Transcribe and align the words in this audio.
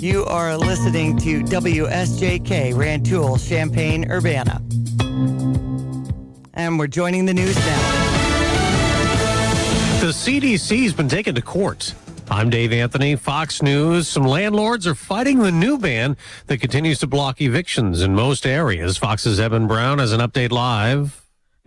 You 0.00 0.24
are 0.26 0.56
listening 0.56 1.18
to 1.18 1.42
WSJK 1.42 2.76
Rantoul, 2.76 3.36
Champaign, 3.36 4.08
Urbana. 4.08 4.62
And 6.54 6.78
we're 6.78 6.86
joining 6.86 7.24
the 7.24 7.34
news 7.34 7.56
now. 7.56 7.90
The 10.00 10.12
CDC's 10.12 10.92
been 10.92 11.08
taken 11.08 11.34
to 11.34 11.42
court. 11.42 11.94
I'm 12.30 12.48
Dave 12.48 12.72
Anthony, 12.72 13.16
Fox 13.16 13.60
News. 13.60 14.06
Some 14.06 14.22
landlords 14.22 14.86
are 14.86 14.94
fighting 14.94 15.40
the 15.40 15.50
new 15.50 15.78
ban 15.78 16.16
that 16.46 16.58
continues 16.58 17.00
to 17.00 17.08
block 17.08 17.40
evictions 17.40 18.00
in 18.00 18.14
most 18.14 18.46
areas. 18.46 18.96
Fox's 18.98 19.40
Evan 19.40 19.66
Brown 19.66 19.98
has 19.98 20.12
an 20.12 20.20
update 20.20 20.52
live. 20.52 21.17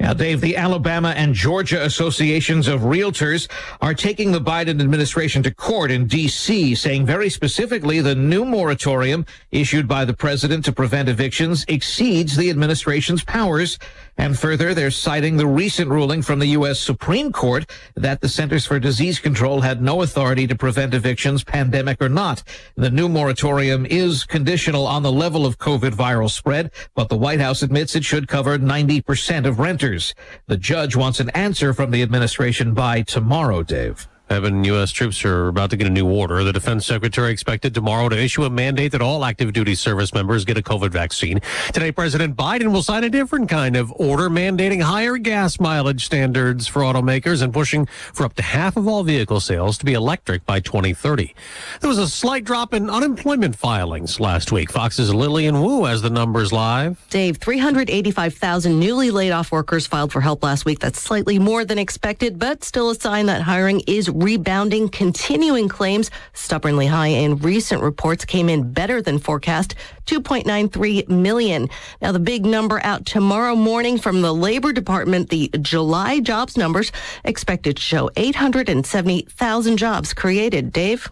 Yeah, 0.02 0.16
Dave, 0.16 0.42
the 0.42 0.58
Alabama 0.58 1.14
and 1.16 1.32
Georgia 1.32 1.84
associations 1.86 2.68
of 2.68 2.82
realtors 2.82 3.48
are 3.82 3.94
taking 3.94 4.32
the 4.32 4.42
Biden 4.42 4.82
administration 4.82 5.44
to 5.44 5.54
court 5.54 5.92
in 5.92 6.08
D.C., 6.08 6.74
saying 6.74 7.06
very 7.06 7.30
specifically 7.30 8.02
the 8.02 8.16
new 8.16 8.44
moratorium 8.44 9.28
issued 9.52 9.88
by 9.88 10.04
the 10.04 10.16
president 10.16 10.66
to 10.66 10.72
prevent 10.72 11.08
evictions 11.08 11.66
exceeds 11.68 12.36
the 12.36 12.50
administration's 12.50 13.24
powers. 13.24 13.78
And 14.18 14.38
further, 14.38 14.74
they're 14.74 14.92
citing 14.92 15.38
the 15.38 15.48
recent 15.48 15.90
ruling 15.90 16.22
from 16.22 16.40
the 16.40 16.48
U.S. 16.48 16.80
Supreme 16.80 17.32
Court 17.32 17.70
that 17.96 18.22
the 18.22 18.30
Centers 18.30 18.66
for 18.66 18.80
Disease 18.80 19.20
Control 19.20 19.62
had 19.62 19.82
no 19.82 20.02
authority 20.02 20.48
to 20.48 20.56
prevent 20.56 20.94
evictions, 20.94 21.44
pandemic 21.44 22.02
or 22.02 22.10
not. 22.10 22.44
The 22.76 22.92
new 22.92 23.10
moratorium 23.10 23.86
is 23.86 24.24
conditional 24.24 24.86
on 24.86 25.04
the 25.04 25.12
level 25.12 25.46
of 25.46 25.58
COVID 25.58 25.92
viral 25.92 26.30
spread, 26.30 26.72
but 26.96 27.10
the 27.10 27.18
White 27.18 27.40
House 27.40 27.62
admits 27.62 27.96
it 27.96 28.06
should 28.06 28.28
cover 28.28 28.60
90% 28.60 29.48
of 29.48 29.60
renters. 29.60 30.14
The 30.48 30.58
judge 30.58 30.96
wants 30.96 31.20
an 31.20 31.30
answer 31.32 31.74
from 31.74 31.92
the 31.92 32.04
administration 32.04 32.74
by 32.74 33.02
tomorrow, 33.04 33.64
Dave. 33.64 34.08
Evan, 34.32 34.64
U.S. 34.64 34.92
troops 34.92 35.26
are 35.26 35.50
about 35.50 35.72
to 35.72 35.76
get 35.76 35.88
a 35.88 35.90
new 35.90 36.10
order. 36.10 36.42
The 36.46 36.54
defense 36.54 36.86
secretary 36.86 37.34
expected 37.34 37.74
tomorrow 37.74 38.08
to 38.08 38.18
issue 38.18 38.46
a 38.46 38.50
mandate 38.50 38.94
that 38.94 39.02
all 39.02 39.26
active 39.26 39.52
duty 39.52 39.76
service 39.76 40.14
members 40.14 40.46
get 40.46 40.58
a 40.58 40.62
COVID 40.62 40.90
vaccine. 40.90 41.42
Today, 41.74 41.92
President 41.92 42.38
Biden 42.38 42.72
will 42.72 42.82
sign 42.82 43.04
a 43.04 43.10
different 43.10 43.50
kind 43.50 43.76
of 43.76 43.92
order 43.98 44.30
mandating 44.30 44.82
higher 44.82 45.18
gas 45.18 45.60
mileage 45.60 46.06
standards 46.06 46.66
for 46.66 46.82
automakers 46.82 47.42
and 47.42 47.52
pushing 47.54 47.86
for 47.86 48.26
up 48.26 48.34
to 48.36 48.42
half 48.42 48.78
of 48.78 48.88
all 48.88 49.04
vehicle 49.04 49.42
sales 49.42 49.78
to 49.80 49.86
be 49.86 49.92
electric 49.92 50.46
by 50.46 50.62
2030. 50.62 51.36
There 51.82 51.90
was 51.90 51.98
a 51.98 52.08
slight 52.08 52.46
drop 52.46 52.74
in 52.74 52.90
unemployment 52.90 53.58
filings 53.58 54.22
last 54.22 54.54
week. 54.54 54.72
Fox's 54.72 55.14
Lillian 55.14 55.62
Wu 55.62 55.84
has 55.84 56.02
the 56.02 56.10
numbers 56.10 56.54
live. 56.54 57.06
Dave, 57.10 57.36
385,000 57.36 58.80
newly 58.80 59.12
laid 59.12 59.32
off 59.32 59.52
workers 59.52 59.88
filed 59.88 60.14
for 60.14 60.22
help 60.22 60.42
last 60.42 60.64
week. 60.64 60.80
That's 60.80 61.02
slightly 61.02 61.38
more 61.38 61.66
than 61.66 61.78
expected, 61.78 62.40
but 62.40 62.64
still 62.64 62.92
a 62.92 62.96
sign 62.96 63.26
that 63.26 63.42
hiring 63.42 63.82
is 63.88 64.10
rebounding. 64.22 64.90
Continuing 64.90 65.68
claims 65.68 66.12
stubbornly 66.34 66.88
high 66.88 67.08
in 67.08 67.38
recent 67.38 67.82
reports 67.82 68.26
came 68.26 68.50
in 68.50 68.72
better 68.72 69.02
than 69.02 69.20
forecast, 69.20 69.76
2.93 70.06 71.08
million. 71.10 71.70
Now 72.02 72.12
the 72.12 72.20
big 72.20 72.46
number 72.46 72.80
out 72.84 73.06
tomorrow 73.06 73.56
morning 73.56 73.98
from 73.98 74.22
the 74.22 74.34
Labor 74.34 74.74
Department, 74.74 75.30
the 75.30 75.50
July 75.62 76.20
jobs 76.20 76.58
numbers 76.58 76.92
expected 77.24 77.78
to 77.78 77.82
show 77.82 78.10
870,000 78.16 79.78
jobs 79.78 80.14
created. 80.14 80.72
Dave? 80.72 81.12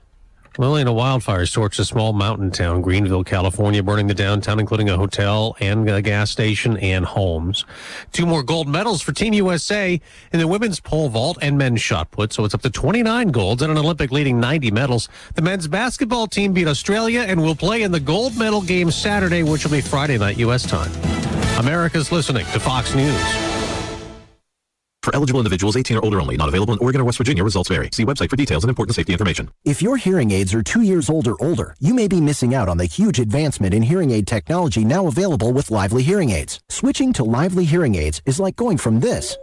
Lillian, 0.59 0.89
a 0.89 0.93
wildfire 0.93 1.43
torched 1.43 1.79
a 1.79 1.85
small 1.85 2.11
mountain 2.11 2.51
town, 2.51 2.81
Greenville, 2.81 3.23
California, 3.23 3.81
burning 3.81 4.07
the 4.07 4.13
downtown, 4.13 4.59
including 4.59 4.89
a 4.89 4.97
hotel 4.97 5.55
and 5.61 5.89
a 5.89 6.01
gas 6.01 6.31
station 6.31 6.75
and 6.79 7.05
homes. 7.05 7.63
Two 8.11 8.25
more 8.25 8.43
gold 8.43 8.67
medals 8.67 9.01
for 9.01 9.13
Team 9.13 9.33
USA 9.35 10.01
in 10.33 10.39
the 10.39 10.49
women's 10.49 10.81
pole 10.81 11.07
vault 11.07 11.37
and 11.41 11.57
men's 11.57 11.79
shot 11.79 12.11
put. 12.11 12.33
So 12.33 12.43
it's 12.43 12.53
up 12.53 12.61
to 12.63 12.69
29 12.69 13.29
golds 13.29 13.61
and 13.61 13.71
an 13.71 13.77
Olympic 13.77 14.11
leading 14.11 14.37
90 14.37 14.71
medals. 14.71 15.07
The 15.35 15.41
men's 15.41 15.65
basketball 15.69 16.27
team 16.27 16.51
beat 16.51 16.67
Australia 16.67 17.21
and 17.21 17.41
will 17.41 17.55
play 17.55 17.83
in 17.83 17.93
the 17.93 18.01
gold 18.01 18.35
medal 18.35 18.61
game 18.61 18.91
Saturday, 18.91 19.43
which 19.43 19.63
will 19.63 19.71
be 19.71 19.79
Friday 19.79 20.17
night 20.17 20.37
U.S. 20.39 20.63
time. 20.63 20.91
America's 21.57 22.11
listening 22.11 22.45
to 22.47 22.59
Fox 22.59 22.93
News. 22.93 23.58
For 25.01 25.15
eligible 25.15 25.39
individuals 25.39 25.77
18 25.77 25.97
or 25.97 26.03
older 26.03 26.19
only, 26.19 26.35
not 26.35 26.49
available 26.49 26.73
in 26.73 26.79
Oregon 26.79 27.01
or 27.01 27.05
West 27.05 27.17
Virginia. 27.17 27.43
Results 27.43 27.69
vary. 27.69 27.89
See 27.93 28.05
website 28.05 28.29
for 28.29 28.35
details 28.35 28.63
and 28.63 28.69
important 28.69 28.95
safety 28.95 29.13
information. 29.13 29.49
If 29.63 29.81
your 29.81 29.97
hearing 29.97 30.31
aids 30.31 30.53
are 30.53 30.61
two 30.61 30.81
years 30.81 31.09
old 31.09 31.27
or 31.27 31.41
older, 31.41 31.75
you 31.79 31.93
may 31.93 32.07
be 32.07 32.19
missing 32.19 32.53
out 32.53 32.67
on 32.67 32.77
the 32.77 32.85
huge 32.85 33.19
advancement 33.19 33.73
in 33.73 33.81
hearing 33.81 34.11
aid 34.11 34.27
technology 34.27 34.83
now 34.83 35.07
available 35.07 35.53
with 35.53 35.71
Lively 35.71 36.03
Hearing 36.03 36.31
Aids. 36.31 36.59
Switching 36.69 37.13
to 37.13 37.23
Lively 37.23 37.65
Hearing 37.65 37.95
Aids 37.95 38.21
is 38.25 38.39
like 38.39 38.55
going 38.55 38.77
from 38.77 38.99
this 38.99 39.37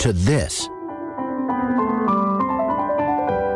to 0.00 0.14
this. 0.14 0.66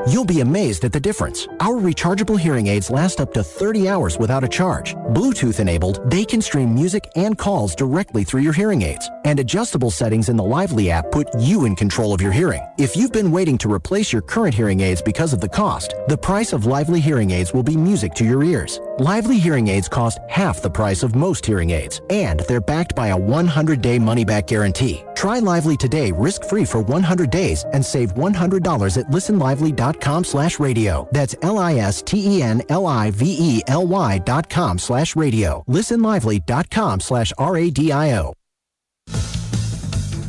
You'll 0.06 0.26
be 0.26 0.40
amazed 0.40 0.84
at 0.84 0.92
the 0.92 1.00
difference. 1.00 1.48
Our 1.60 1.76
rechargeable 1.76 2.38
hearing 2.38 2.66
aids 2.66 2.90
last 2.90 3.22
up 3.22 3.32
to 3.32 3.42
30 3.42 3.88
hours 3.88 4.18
without 4.18 4.44
a 4.44 4.48
charge. 4.48 4.94
Bluetooth 5.14 5.60
enabled, 5.60 5.98
they 6.10 6.26
can 6.26 6.42
stream 6.42 6.74
music 6.74 7.10
and 7.16 7.38
calls 7.38 7.74
directly 7.74 8.22
through 8.22 8.42
your 8.42 8.52
hearing 8.52 8.82
aids. 8.82 9.08
And 9.24 9.40
adjustable 9.40 9.90
settings 9.90 10.28
in 10.28 10.36
the 10.36 10.44
Lively 10.44 10.90
app 10.90 11.10
put 11.10 11.28
you 11.38 11.64
in 11.64 11.74
control 11.74 12.12
of 12.12 12.20
your 12.20 12.32
hearing. 12.32 12.60
If 12.76 12.96
you've 12.96 13.12
been 13.12 13.30
waiting 13.30 13.56
to 13.58 13.72
replace 13.72 14.12
your 14.12 14.20
current 14.20 14.54
hearing 14.54 14.80
aids 14.80 15.00
because 15.00 15.32
of 15.32 15.40
the 15.40 15.48
cost, 15.48 15.94
the 16.08 16.18
price 16.18 16.52
of 16.52 16.66
Lively 16.66 17.00
hearing 17.00 17.30
aids 17.30 17.54
will 17.54 17.62
be 17.62 17.76
music 17.76 18.12
to 18.16 18.26
your 18.26 18.44
ears. 18.44 18.80
Lively 19.00 19.40
hearing 19.40 19.66
aids 19.66 19.88
cost 19.88 20.20
half 20.28 20.62
the 20.62 20.70
price 20.70 21.02
of 21.02 21.16
most 21.16 21.44
hearing 21.44 21.72
aids, 21.72 22.00
and 22.10 22.38
they're 22.46 22.60
backed 22.60 22.94
by 22.94 23.08
a 23.08 23.16
100-day 23.16 23.98
money-back 23.98 24.46
guarantee. 24.46 25.02
Try 25.16 25.40
Lively 25.40 25.76
today 25.76 26.12
risk-free 26.12 26.66
for 26.66 26.80
100 26.80 27.28
days 27.28 27.64
and 27.72 27.84
save 27.84 28.14
$100 28.14 28.96
at 28.96 29.06
listenlively.com 29.06 30.22
slash 30.22 30.60
radio. 30.60 31.08
That's 31.10 31.34
L-I-S-T-E-N-L-I-V-E-L-Y 31.42 34.18
dot 34.18 34.48
com 34.48 34.78
slash 34.78 35.16
radio. 35.16 35.64
Listenlively.com 35.66 37.00
slash 37.00 37.32
R-A-D-I-O. 37.36 38.32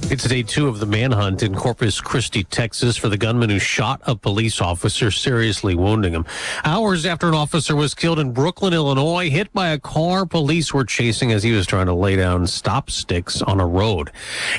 It's 0.08 0.24
day 0.26 0.44
two 0.44 0.68
of 0.68 0.80
the 0.80 0.86
manhunt 0.86 1.42
in 1.42 1.56
Corpus 1.56 2.00
Christi, 2.00 2.44
Texas, 2.44 2.96
for 2.96 3.10
the 3.10 3.18
gunman 3.18 3.50
who 3.50 3.58
shot 3.58 4.02
a 4.06 4.16
police 4.16 4.62
officer, 4.62 5.10
seriously 5.10 5.74
wounding 5.74 6.14
him. 6.14 6.28
Hours 6.64 7.08
after 7.08 7.28
an 7.28 7.34
officer 7.34 7.76
was 7.76 7.96
killed 7.96 8.20
in 8.20 8.32
Brooklyn, 8.32 8.72
Illinois, 8.72 9.32
hit 9.32 9.52
by 9.52 9.70
a 9.70 9.80
car 9.80 10.28
police 10.28 10.72
were 10.72 10.86
chasing 10.86 11.32
as 11.32 11.42
he 11.42 11.52
was 11.54 11.66
trying 11.66 11.88
to 11.88 11.94
lay 11.94 12.16
down 12.16 12.46
stop 12.46 12.92
sticks 12.92 13.42
on 13.42 13.60
a 13.60 13.66
road. 13.66 14.12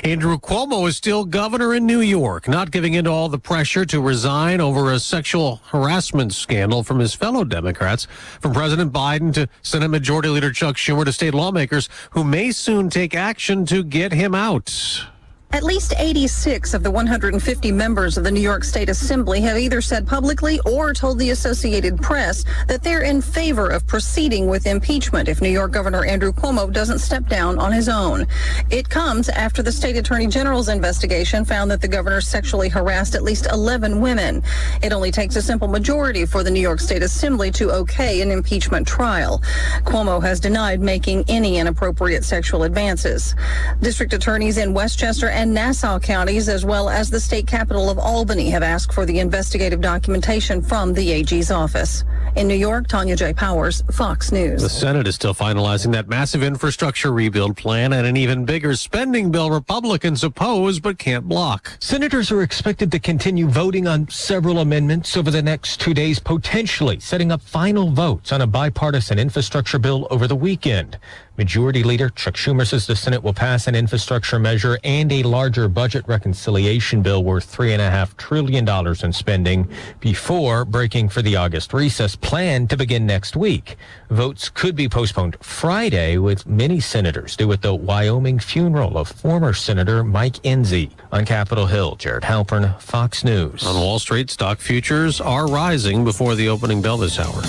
Andrew 0.03 0.37
Cuomo 0.37 0.85
is 0.85 0.97
still 0.97 1.23
governor 1.23 1.73
in 1.73 1.85
New 1.85 2.01
York, 2.01 2.49
not 2.49 2.69
giving 2.69 2.93
in 2.93 3.05
to 3.05 3.11
all 3.11 3.29
the 3.29 3.39
pressure 3.39 3.85
to 3.85 4.01
resign 4.01 4.59
over 4.59 4.91
a 4.91 4.99
sexual 4.99 5.61
harassment 5.67 6.33
scandal 6.33 6.83
from 6.83 6.99
his 6.99 7.13
fellow 7.13 7.45
Democrats, 7.45 8.05
from 8.41 8.51
President 8.51 8.91
Biden 8.91 9.33
to 9.33 9.47
Senate 9.61 9.87
Majority 9.87 10.27
Leader 10.27 10.51
Chuck 10.51 10.75
Schumer 10.75 11.05
to 11.05 11.13
state 11.13 11.33
lawmakers 11.33 11.87
who 12.11 12.25
may 12.25 12.51
soon 12.51 12.89
take 12.89 13.15
action 13.15 13.65
to 13.67 13.81
get 13.81 14.11
him 14.11 14.35
out. 14.35 15.07
At 15.51 15.63
least 15.63 15.93
86 15.97 16.73
of 16.73 16.83
the 16.83 16.91
150 16.91 17.71
members 17.71 18.17
of 18.17 18.25
the 18.25 18.31
New 18.31 18.41
York 18.41 18.65
State 18.65 18.89
Assembly 18.89 19.39
have 19.41 19.57
either 19.57 19.79
said 19.79 20.05
publicly 20.05 20.59
or 20.65 20.93
told 20.93 21.17
the 21.17 21.29
Associated 21.29 22.01
Press 22.01 22.43
that 22.67 22.83
they're 22.83 23.03
in 23.03 23.21
favor 23.21 23.69
of 23.69 23.87
proceeding 23.87 24.47
with 24.47 24.67
impeachment 24.67 25.29
if 25.29 25.41
New 25.41 25.49
York 25.49 25.71
Governor 25.71 26.03
Andrew 26.03 26.33
Cuomo 26.33 26.71
doesn't 26.71 26.99
step 26.99 27.29
down 27.29 27.57
on 27.59 27.71
his 27.71 27.87
own. 27.87 28.27
It 28.69 28.89
comes 28.89 29.29
after 29.29 29.63
the 29.63 29.71
state 29.71 29.95
attorney 29.95 30.27
general's 30.27 30.67
investigation 30.67 31.45
found 31.45 31.71
that 31.71 31.79
the 31.79 31.87
governor 31.87 32.19
sexually 32.19 32.67
harassed 32.67 33.15
at 33.15 33.23
least 33.23 33.47
11 33.49 34.01
women. 34.01 34.43
It 34.83 34.91
only 34.91 35.11
takes 35.11 35.37
a 35.37 35.41
simple 35.41 35.69
majority 35.69 36.25
for 36.25 36.43
the 36.43 36.51
New 36.51 36.59
York 36.59 36.81
State 36.81 37.03
Assembly 37.03 37.51
to 37.51 37.71
okay 37.71 38.19
an 38.21 38.31
impeachment 38.31 38.85
trial. 38.85 39.41
Cuomo 39.85 40.21
has 40.21 40.41
denied 40.41 40.81
making 40.81 41.23
any 41.29 41.57
inappropriate 41.57 42.25
sexual 42.25 42.63
advances. 42.63 43.33
District 43.81 44.11
attorneys 44.11 44.57
in 44.57 44.73
Westchester 44.73 45.36
and 45.37 45.53
Nassau 45.53 45.99
counties, 45.99 46.49
as 46.49 46.65
well 46.65 46.89
as 46.89 47.11
the 47.11 47.19
state 47.19 47.45
capital 47.45 47.91
of 47.91 47.99
Albany, 47.99 48.49
have 48.49 48.63
asked 48.63 48.91
for 48.91 49.05
the 49.05 49.19
investigative 49.19 49.79
documentation 49.79 50.63
from 50.63 50.95
the 50.95 51.11
AG's 51.11 51.51
office. 51.51 52.03
In 52.35 52.47
New 52.47 52.55
York, 52.55 52.87
Tanya 52.87 53.15
J. 53.15 53.33
Powers, 53.33 53.83
Fox 53.91 54.31
News. 54.31 54.63
The 54.63 54.69
Senate 54.69 55.07
is 55.07 55.13
still 55.13 55.35
finalizing 55.35 55.91
that 55.91 56.07
massive 56.07 56.41
infrastructure 56.41 57.11
rebuild 57.11 57.55
plan 57.55 57.93
and 57.93 58.07
an 58.07 58.17
even 58.17 58.45
bigger 58.45 58.75
spending 58.75 59.29
bill 59.29 59.51
Republicans 59.51 60.23
oppose 60.23 60.79
but 60.79 60.97
can't 60.97 61.27
block. 61.27 61.77
Senators 61.79 62.31
are 62.31 62.41
expected 62.41 62.91
to 62.91 62.99
continue 62.99 63.47
voting 63.47 63.85
on 63.85 64.09
several 64.09 64.57
amendments 64.57 65.15
over 65.15 65.29
the 65.29 65.41
next 65.43 65.79
two 65.79 65.93
days, 65.93 66.17
potentially 66.17 66.99
setting 66.99 67.31
up 67.31 67.43
final 67.43 67.91
votes 67.91 68.31
on 68.31 68.41
a 68.41 68.47
bipartisan 68.47 69.19
infrastructure 69.19 69.77
bill 69.77 70.07
over 70.09 70.27
the 70.27 70.35
weekend. 70.35 70.97
Majority 71.37 71.83
Leader 71.83 72.09
Chuck 72.09 72.33
Schumer 72.33 72.65
says 72.65 72.87
the 72.87 72.95
Senate 72.95 73.21
will 73.21 73.33
pass 73.33 73.67
an 73.67 73.75
infrastructure 73.75 74.39
measure 74.39 74.79
and 74.83 75.11
a 75.11 75.21
larger 75.21 75.67
budget 75.67 76.03
reconciliation 76.07 77.03
bill 77.03 77.23
worth 77.23 77.55
$3.5 77.55 78.17
trillion 78.17 78.67
in 79.03 79.13
spending 79.13 79.69
before 79.99 80.65
breaking 80.65 81.09
for 81.09 81.21
the 81.21 81.35
August 81.35 81.73
recess 81.73 82.15
planned 82.15 82.71
to 82.71 82.77
begin 82.77 83.05
next 83.05 83.35
week. 83.35 83.75
Votes 84.09 84.49
could 84.49 84.75
be 84.75 84.89
postponed 84.89 85.37
Friday, 85.39 86.17
with 86.17 86.47
many 86.47 86.79
senators 86.79 87.35
due 87.35 87.51
at 87.51 87.61
the 87.61 87.75
Wyoming 87.75 88.39
funeral 88.39 88.97
of 88.97 89.07
former 89.07 89.53
Senator 89.53 90.03
Mike 90.03 90.41
Enzi. 90.41 90.89
On 91.11 91.23
Capitol 91.23 91.67
Hill, 91.67 91.97
Jared 91.97 92.23
Halpern, 92.23 92.81
Fox 92.81 93.23
News. 93.23 93.63
On 93.63 93.75
Wall 93.75 93.99
Street, 93.99 94.31
stock 94.31 94.57
futures 94.57 95.21
are 95.21 95.45
rising 95.45 96.03
before 96.03 96.33
the 96.33 96.49
opening 96.49 96.81
bell 96.81 96.97
this 96.97 97.19
hour. 97.19 97.41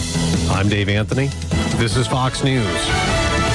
I'm 0.55 0.69
Dave 0.69 0.91
Anthony. 0.91 1.29
This 1.77 1.97
is 1.97 2.07
Fox 2.07 2.45
News. 2.45 3.48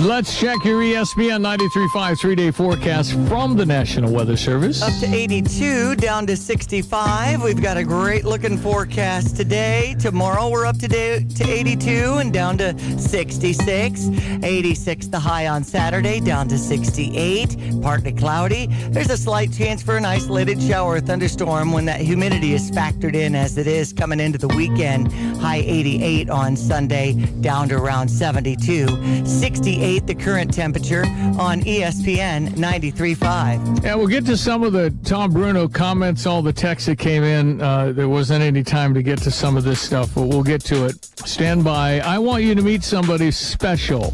Let's 0.00 0.38
check 0.38 0.62
your 0.62 0.82
ESPN 0.82 1.40
93.5 1.40 2.20
three-day 2.20 2.50
forecast 2.50 3.14
from 3.28 3.56
the 3.56 3.64
National 3.64 4.12
Weather 4.12 4.36
Service. 4.36 4.82
Up 4.82 4.92
to 5.00 5.06
82, 5.06 5.96
down 5.96 6.26
to 6.26 6.36
65. 6.36 7.42
We've 7.42 7.62
got 7.62 7.78
a 7.78 7.82
great 7.82 8.26
looking 8.26 8.58
forecast 8.58 9.38
today. 9.38 9.96
Tomorrow 9.98 10.50
we're 10.50 10.66
up 10.66 10.76
to, 10.80 10.88
day, 10.88 11.24
to 11.36 11.50
82 11.50 12.18
and 12.18 12.30
down 12.30 12.58
to 12.58 12.78
66. 12.98 14.08
86 14.42 15.06
the 15.06 15.18
high 15.18 15.48
on 15.48 15.64
Saturday, 15.64 16.20
down 16.20 16.46
to 16.48 16.58
68. 16.58 17.80
Partly 17.80 18.12
cloudy. 18.12 18.66
There's 18.90 19.10
a 19.10 19.16
slight 19.16 19.50
chance 19.50 19.82
for 19.82 19.96
an 19.96 20.04
isolated 20.04 20.60
shower 20.60 20.96
or 20.96 21.00
thunderstorm 21.00 21.72
when 21.72 21.86
that 21.86 22.02
humidity 22.02 22.52
is 22.52 22.70
factored 22.70 23.14
in 23.14 23.34
as 23.34 23.56
it 23.56 23.66
is 23.66 23.94
coming 23.94 24.20
into 24.20 24.36
the 24.36 24.48
weekend. 24.48 25.10
High 25.38 25.62
88 25.64 26.28
on 26.28 26.54
Sunday, 26.54 27.14
down 27.40 27.70
to 27.70 27.76
around 27.76 28.08
72. 28.08 29.24
68 29.24 29.85
the 29.86 30.16
current 30.16 30.52
temperature 30.52 31.04
on 31.38 31.60
ESPN 31.60 32.48
93.5. 32.56 33.84
Yeah, 33.84 33.94
we'll 33.94 34.08
get 34.08 34.26
to 34.26 34.36
some 34.36 34.64
of 34.64 34.72
the 34.72 34.92
Tom 35.04 35.32
Bruno 35.32 35.68
comments, 35.68 36.26
all 36.26 36.42
the 36.42 36.52
texts 36.52 36.86
that 36.86 36.98
came 36.98 37.22
in. 37.22 37.62
Uh, 37.62 37.92
there 37.92 38.08
wasn't 38.08 38.42
any 38.42 38.64
time 38.64 38.94
to 38.94 39.02
get 39.02 39.20
to 39.20 39.30
some 39.30 39.56
of 39.56 39.62
this 39.62 39.80
stuff, 39.80 40.12
but 40.16 40.22
we'll 40.22 40.42
get 40.42 40.60
to 40.62 40.86
it. 40.86 41.04
Stand 41.24 41.62
by. 41.62 42.00
I 42.00 42.18
want 42.18 42.42
you 42.42 42.56
to 42.56 42.62
meet 42.62 42.82
somebody 42.82 43.30
special. 43.30 44.12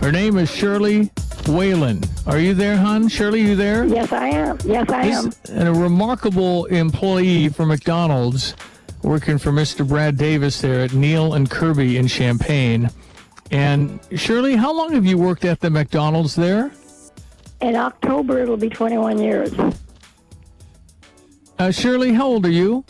Her 0.00 0.12
name 0.12 0.36
is 0.36 0.50
Shirley 0.50 1.06
Waylan. 1.44 2.06
Are 2.26 2.38
you 2.38 2.52
there, 2.52 2.76
hon? 2.76 3.08
Shirley, 3.08 3.40
you 3.40 3.56
there? 3.56 3.86
Yes, 3.86 4.12
I 4.12 4.28
am. 4.28 4.58
Yes, 4.66 4.90
I 4.90 5.06
am. 5.06 5.32
And 5.48 5.66
a 5.66 5.72
remarkable 5.72 6.66
employee 6.66 7.48
for 7.48 7.64
McDonald's 7.64 8.54
working 9.02 9.38
for 9.38 9.50
Mr. 9.50 9.88
Brad 9.88 10.18
Davis 10.18 10.60
there 10.60 10.80
at 10.80 10.92
Neil 10.92 11.32
and 11.32 11.50
Kirby 11.50 11.96
in 11.96 12.06
Champaign. 12.06 12.90
And 13.50 13.98
Shirley, 14.16 14.54
how 14.56 14.72
long 14.72 14.92
have 14.92 15.04
you 15.04 15.18
worked 15.18 15.44
at 15.44 15.60
the 15.60 15.70
McDonald's 15.70 16.34
there? 16.36 16.70
In 17.60 17.76
October, 17.76 18.38
it'll 18.38 18.56
be 18.56 18.68
21 18.68 19.18
years. 19.18 19.52
Uh, 21.58 21.70
Shirley, 21.70 22.12
how 22.14 22.26
old 22.26 22.46
are 22.46 22.50
you? 22.50 22.84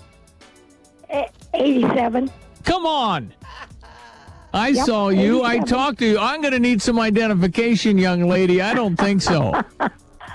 Eh, 1.09 1.27
87. 1.55 2.31
Come 2.65 2.87
on. 2.87 3.33
I 4.53 4.69
Yep, 4.69 4.87
saw 4.87 5.09
you. 5.09 5.43
I 5.45 5.59
talked 5.61 5.99
to 6.01 6.07
you. 6.07 6.19
I'm 6.19 6.41
going 6.41 6.53
to 6.53 6.59
need 6.61 6.83
some 6.83 6.99
identification, 7.01 7.99
young 7.99 8.29
lady. 8.29 8.61
I 8.61 8.75
don't 8.75 8.97
think 8.97 9.23
so. 9.23 9.61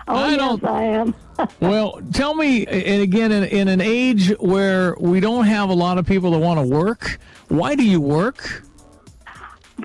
Oh, 0.07 0.13
I 0.18 0.30
yes, 0.30 0.38
don't- 0.38 0.63
I 0.66 0.83
am. 0.83 1.16
well, 1.62 2.00
tell 2.13 2.36
me, 2.36 2.63
and 2.68 3.01
again, 3.01 3.31
in, 3.31 3.44
in 3.45 3.68
an 3.68 3.81
age 3.81 4.30
where 4.39 4.95
we 5.00 5.19
don't 5.19 5.45
have 5.45 5.69
a 5.69 5.74
lot 5.74 5.98
of 5.98 6.06
people 6.06 6.30
that 6.30 6.38
want 6.38 6.60
to 6.60 6.63
work, 6.68 7.18
why 7.48 7.74
do 7.74 7.81
you 7.83 8.00
work? 8.00 8.62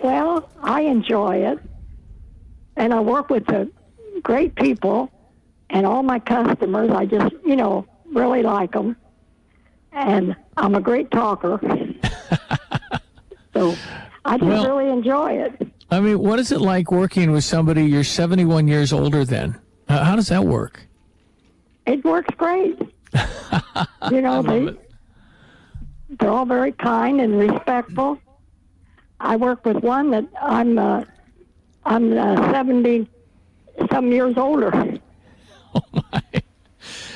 Well, 0.03 0.49
I 0.63 0.83
enjoy 0.83 1.37
it. 1.37 1.59
And 2.77 2.95
I 2.95 3.01
work 3.01 3.31
with 3.31 3.47
the 3.47 3.71
great 4.23 4.55
people 4.55 5.11
and 5.69 5.87
all 5.87 6.03
my 6.03 6.19
customers. 6.19 6.91
I 6.91 7.05
just, 7.07 7.35
you 7.45 7.57
know, 7.57 7.87
really 8.13 8.43
like 8.43 8.73
them. 8.73 8.97
And 9.93 10.37
I'm 10.57 10.75
a 10.75 10.81
great 10.81 11.11
talker. 11.11 11.61
so 13.55 13.75
I 14.25 14.39
just 14.39 14.49
Well- 14.49 14.67
really 14.79 14.91
enjoy 14.91 15.33
it. 15.33 15.69
I 15.93 15.99
mean, 15.99 16.21
what 16.21 16.39
is 16.39 16.53
it 16.53 16.61
like 16.61 16.93
working 16.93 17.33
with 17.33 17.43
somebody 17.43 17.85
you're 17.85 18.05
71 18.05 18.69
years 18.69 18.93
older 18.93 19.25
than? 19.25 19.59
How 19.89 20.15
does 20.15 20.29
that 20.29 20.45
work? 20.45 20.87
It 21.85 22.05
works 22.05 22.33
great. 22.37 22.79
you 24.13 24.21
know, 24.23 24.41
they, 24.41 24.77
they're 26.11 26.31
all 26.31 26.47
very 26.47 26.71
kind 26.71 27.21
and 27.21 27.37
respectful. 27.37 28.21
I 29.21 29.37
work 29.37 29.65
with 29.65 29.77
one 29.85 30.11
that 30.11 30.27
I'm 30.41 30.79
uh, 30.79 31.05
I'm 31.85 32.17
uh, 32.17 32.53
seventy 32.53 33.09
some 33.91 34.11
years 34.13 34.37
older. 34.37 34.71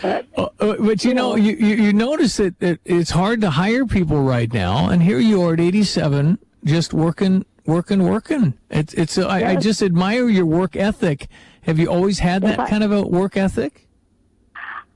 But 0.03 0.27
Uh, 0.37 0.49
uh, 0.61 0.75
but 0.79 1.03
you 1.05 1.15
know, 1.15 1.35
you, 1.35 1.57
you, 1.57 1.75
you 1.77 1.93
notice 1.95 2.37
that, 2.37 2.55
it's 2.85 3.11
hard 3.11 3.41
to 3.41 3.49
hire 3.51 3.87
people 3.87 4.23
right 4.23 4.53
now, 4.53 4.91
and 4.91 5.03
here 5.03 5.19
you 5.19 5.41
are 5.43 5.55
at 5.55 5.61
87, 5.61 6.39
just 6.65 6.93
working, 6.93 7.47
working, 7.65 8.03
working. 8.05 8.53
It's 8.71 8.93
it's. 8.95 9.17
Uh, 9.17 9.27
I, 9.27 9.53
I 9.53 9.57
just 9.57 9.83
admire 9.83 10.29
your 10.29 10.45
work 10.45 10.77
ethic. 10.77 11.29
Have 11.63 11.79
you 11.79 11.87
always 11.91 12.19
had 12.19 12.43
that 12.43 12.61
I- 12.61 12.69
kind 12.69 12.85
of 12.85 12.93
a 12.93 13.03
work 13.03 13.37
ethic? 13.39 13.89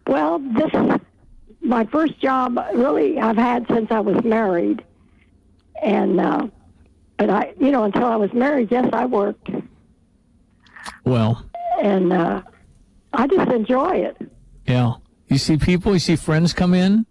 well, 0.07 0.39
this 0.39 0.71
is 0.75 1.01
my 1.63 1.85
first 1.87 2.21
job. 2.21 2.59
Really, 2.75 3.19
I've 3.19 3.37
had 3.39 3.67
since 3.69 3.91
I 3.91 4.01
was 4.01 4.23
married, 4.25 4.85
and 5.83 6.21
uh, 6.21 6.47
but 7.19 7.29
I, 7.31 7.53
you 7.61 7.71
know, 7.71 7.85
until 7.85 8.05
I 8.07 8.17
was 8.17 8.33
married, 8.33 8.71
yes, 8.71 8.89
I 8.93 9.05
worked, 9.05 9.51
Well, 11.05 11.45
and 11.83 12.13
uh, 12.13 12.43
I 13.13 13.27
just 13.27 13.51
enjoy 13.51 13.97
it. 13.97 14.17
yeah. 14.67 14.95
You 15.29 15.37
see 15.37 15.59
people, 15.59 15.93
you 15.93 15.99
see 15.99 16.17
friends 16.17 16.55
come 16.55 16.73
in. 16.73 17.05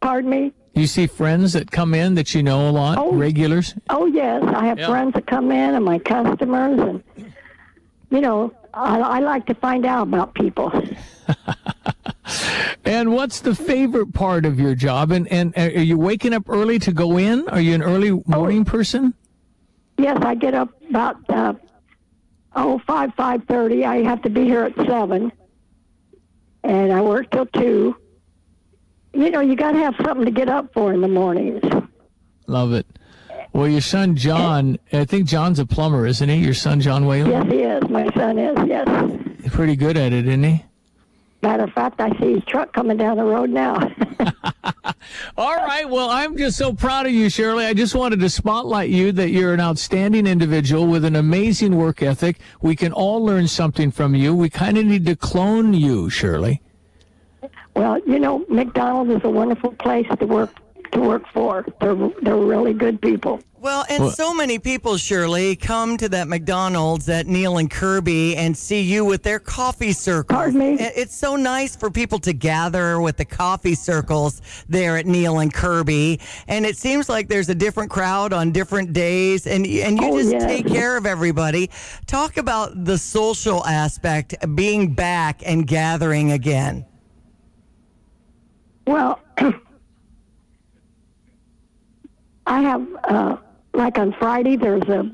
Pardon 0.00 0.28
me. 0.30 0.52
You 0.74 0.86
see 0.88 1.06
friends 1.06 1.52
that 1.52 1.70
come 1.70 1.94
in 1.94 2.14
that 2.14 2.34
you 2.34 2.42
know 2.42 2.68
a 2.68 2.72
lot, 2.72 2.98
Oh. 2.98 3.12
regulars. 3.12 3.74
Oh 3.90 4.06
yes, 4.06 4.42
I 4.44 4.66
have 4.66 4.78
Yeah. 4.78 4.88
friends 4.88 5.12
that 5.14 5.26
come 5.26 5.52
in 5.52 5.74
and 5.74 5.84
my 5.84 5.98
customers, 5.98 6.80
and 6.80 7.04
you 8.10 8.20
know, 8.20 8.52
I, 8.74 8.98
I 9.00 9.18
like 9.20 9.46
to 9.46 9.54
find 9.54 9.84
out 9.86 10.02
about 10.08 10.34
people. 10.34 10.72
And 12.84 13.12
what's 13.12 13.40
the 13.40 13.54
favorite 13.54 14.14
part 14.14 14.46
of 14.46 14.58
your 14.58 14.74
job? 14.74 15.10
And 15.10 15.28
and 15.28 15.56
uh, 15.56 15.62
are 15.62 15.82
you 15.82 15.98
waking 15.98 16.32
up 16.32 16.48
early 16.48 16.78
to 16.80 16.92
go 16.92 17.18
in? 17.18 17.48
Are 17.48 17.60
you 17.60 17.74
an 17.74 17.82
early 17.82 18.22
morning 18.26 18.64
person? 18.64 19.14
Yes, 19.98 20.18
I 20.22 20.34
get 20.34 20.54
up 20.54 20.70
about 20.88 21.16
uh, 21.28 21.54
oh 22.56 22.78
five 22.86 23.14
five 23.14 23.44
thirty. 23.44 23.84
I 23.84 24.02
have 24.02 24.22
to 24.22 24.30
be 24.30 24.44
here 24.44 24.64
at 24.64 24.74
seven, 24.86 25.30
and 26.64 26.92
I 26.92 27.02
work 27.02 27.30
till 27.30 27.46
two. 27.46 27.96
You 29.12 29.30
know, 29.30 29.40
you 29.40 29.56
got 29.56 29.72
to 29.72 29.78
have 29.78 29.94
something 30.02 30.24
to 30.24 30.30
get 30.30 30.48
up 30.48 30.72
for 30.72 30.92
in 30.92 31.00
the 31.00 31.08
mornings. 31.08 31.62
Love 32.46 32.72
it. 32.72 32.86
Well, 33.52 33.68
your 33.68 33.80
son 33.80 34.14
John, 34.14 34.78
I 34.92 35.04
think 35.04 35.26
John's 35.26 35.58
a 35.58 35.66
plumber, 35.66 36.06
isn't 36.06 36.28
he? 36.28 36.36
Your 36.36 36.54
son 36.54 36.80
John 36.80 37.04
Waylan? 37.04 37.28
Yes, 37.28 37.46
he 37.50 37.62
is. 37.62 37.88
My 37.90 38.08
son 38.14 38.38
is. 38.38 38.68
Yes. 38.68 39.20
He's 39.42 39.52
pretty 39.52 39.74
good 39.74 39.96
at 39.96 40.12
it, 40.12 40.26
isn't 40.28 40.44
he? 40.44 40.64
Matter 41.42 41.64
of 41.64 41.72
fact, 41.72 42.00
I 42.00 42.10
see 42.18 42.34
his 42.34 42.44
truck 42.44 42.72
coming 42.74 42.98
down 42.98 43.16
the 43.16 43.24
road 43.24 43.48
now. 43.48 43.76
All 45.38 45.56
right. 45.56 45.88
Well, 45.88 46.10
I'm 46.10 46.36
just 46.36 46.58
so 46.58 46.74
proud 46.74 47.06
of 47.06 47.12
you, 47.12 47.30
Shirley. 47.30 47.64
I 47.64 47.72
just 47.72 47.94
wanted 47.94 48.20
to 48.20 48.28
spotlight 48.28 48.90
you 48.90 49.10
that 49.12 49.30
you're 49.30 49.54
an 49.54 49.60
outstanding 49.60 50.26
individual 50.26 50.86
with 50.86 51.02
an 51.04 51.16
amazing 51.16 51.76
work 51.76 52.02
ethic. 52.02 52.40
We 52.60 52.76
can 52.76 52.92
all 52.92 53.24
learn 53.24 53.48
something 53.48 53.90
from 53.90 54.14
you. 54.14 54.34
We 54.34 54.50
kind 54.50 54.76
of 54.76 54.84
need 54.84 55.06
to 55.06 55.16
clone 55.16 55.72
you, 55.72 56.10
Shirley. 56.10 56.60
well, 57.74 57.98
you 58.06 58.18
know, 58.18 58.44
McDonald's 58.50 59.10
is 59.10 59.24
a 59.24 59.30
wonderful 59.30 59.72
place 59.72 60.06
to 60.18 60.26
work 60.26 60.54
to 60.92 61.00
work 61.00 61.26
for. 61.32 61.64
They're 61.80 61.96
they're 62.20 62.36
really 62.36 62.74
good 62.74 63.00
people. 63.00 63.40
Well, 63.60 63.84
and 63.90 64.04
Well- 64.04 64.12
so 64.12 64.32
many 64.32 64.58
people, 64.58 64.96
Shirley, 64.96 65.54
come 65.54 65.98
to 65.98 66.08
that 66.08 66.28
McDonald's 66.28 67.10
at 67.10 67.26
Neil 67.26 67.58
and 67.58 67.70
Kirby 67.70 68.34
and 68.34 68.56
see 68.56 68.80
you 68.80 69.04
with 69.04 69.22
their 69.22 69.38
coffee 69.38 69.92
circles. 69.92 70.34
Pardon 70.34 70.58
me? 70.58 70.76
It's 70.80 71.14
so 71.14 71.36
nice 71.36 71.76
for 71.76 71.90
people 71.90 72.18
to 72.20 72.32
gather 72.32 72.98
with 73.02 73.18
the 73.18 73.26
coffee 73.26 73.74
circles 73.74 74.40
there 74.66 74.96
at 74.96 75.04
Neil 75.04 75.40
and 75.40 75.52
Kirby, 75.52 76.20
and 76.48 76.64
it 76.64 76.78
seems 76.78 77.10
like 77.10 77.28
there's 77.28 77.50
a 77.50 77.54
different 77.54 77.90
crowd 77.90 78.32
on 78.32 78.50
different 78.50 78.94
days, 78.94 79.46
and 79.46 79.66
and 79.66 80.00
you 80.00 80.08
Oh, 80.08 80.18
just 80.18 80.32
yes. 80.32 80.42
take 80.42 80.66
care 80.66 80.96
of 80.96 81.04
everybody. 81.04 81.68
Talk 82.06 82.38
about 82.38 82.86
the 82.86 82.96
social 82.96 83.62
aspect, 83.66 84.34
being 84.54 84.94
back 84.94 85.42
and 85.44 85.66
gathering 85.66 86.32
again. 86.32 86.86
Well, 88.86 89.20
I 92.46 92.62
have 92.62 92.86
uh, 93.04 93.36
like 93.74 93.98
on 93.98 94.12
Friday. 94.18 94.56
There's 94.56 94.82
a 94.88 95.10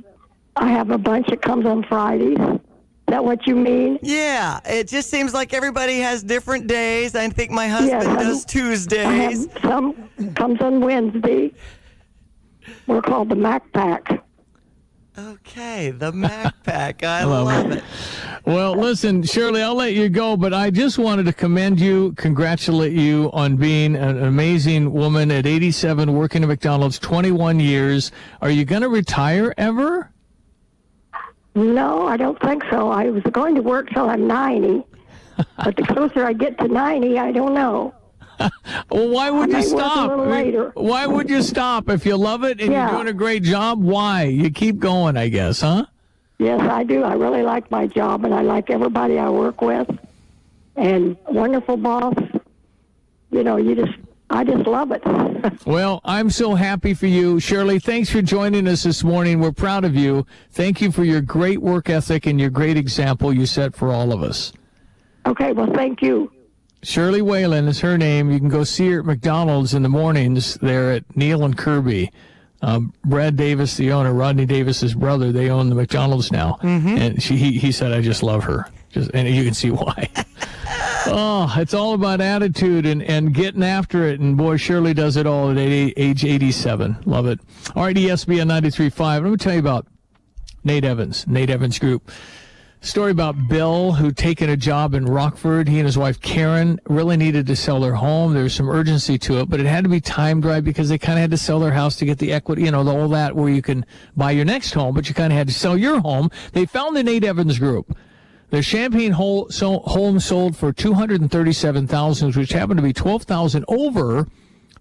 I 0.57 0.69
have 0.69 0.91
a 0.91 0.99
bunch 0.99 1.27
that 1.29 1.43
comes 1.43 1.67
on 1.67 1.83
Fridays. 1.85 2.39
Is 2.39 3.13
that 3.13 3.25
what 3.25 3.47
you 3.47 3.55
mean? 3.55 3.99
Yeah, 4.03 4.59
it 4.65 4.89
just 4.89 5.11
seems 5.11 5.33
like 5.33 5.55
everybody 5.55 5.99
has 6.01 6.23
different 6.25 6.67
days. 6.67 7.15
I 7.15 7.29
think 7.29 7.51
my 7.53 7.69
husband 7.69 7.91
Yes, 8.03 8.07
I'm- 8.07 8.17
does 8.19 8.45
I 8.45 8.49
Tuesdays. 8.49 9.47
have 9.47 9.63
some 9.63 10.09
comes 10.35 10.61
on 10.61 10.81
Wednesday. 10.81 11.53
We're 12.89 13.03
called 13.03 13.29
the 13.29 13.37
Mac 13.37 13.71
Pack. 13.73 14.25
Okay, 15.19 15.93
the 15.93 16.11
Mac 16.13 16.55
Pack. 16.65 17.05
I 17.05 17.25
Love 17.25 17.47
love, 17.47 17.73
it. 17.73 17.85
Well, 18.47 18.77
listen, 18.77 19.25
Shirley, 19.25 19.61
I'll 19.61 19.75
let 19.75 19.95
you 19.95 20.09
go, 20.09 20.37
but 20.37 20.55
I 20.55 20.71
just 20.71 20.99
wanted 20.99 21.27
to 21.27 21.33
commend 21.33 21.81
you, 21.81 22.13
congratulate 22.13 22.93
you 22.93 23.29
on 23.33 23.57
being 23.57 23.97
an 23.97 24.23
amazing 24.23 24.93
woman 24.93 25.33
at 25.33 25.47
87, 25.47 26.13
working 26.13 26.45
at 26.45 26.49
McDonald's 26.49 27.01
21 27.01 27.59
years. 27.59 28.13
Are 28.41 28.51
you 28.51 28.65
going 28.65 28.83
to 28.83 28.89
retire 28.89 29.53
ever? 29.59 30.13
No, 31.57 32.07
I 32.07 32.17
don't 32.17 32.41
think 32.41 32.63
so. 32.71 32.89
I 32.91 33.11
was 33.11 33.25
going 33.33 33.57
to 33.57 33.63
work 33.63 33.91
till 33.91 34.09
I'm 34.09 34.29
90, 34.29 34.85
but 35.65 35.75
the 35.75 35.83
closer 35.83 36.25
I 36.25 36.33
get 36.33 36.57
to 36.59 36.69
90, 36.69 37.19
I 37.19 37.33
don't 37.33 37.53
know. 37.55 37.95
Well, 38.91 39.09
why 39.09 39.31
would 39.31 39.53
I 39.55 39.61
you 39.63 39.71
might 39.71 39.75
work 39.75 39.87
a 39.87 39.91
stop? 39.91 40.09
little 40.11 40.27
later. 40.27 40.73
Why 40.75 41.07
would 41.07 41.29
you 41.31 41.43
stop 41.43 41.89
if 41.89 42.05
you 42.07 42.17
love 42.17 42.45
it 42.45 42.61
and 42.61 42.71
Yeah. 42.71 42.87
you're 42.91 42.97
doing 42.99 43.09
a 43.09 43.13
great 43.15 43.43
job? 43.43 43.83
Why? 43.83 44.25
You 44.25 44.51
keep 44.51 44.79
going, 44.79 45.17
I 45.17 45.29
guess, 45.29 45.63
huh? 45.63 45.87
Yes, 46.39 46.61
I 46.61 46.85
do. 46.85 47.03
I 47.03 47.15
really 47.15 47.43
like 47.43 47.71
my 47.71 47.87
job, 47.87 48.25
and 48.25 48.35
I 48.35 48.43
like 48.43 48.69
everybody 48.71 49.19
I 49.19 49.29
work 49.31 49.61
with. 49.63 49.89
And 50.77 51.17
wonderful 51.29 51.77
boss. 51.79 52.15
You 53.31 53.43
know, 53.43 53.57
you 53.57 53.75
just, 53.75 53.97
I 54.29 54.45
just 54.45 54.67
love 54.67 54.93
it. 54.93 55.03
Well, 55.65 56.01
I'm 56.05 56.31
so 56.31 56.55
happy 56.57 56.93
for 56.93 57.07
you. 57.07 57.39
Shirley, 57.39 57.79
thanks 57.79 58.11
for 58.11 58.21
joining 58.21 58.67
us 58.67 58.83
this 58.83 59.05
morning. 59.05 59.39
We're 59.39 59.53
proud 59.53 59.85
of 59.85 59.95
you. 59.95 60.27
Thank 60.51 60.81
you 60.81 60.91
for 60.91 61.05
your 61.05 61.21
great 61.21 61.61
work 61.63 61.89
ethic 61.89 62.27
and 62.27 62.41
your 62.41 62.51
great 62.51 62.77
example 62.77 63.33
you 63.33 63.47
set 63.47 63.77
for 63.77 63.93
all 63.93 64.13
of 64.13 64.23
us. 64.25 64.53
okay, 65.27 65.53
well, 65.53 65.73
thank 65.73 66.03
you. 66.03 66.33
Shirley 66.83 67.21
Waylan 67.21 67.69
is 67.69 67.79
her 67.81 67.97
name. 67.97 68.31
You 68.31 68.41
can 68.41 68.49
go 68.49 68.65
see 68.65 68.89
her 68.91 69.01
at 69.01 69.07
McDonald's 69.07 69.73
in 69.73 69.83
the 69.85 69.89
mornings 69.89 70.55
there 70.57 70.91
at 70.93 71.05
Neil 71.17 71.45
and 71.45 71.57
Kirby. 71.57 72.11
Um, 72.63 72.93
Brad 73.05 73.37
Davis, 73.37 73.77
the 73.77 73.93
owner, 73.93 74.13
Rodney 74.13 74.47
Davis's 74.47 74.95
brother, 74.95 75.31
they 75.33 75.51
own 75.51 75.69
the 75.69 75.75
McDonald's 75.75 76.33
now. 76.33 76.59
And 76.99 77.23
she, 77.23 77.37
he, 77.37 77.59
he 77.59 77.71
said, 77.73 77.93
I 77.93 78.01
just 78.01 78.23
love 78.23 78.45
her. 78.45 78.67
Just, 78.91 79.11
and 79.13 79.29
you 79.29 79.45
can 79.45 79.55
see 79.55 79.71
why. 79.71 80.09
oh, 81.07 81.53
it's 81.57 81.75
all 81.75 81.95
about 81.95 82.21
attitude 82.21 82.87
and, 82.87 83.03
and 83.03 83.35
getting 83.35 83.63
after 83.63 84.05
it. 84.05 84.21
And 84.21 84.37
boy, 84.37 84.57
Shirley 84.57 84.95
does 84.95 85.17
it 85.17 85.27
all 85.27 85.51
at 85.51 85.59
age 85.59 86.25
87. 86.25 87.03
Love 87.05 87.27
it. 87.27 87.41
All 87.75 87.85
right, 87.85 87.97
ESPN 87.97 88.51
93.5. 88.51 89.23
Let 89.23 89.31
me 89.31 89.37
tell 89.37 89.53
you 89.53 89.61
about 89.61 89.87
Nate 90.65 90.85
Evans, 90.85 91.27
Nate 91.27 91.51
Evans 91.51 91.79
Group. 91.79 92.11
Story 92.83 93.11
about 93.11 93.49
Bill, 93.49 93.93
who 93.93 94.13
taken 94.13 94.49
a 94.49 94.57
job 94.57 94.95
in 94.95 95.07
Rockford. 95.07 95.69
He 95.69 95.79
and 95.79 95.87
his 95.87 95.99
wife 95.99 96.21
Karen 96.21 96.79
really 96.87 97.17
needed 97.17 97.47
to 97.49 97.57
sell 97.57 97.81
their 97.81 97.95
home. 97.95 98.33
There 98.33 98.45
was 98.45 98.55
some 98.55 98.69
urgency 98.69 99.19
to 99.19 99.41
it, 99.41 99.49
but 99.49 99.59
it 99.59 99.67
had 99.67 99.83
to 99.85 99.91
be 99.91 100.01
timed 100.01 100.45
right 100.45 100.63
because 100.63 100.89
they 100.89 100.97
kind 100.97 101.19
of 101.19 101.23
had 101.23 101.33
to 101.33 101.37
sell 101.37 101.59
their 101.59 101.73
house 101.73 101.97
to 101.97 102.05
get 102.05 102.19
the 102.19 102.33
equity, 102.33 102.63
you 102.63 102.71
know, 102.71 102.87
all 102.87 103.09
that 103.09 103.35
where 103.35 103.49
you 103.49 103.61
can 103.61 103.85
buy 104.17 104.31
your 104.31 104.45
next 104.45 104.73
home, 104.73 104.95
but 104.95 105.09
you 105.09 105.15
kind 105.15 105.33
of 105.33 105.37
had 105.37 105.49
to 105.49 105.53
sell 105.53 105.77
your 105.77 106.01
home. 106.01 106.31
They 106.53 106.65
found 106.65 106.97
the 106.97 107.03
Nate 107.03 107.25
Evans 107.25 107.59
Group. 107.59 107.97
The 108.51 108.63
Champaign 108.63 109.11
home 109.11 110.21
sold 110.21 110.57
for 110.57 110.73
two 110.73 110.95
hundred 110.95 111.21
and 111.21 111.31
thirty-seven 111.31 111.89
thousand, 111.89 112.37
which 112.37 112.53
happened 112.53 112.79
to 112.79 112.83
be 112.83 112.93
twelve 112.93 113.25
thousand 113.25 113.65
over 113.67 114.29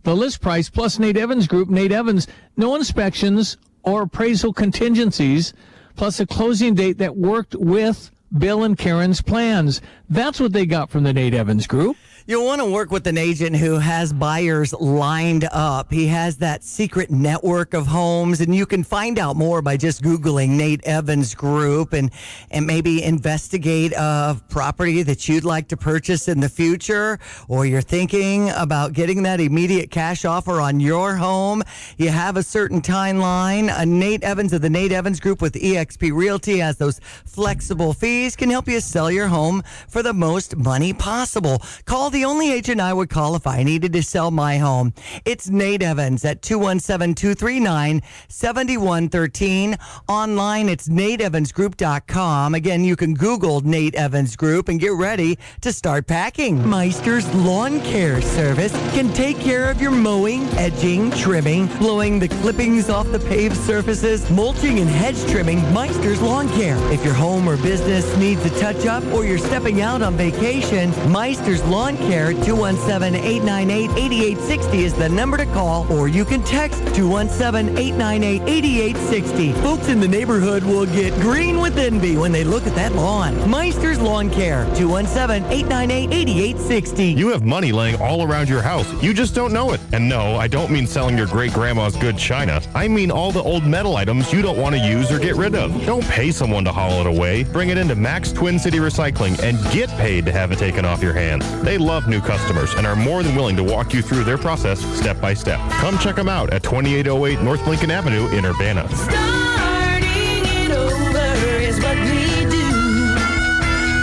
the 0.03 0.15
list 0.15 0.41
price. 0.41 0.69
Plus, 0.69 0.99
Nate 0.99 1.17
Evans 1.17 1.47
Group, 1.47 1.69
Nate 1.69 1.91
Evans, 1.91 2.27
no 2.55 2.75
inspections 2.75 3.57
or 3.81 4.03
appraisal 4.03 4.53
contingencies, 4.53 5.53
plus 5.95 6.19
a 6.19 6.25
closing 6.25 6.75
date 6.75 6.97
that 6.97 7.15
worked 7.15 7.55
with 7.55 8.11
Bill 8.37 8.63
and 8.63 8.77
Karen's 8.77 9.21
plans. 9.21 9.81
That's 10.09 10.39
what 10.39 10.53
they 10.53 10.65
got 10.65 10.89
from 10.89 11.03
the 11.03 11.13
Nate 11.13 11.33
Evans 11.33 11.67
Group. 11.67 11.97
You'll 12.27 12.45
want 12.45 12.59
to 12.59 12.65
work 12.65 12.89
with 12.89 13.05
an 13.05 13.19
agent 13.19 13.55
who 13.55 13.77
has 13.77 14.11
buyers 14.11 14.73
lined 14.73 15.47
up. 15.51 15.93
He 15.93 16.07
has 16.07 16.37
that 16.37 16.63
secret 16.63 17.11
network 17.11 17.75
of 17.75 17.85
homes, 17.85 18.41
and 18.41 18.55
you 18.55 18.65
can 18.65 18.83
find 18.83 19.19
out 19.19 19.35
more 19.35 19.61
by 19.61 19.77
just 19.77 20.01
Googling 20.01 20.49
Nate 20.49 20.83
Evans 20.85 21.35
Group 21.35 21.93
and, 21.93 22.09
and 22.49 22.65
maybe 22.65 23.03
investigate 23.03 23.93
a 23.95 24.41
property 24.49 25.03
that 25.03 25.29
you'd 25.29 25.45
like 25.45 25.67
to 25.67 25.77
purchase 25.77 26.27
in 26.27 26.39
the 26.39 26.49
future, 26.49 27.19
or 27.47 27.67
you're 27.67 27.83
thinking 27.83 28.49
about 28.49 28.93
getting 28.93 29.21
that 29.21 29.39
immediate 29.39 29.91
cash 29.91 30.25
offer 30.25 30.59
on 30.59 30.79
your 30.79 31.17
home. 31.17 31.61
You 31.99 32.09
have 32.09 32.37
a 32.37 32.43
certain 32.43 32.81
timeline. 32.81 33.69
Uh, 33.69 33.85
Nate 33.85 34.23
Evans 34.23 34.51
of 34.51 34.63
the 34.63 34.69
Nate 34.71 34.91
Evans 34.91 35.19
Group 35.19 35.43
with 35.43 35.53
eXp 35.53 36.11
Realty 36.11 36.57
has 36.57 36.77
those 36.77 36.99
flexible 37.23 37.93
fees, 37.93 38.35
can 38.35 38.49
help 38.49 38.67
you 38.67 38.79
sell 38.79 39.11
your 39.11 39.27
home 39.27 39.61
for 39.87 40.01
the 40.01 40.13
most 40.13 40.55
money 40.55 40.91
possible. 40.91 41.61
Call 41.85 42.09
the 42.15 42.23
only 42.23 42.49
agent 42.49 42.79
I 42.79 42.93
would 42.93 43.09
call 43.09 43.35
if 43.35 43.45
I 43.45 43.61
needed 43.61 43.91
to 43.91 44.01
sell 44.01 44.31
my 44.31 44.57
home. 44.57 44.93
It's 45.25 45.49
Nate 45.49 45.83
Evans 45.83 46.23
at 46.23 46.41
217 46.41 47.13
239 47.13 48.01
7113. 48.29 49.75
Online, 50.07 50.69
it's 50.69 50.87
nateevansgroup.com. 50.87 52.55
Again, 52.55 52.85
you 52.85 52.95
can 52.95 53.15
Google 53.15 53.59
Nate 53.59 53.95
Evans 53.95 54.37
Group 54.37 54.69
and 54.69 54.79
get 54.79 54.93
ready 54.93 55.37
to 55.59 55.73
start 55.73 56.07
packing. 56.07 56.65
Meister's 56.69 57.27
Lawn 57.35 57.81
Care 57.81 58.21
Service 58.21 58.71
can 58.93 59.11
take 59.11 59.37
care 59.37 59.69
of 59.69 59.81
your 59.81 59.91
mowing, 59.91 60.43
edging, 60.55 61.11
trimming, 61.11 61.67
blowing 61.79 62.17
the 62.17 62.29
clippings 62.29 62.89
off 62.89 63.11
the 63.11 63.19
paved 63.19 63.57
surfaces, 63.57 64.29
mulching, 64.31 64.79
and 64.79 64.89
hedge 64.89 65.21
trimming. 65.29 65.61
Meister's 65.73 66.21
Lawn 66.21 66.47
Care. 66.53 66.77
If 66.93 67.03
your 67.03 67.13
home 67.13 67.45
or 67.49 67.57
business 67.57 68.15
needs 68.15 68.45
a 68.45 68.57
touch 68.57 68.85
up 68.85 69.03
or 69.07 69.25
you're 69.25 69.37
stepping 69.37 69.81
out 69.81 70.01
on 70.01 70.15
vacation, 70.15 70.91
Meister's 71.11 71.63
Lawn 71.65 71.97
Care 72.07 72.33
217 72.33 73.15
898 73.15 73.89
8860 73.89 74.83
is 74.83 74.93
the 74.93 75.09
number 75.09 75.37
to 75.37 75.45
call, 75.47 75.91
or 75.91 76.07
you 76.07 76.23
can 76.23 76.43
text 76.43 76.77
217 76.93 77.75
898 77.75 78.41
8860. 78.43 79.53
Folks 79.53 79.89
in 79.89 79.99
the 79.99 80.07
neighborhood 80.07 80.63
will 80.63 80.85
get 80.85 81.13
green 81.19 81.59
with 81.59 81.79
envy 81.79 82.15
when 82.15 82.31
they 82.31 82.43
look 82.43 82.67
at 82.67 82.75
that 82.75 82.93
lawn. 82.93 83.49
Meister's 83.49 83.99
Lawn 83.99 84.29
Care 84.29 84.65
217 84.75 85.51
898 85.51 86.13
8860. 86.13 87.05
You 87.05 87.29
have 87.29 87.43
money 87.43 87.71
laying 87.71 87.99
all 87.99 88.21
around 88.21 88.49
your 88.49 88.61
house. 88.61 88.87
You 89.01 89.11
just 89.11 89.33
don't 89.33 89.51
know 89.51 89.71
it. 89.73 89.81
And 89.91 90.07
no, 90.07 90.35
I 90.35 90.47
don't 90.47 90.69
mean 90.69 90.85
selling 90.85 91.17
your 91.17 91.27
great 91.27 91.53
grandma's 91.53 91.95
good 91.95 92.19
china. 92.19 92.61
I 92.75 92.87
mean 92.87 93.09
all 93.09 93.31
the 93.31 93.41
old 93.41 93.65
metal 93.65 93.97
items 93.97 94.31
you 94.31 94.43
don't 94.43 94.59
want 94.59 94.75
to 94.75 94.79
use 94.79 95.11
or 95.11 95.17
get 95.17 95.35
rid 95.37 95.55
of. 95.55 95.71
Don't 95.87 96.05
pay 96.05 96.29
someone 96.29 96.65
to 96.65 96.71
haul 96.71 97.01
it 97.01 97.07
away. 97.07 97.45
Bring 97.45 97.69
it 97.69 97.79
into 97.79 97.95
Max 97.95 98.31
Twin 98.31 98.59
City 98.59 98.77
Recycling 98.77 99.41
and 99.41 99.57
get 99.73 99.89
paid 99.97 100.25
to 100.25 100.31
have 100.31 100.51
it 100.51 100.59
taken 100.59 100.85
off 100.85 101.01
your 101.01 101.13
hands. 101.13 101.45
They 101.63 101.79
love 101.79 101.94
new 102.07 102.19
customers 102.19 102.73
and 102.75 102.85
are 102.85 102.95
more 102.95 103.23
than 103.23 103.35
willing 103.35 103.55
to 103.55 103.63
walk 103.63 103.93
you 103.93 104.01
through 104.01 104.23
their 104.25 104.37
process 104.37 104.79
step 104.97 105.19
by 105.21 105.33
step. 105.33 105.59
Come 105.71 105.97
check 105.97 106.15
them 106.17 106.27
out 106.27 106.51
at 106.53 106.61
2808 106.61 107.41
North 107.41 107.65
Lincoln 107.65 107.89
Avenue 107.89 108.27
in 108.27 108.45
Urbana. 108.45 108.87
Starting 108.89 110.43
it 110.45 110.71
over 110.71 111.61
is 111.61 111.79
what 111.81 111.97
we 111.97 112.45
do 112.51 113.15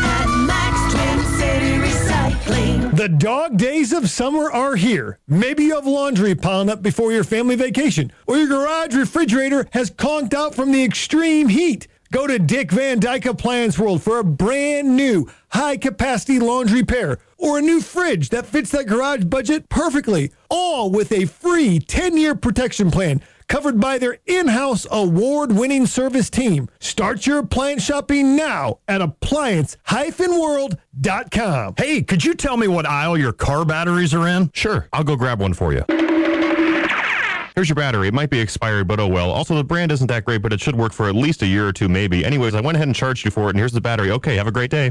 at 0.03 0.27
Max 0.47 0.95
Twin 0.95 1.23
City 1.39 1.77
Recycling. 1.77 2.97
The 2.97 3.09
dog 3.09 3.59
days 3.59 3.93
of 3.93 4.09
summer 4.09 4.51
are 4.51 4.75
here. 4.77 5.19
Maybe 5.29 5.65
you 5.65 5.75
have 5.75 5.87
laundry 5.87 6.35
piling 6.35 6.71
up 6.71 6.83
before 6.83 7.13
your 7.13 7.25
family 7.25 7.57
vacation, 7.57 8.11
or 8.27 8.39
your 8.39 8.49
garage 8.49 8.95
refrigerator 8.95 9.69
has 9.73 9.91
conked 9.91 10.35
out 10.35 10.55
from 10.55 10.73
the 10.73 10.83
extreme 10.83 11.49
heat. 11.49 11.89
Go 12.11 12.27
to 12.27 12.39
Dick 12.39 12.71
Van 12.71 13.01
Dyke 13.01 13.25
Appliance 13.25 13.79
World 13.79 14.03
for 14.03 14.19
a 14.19 14.25
brand 14.25 14.97
new 14.97 15.31
high 15.49 15.79
capacity 15.79 16.39
laundry 16.39 16.85
pair 16.85 17.19
or 17.43 17.59
a 17.59 17.63
new 17.63 17.81
fridge 17.81 18.31
that 18.31 18.47
fits 18.47 18.71
that 18.71 18.87
garage 18.87 19.25
budget 19.25 19.69
perfectly, 19.69 20.31
all 20.49 20.91
with 20.91 21.13
a 21.13 21.27
free 21.27 21.79
10 21.79 22.17
year 22.17 22.35
protection 22.35 22.91
plan 22.91 23.21
covered 23.49 23.79
by 23.79 23.99
their 23.99 24.19
in 24.27 24.49
house 24.49 24.87
award 24.91 25.53
winning 25.53 25.85
service 25.85 26.31
team. 26.31 26.69
Start 26.81 27.27
your 27.27 27.41
appliance 27.41 27.85
shopping 27.85 28.35
now 28.37 28.79
at 28.89 29.03
appliance 29.03 29.77
world.com. 30.19 31.75
Hey, 31.77 32.03
could 32.03 32.25
you 32.25 32.35
tell 32.35 32.57
me 32.57 32.69
what 32.69 32.87
aisle 32.87 33.19
your 33.19 33.33
car 33.33 33.65
batteries 33.65 34.15
are 34.15 34.27
in? 34.27 34.51
Sure, 34.55 34.89
I'll 34.93 35.05
go 35.05 35.17
grab 35.17 35.41
one 35.41 35.53
for 35.53 35.73
you. 35.75 35.85
Here's 37.55 37.69
your 37.69 37.77
battery. 37.77 38.09
It 38.09 38.15
might 38.15 38.31
be 38.31 38.41
expired, 38.41 38.89
but 38.89 38.99
oh 38.99 39.07
well. 39.09 39.31
Also, 39.31 39.55
the 39.55 39.65
brand 39.65 39.93
isn't 39.93 40.07
that 40.07 40.25
great, 40.25 40.41
but 40.41 40.53
it 40.53 40.61
should 40.61 40.77
work 40.77 40.93
for 40.93 41.09
at 41.09 41.15
least 41.15 41.43
a 41.43 41.47
year 41.47 41.69
or 41.69 41.73
two, 41.73 41.89
maybe. 41.89 42.25
Anyways, 42.25 42.55
I 42.55 42.61
went 42.61 42.77
ahead 42.77 42.89
and 42.89 42.95
charged 42.97 43.25
you 43.25 43.31
for 43.31 43.47
it, 43.47 43.51
and 43.51 43.59
here's 43.59 43.73
the 43.73 43.81
battery. 43.81 44.11
Okay, 44.11 44.37
have 44.37 44.47
a 44.47 44.53
great 44.53 44.71
day. 44.71 44.91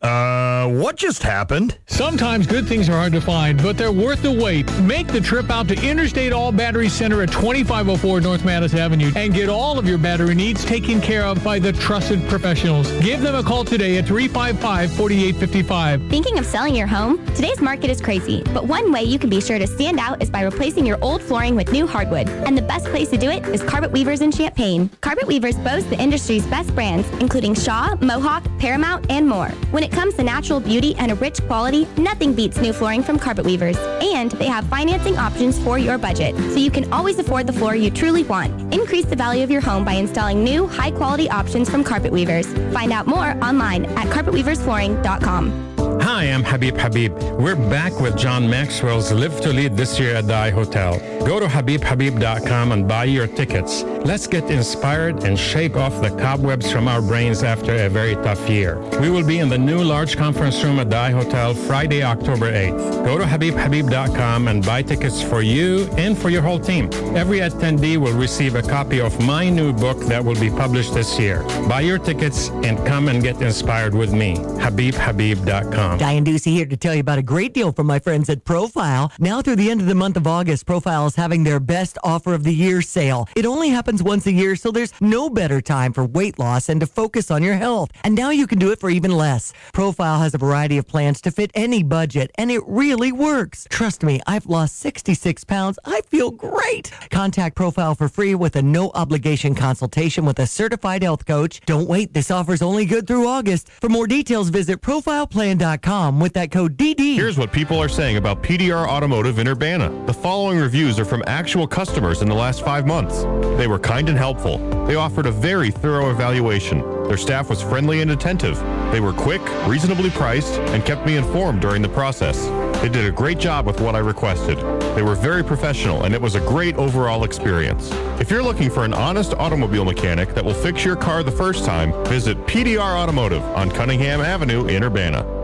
Uh, 0.00 0.68
what 0.68 0.94
just 0.94 1.22
happened? 1.24 1.76
Sometimes 1.86 2.46
good 2.46 2.68
things 2.68 2.88
are 2.88 2.92
hard 2.92 3.12
to 3.12 3.20
find, 3.20 3.60
but 3.60 3.76
they're 3.76 3.90
worth 3.90 4.22
the 4.22 4.30
wait. 4.30 4.72
Make 4.80 5.08
the 5.08 5.20
trip 5.20 5.50
out 5.50 5.66
to 5.68 5.74
Interstate 5.84 6.32
All 6.32 6.52
Battery 6.52 6.88
Center 6.88 7.20
at 7.22 7.32
2504 7.32 8.20
North 8.20 8.44
Madison 8.44 8.78
Avenue 8.78 9.10
and 9.16 9.34
get 9.34 9.48
all 9.48 9.76
of 9.76 9.88
your 9.88 9.98
battery 9.98 10.36
needs 10.36 10.64
taken 10.64 11.00
care 11.00 11.24
of 11.24 11.42
by 11.42 11.58
the 11.58 11.72
trusted 11.72 12.22
professionals. 12.28 12.90
Give 13.00 13.20
them 13.20 13.34
a 13.34 13.42
call 13.42 13.64
today 13.64 13.98
at 13.98 14.06
355 14.06 14.92
4855. 14.92 16.08
Thinking 16.08 16.38
of 16.38 16.46
selling 16.46 16.76
your 16.76 16.86
home? 16.86 17.24
Today's 17.34 17.60
market 17.60 17.90
is 17.90 18.00
crazy, 18.00 18.44
but 18.54 18.66
one 18.68 18.92
way 18.92 19.02
you 19.02 19.18
can 19.18 19.30
be 19.30 19.40
sure 19.40 19.58
to 19.58 19.66
stand 19.66 19.98
out 19.98 20.22
is 20.22 20.30
by 20.30 20.42
replacing 20.42 20.86
your 20.86 20.98
old 21.02 21.20
flooring 21.22 21.47
with 21.54 21.72
new 21.72 21.86
hardwood. 21.86 22.28
And 22.28 22.56
the 22.56 22.62
best 22.62 22.86
place 22.86 23.10
to 23.10 23.16
do 23.16 23.30
it 23.30 23.46
is 23.48 23.62
Carpet 23.62 23.92
Weavers 23.92 24.20
in 24.20 24.30
Champaign. 24.30 24.90
Carpet 25.00 25.26
Weavers 25.26 25.56
boast 25.56 25.88
the 25.90 26.00
industry's 26.00 26.46
best 26.46 26.74
brands, 26.74 27.08
including 27.20 27.54
Shaw, 27.54 27.94
Mohawk, 28.00 28.44
Paramount, 28.58 29.10
and 29.10 29.28
more. 29.28 29.48
When 29.70 29.82
it 29.82 29.92
comes 29.92 30.14
to 30.14 30.22
natural 30.22 30.60
beauty 30.60 30.94
and 30.96 31.12
a 31.12 31.14
rich 31.14 31.40
quality, 31.42 31.86
nothing 31.96 32.34
beats 32.34 32.58
new 32.58 32.72
flooring 32.72 33.02
from 33.02 33.18
Carpet 33.18 33.44
Weavers. 33.44 33.78
And 34.02 34.30
they 34.32 34.46
have 34.46 34.64
financing 34.66 35.16
options 35.16 35.58
for 35.58 35.78
your 35.78 35.98
budget, 35.98 36.36
so 36.36 36.56
you 36.56 36.70
can 36.70 36.92
always 36.92 37.18
afford 37.18 37.46
the 37.46 37.52
floor 37.52 37.74
you 37.74 37.90
truly 37.90 38.24
want. 38.24 38.74
Increase 38.74 39.06
the 39.06 39.16
value 39.16 39.44
of 39.44 39.50
your 39.50 39.60
home 39.60 39.84
by 39.84 39.92
installing 39.92 40.42
new, 40.42 40.66
high 40.66 40.90
quality 40.90 41.28
options 41.30 41.70
from 41.70 41.84
Carpet 41.84 42.12
Weavers. 42.12 42.46
Find 42.72 42.92
out 42.92 43.06
more 43.06 43.36
online 43.42 43.84
at 43.96 44.06
carpetweaversflooring.com. 44.08 45.77
Hi, 46.00 46.24
I'm 46.24 46.44
Habib 46.44 46.76
Habib. 46.76 47.12
We're 47.40 47.56
back 47.56 47.98
with 47.98 48.16
John 48.16 48.48
Maxwell's 48.48 49.10
Live 49.10 49.40
to 49.40 49.52
Lead 49.52 49.76
this 49.76 49.98
year 49.98 50.14
at 50.14 50.28
the 50.28 50.34
I 50.34 50.50
Hotel. 50.50 50.98
Go 51.26 51.40
to 51.40 51.46
habibhabib.com 51.46 52.72
and 52.72 52.86
buy 52.86 53.04
your 53.04 53.26
tickets. 53.26 53.82
Let's 54.04 54.28
get 54.28 54.48
inspired 54.50 55.24
and 55.24 55.36
shake 55.36 55.76
off 55.76 56.00
the 56.00 56.10
cobwebs 56.10 56.70
from 56.70 56.86
our 56.86 57.02
brains 57.02 57.42
after 57.42 57.74
a 57.74 57.88
very 57.88 58.14
tough 58.14 58.48
year. 58.48 58.78
We 59.00 59.10
will 59.10 59.26
be 59.26 59.40
in 59.40 59.48
the 59.48 59.58
new 59.58 59.82
large 59.82 60.16
conference 60.16 60.62
room 60.62 60.78
at 60.78 60.88
the 60.88 60.96
I 60.96 61.10
Hotel 61.10 61.52
Friday, 61.52 62.02
October 62.04 62.52
8th. 62.52 63.04
Go 63.04 63.18
to 63.18 63.24
habibhabib.com 63.24 64.48
and 64.48 64.64
buy 64.64 64.82
tickets 64.82 65.20
for 65.20 65.42
you 65.42 65.88
and 65.96 66.16
for 66.16 66.30
your 66.30 66.42
whole 66.42 66.60
team. 66.60 66.90
Every 67.16 67.38
attendee 67.38 67.96
will 67.96 68.16
receive 68.16 68.54
a 68.54 68.62
copy 68.62 69.00
of 69.00 69.20
my 69.24 69.48
new 69.48 69.72
book 69.72 69.98
that 70.06 70.24
will 70.24 70.38
be 70.38 70.50
published 70.50 70.94
this 70.94 71.18
year. 71.18 71.42
Buy 71.68 71.80
your 71.80 71.98
tickets 71.98 72.50
and 72.50 72.78
come 72.86 73.08
and 73.08 73.20
get 73.22 73.42
inspired 73.42 73.94
with 73.94 74.12
me. 74.12 74.36
habibhabib.com. 74.36 75.87
Diane 75.96 76.24
Ducey 76.24 76.52
here 76.52 76.66
to 76.66 76.76
tell 76.76 76.94
you 76.94 77.00
about 77.00 77.18
a 77.18 77.22
great 77.22 77.54
deal 77.54 77.72
from 77.72 77.86
my 77.86 77.98
friends 77.98 78.28
at 78.28 78.44
Profile. 78.44 79.10
Now 79.18 79.40
through 79.42 79.56
the 79.56 79.70
end 79.70 79.80
of 79.80 79.86
the 79.86 79.94
month 79.94 80.16
of 80.16 80.26
August, 80.26 80.66
Profile 80.66 81.06
is 81.06 81.16
having 81.16 81.44
their 81.44 81.58
best 81.58 81.98
offer 82.04 82.34
of 82.34 82.44
the 82.44 82.54
year 82.54 82.82
sale. 82.82 83.26
It 83.34 83.46
only 83.46 83.70
happens 83.70 84.02
once 84.02 84.26
a 84.26 84.32
year, 84.32 84.54
so 84.54 84.70
there's 84.70 84.92
no 85.00 85.30
better 85.30 85.60
time 85.60 85.92
for 85.92 86.04
weight 86.04 86.38
loss 86.38 86.68
and 86.68 86.80
to 86.80 86.86
focus 86.86 87.30
on 87.30 87.42
your 87.42 87.54
health. 87.54 87.90
And 88.04 88.14
now 88.14 88.30
you 88.30 88.46
can 88.46 88.58
do 88.58 88.70
it 88.70 88.78
for 88.78 88.90
even 88.90 89.10
less. 89.10 89.52
Profile 89.72 90.20
has 90.20 90.34
a 90.34 90.38
variety 90.38 90.78
of 90.78 90.86
plans 90.86 91.20
to 91.22 91.30
fit 91.30 91.50
any 91.54 91.82
budget, 91.82 92.30
and 92.36 92.50
it 92.50 92.62
really 92.66 93.10
works. 93.10 93.66
Trust 93.70 94.02
me, 94.02 94.20
I've 94.26 94.46
lost 94.46 94.78
66 94.78 95.44
pounds. 95.44 95.78
I 95.84 96.02
feel 96.02 96.30
great. 96.30 96.92
Contact 97.10 97.56
Profile 97.56 97.94
for 97.94 98.08
free 98.08 98.34
with 98.34 98.56
a 98.56 98.62
no 98.62 98.90
obligation 98.94 99.54
consultation 99.54 100.24
with 100.24 100.38
a 100.38 100.46
certified 100.46 101.02
health 101.02 101.26
coach. 101.26 101.60
Don't 101.66 101.88
wait, 101.88 102.14
this 102.14 102.30
offer 102.30 102.52
is 102.52 102.62
only 102.62 102.84
good 102.84 103.06
through 103.06 103.26
August. 103.26 103.68
For 103.70 103.88
more 103.88 104.06
details, 104.06 104.50
visit 104.50 104.80
profileplan.com 104.80 105.77
with 106.18 106.32
that 106.34 106.50
code 106.50 106.76
DD. 106.76 107.14
Here's 107.14 107.38
what 107.38 107.52
people 107.52 107.80
are 107.80 107.88
saying 107.88 108.16
about 108.16 108.42
PDR 108.42 108.86
Automotive 108.86 109.38
in 109.38 109.46
Urbana. 109.46 109.90
The 110.06 110.12
following 110.12 110.58
reviews 110.58 110.98
are 110.98 111.04
from 111.04 111.22
actual 111.26 111.66
customers 111.66 112.20
in 112.20 112.28
the 112.28 112.34
last 112.34 112.64
five 112.64 112.86
months. 112.86 113.22
They 113.56 113.66
were 113.66 113.78
kind 113.78 114.08
and 114.08 114.18
helpful. 114.18 114.58
They 114.86 114.96
offered 114.96 115.26
a 115.26 115.30
very 115.30 115.70
thorough 115.70 116.10
evaluation. 116.10 116.80
Their 117.04 117.16
staff 117.16 117.48
was 117.48 117.62
friendly 117.62 118.00
and 118.00 118.10
attentive. 118.10 118.58
They 118.90 119.00
were 119.00 119.12
quick, 119.12 119.40
reasonably 119.66 120.10
priced, 120.10 120.54
and 120.72 120.84
kept 120.84 121.06
me 121.06 121.16
informed 121.16 121.60
during 121.60 121.80
the 121.80 121.88
process. 121.88 122.46
They 122.82 122.88
did 122.88 123.06
a 123.06 123.10
great 123.10 123.38
job 123.38 123.66
with 123.66 123.80
what 123.80 123.94
I 123.94 124.00
requested. 124.00 124.58
They 124.96 125.02
were 125.02 125.14
very 125.14 125.44
professional, 125.44 126.04
and 126.04 126.14
it 126.14 126.20
was 126.20 126.34
a 126.34 126.40
great 126.40 126.76
overall 126.76 127.24
experience. 127.24 127.90
If 128.20 128.30
you're 128.30 128.42
looking 128.42 128.68
for 128.68 128.84
an 128.84 128.94
honest 128.94 129.32
automobile 129.34 129.84
mechanic 129.84 130.34
that 130.34 130.44
will 130.44 130.54
fix 130.54 130.84
your 130.84 130.96
car 130.96 131.22
the 131.22 131.30
first 131.30 131.64
time, 131.64 131.92
visit 132.06 132.36
PDR 132.46 132.96
Automotive 132.96 133.42
on 133.56 133.70
Cunningham 133.70 134.20
Avenue 134.20 134.66
in 134.66 134.82
Urbana. 134.82 135.37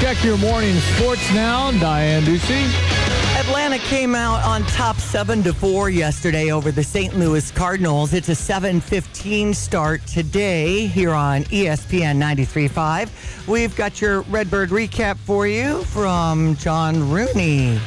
Check 0.00 0.22
your 0.24 0.38
morning 0.38 0.76
sports 0.76 1.32
now. 1.32 1.70
Diane 1.72 2.22
Ducey. 2.22 2.98
Atlanta 3.38 3.78
came 3.78 4.14
out 4.14 4.44
on 4.44 4.62
top 4.64 4.96
seven 4.96 5.42
to 5.42 5.52
four 5.52 5.90
yesterday 5.90 6.50
over 6.50 6.70
the 6.70 6.82
St. 6.82 7.16
Louis 7.16 7.50
Cardinals. 7.52 8.12
It's 8.12 8.28
a 8.28 8.34
7:15 8.34 9.54
start 9.54 10.06
today 10.06 10.86
here 10.86 11.12
on 11.12 11.44
ESPN 11.44 12.18
93.5. 12.18 13.10
We've 13.46 13.74
got 13.76 14.00
your 14.00 14.22
Redbird 14.22 14.70
recap 14.70 15.16
for 15.18 15.46
you 15.46 15.82
from 15.84 16.56
John 16.56 17.10
Rooney. 17.10 17.80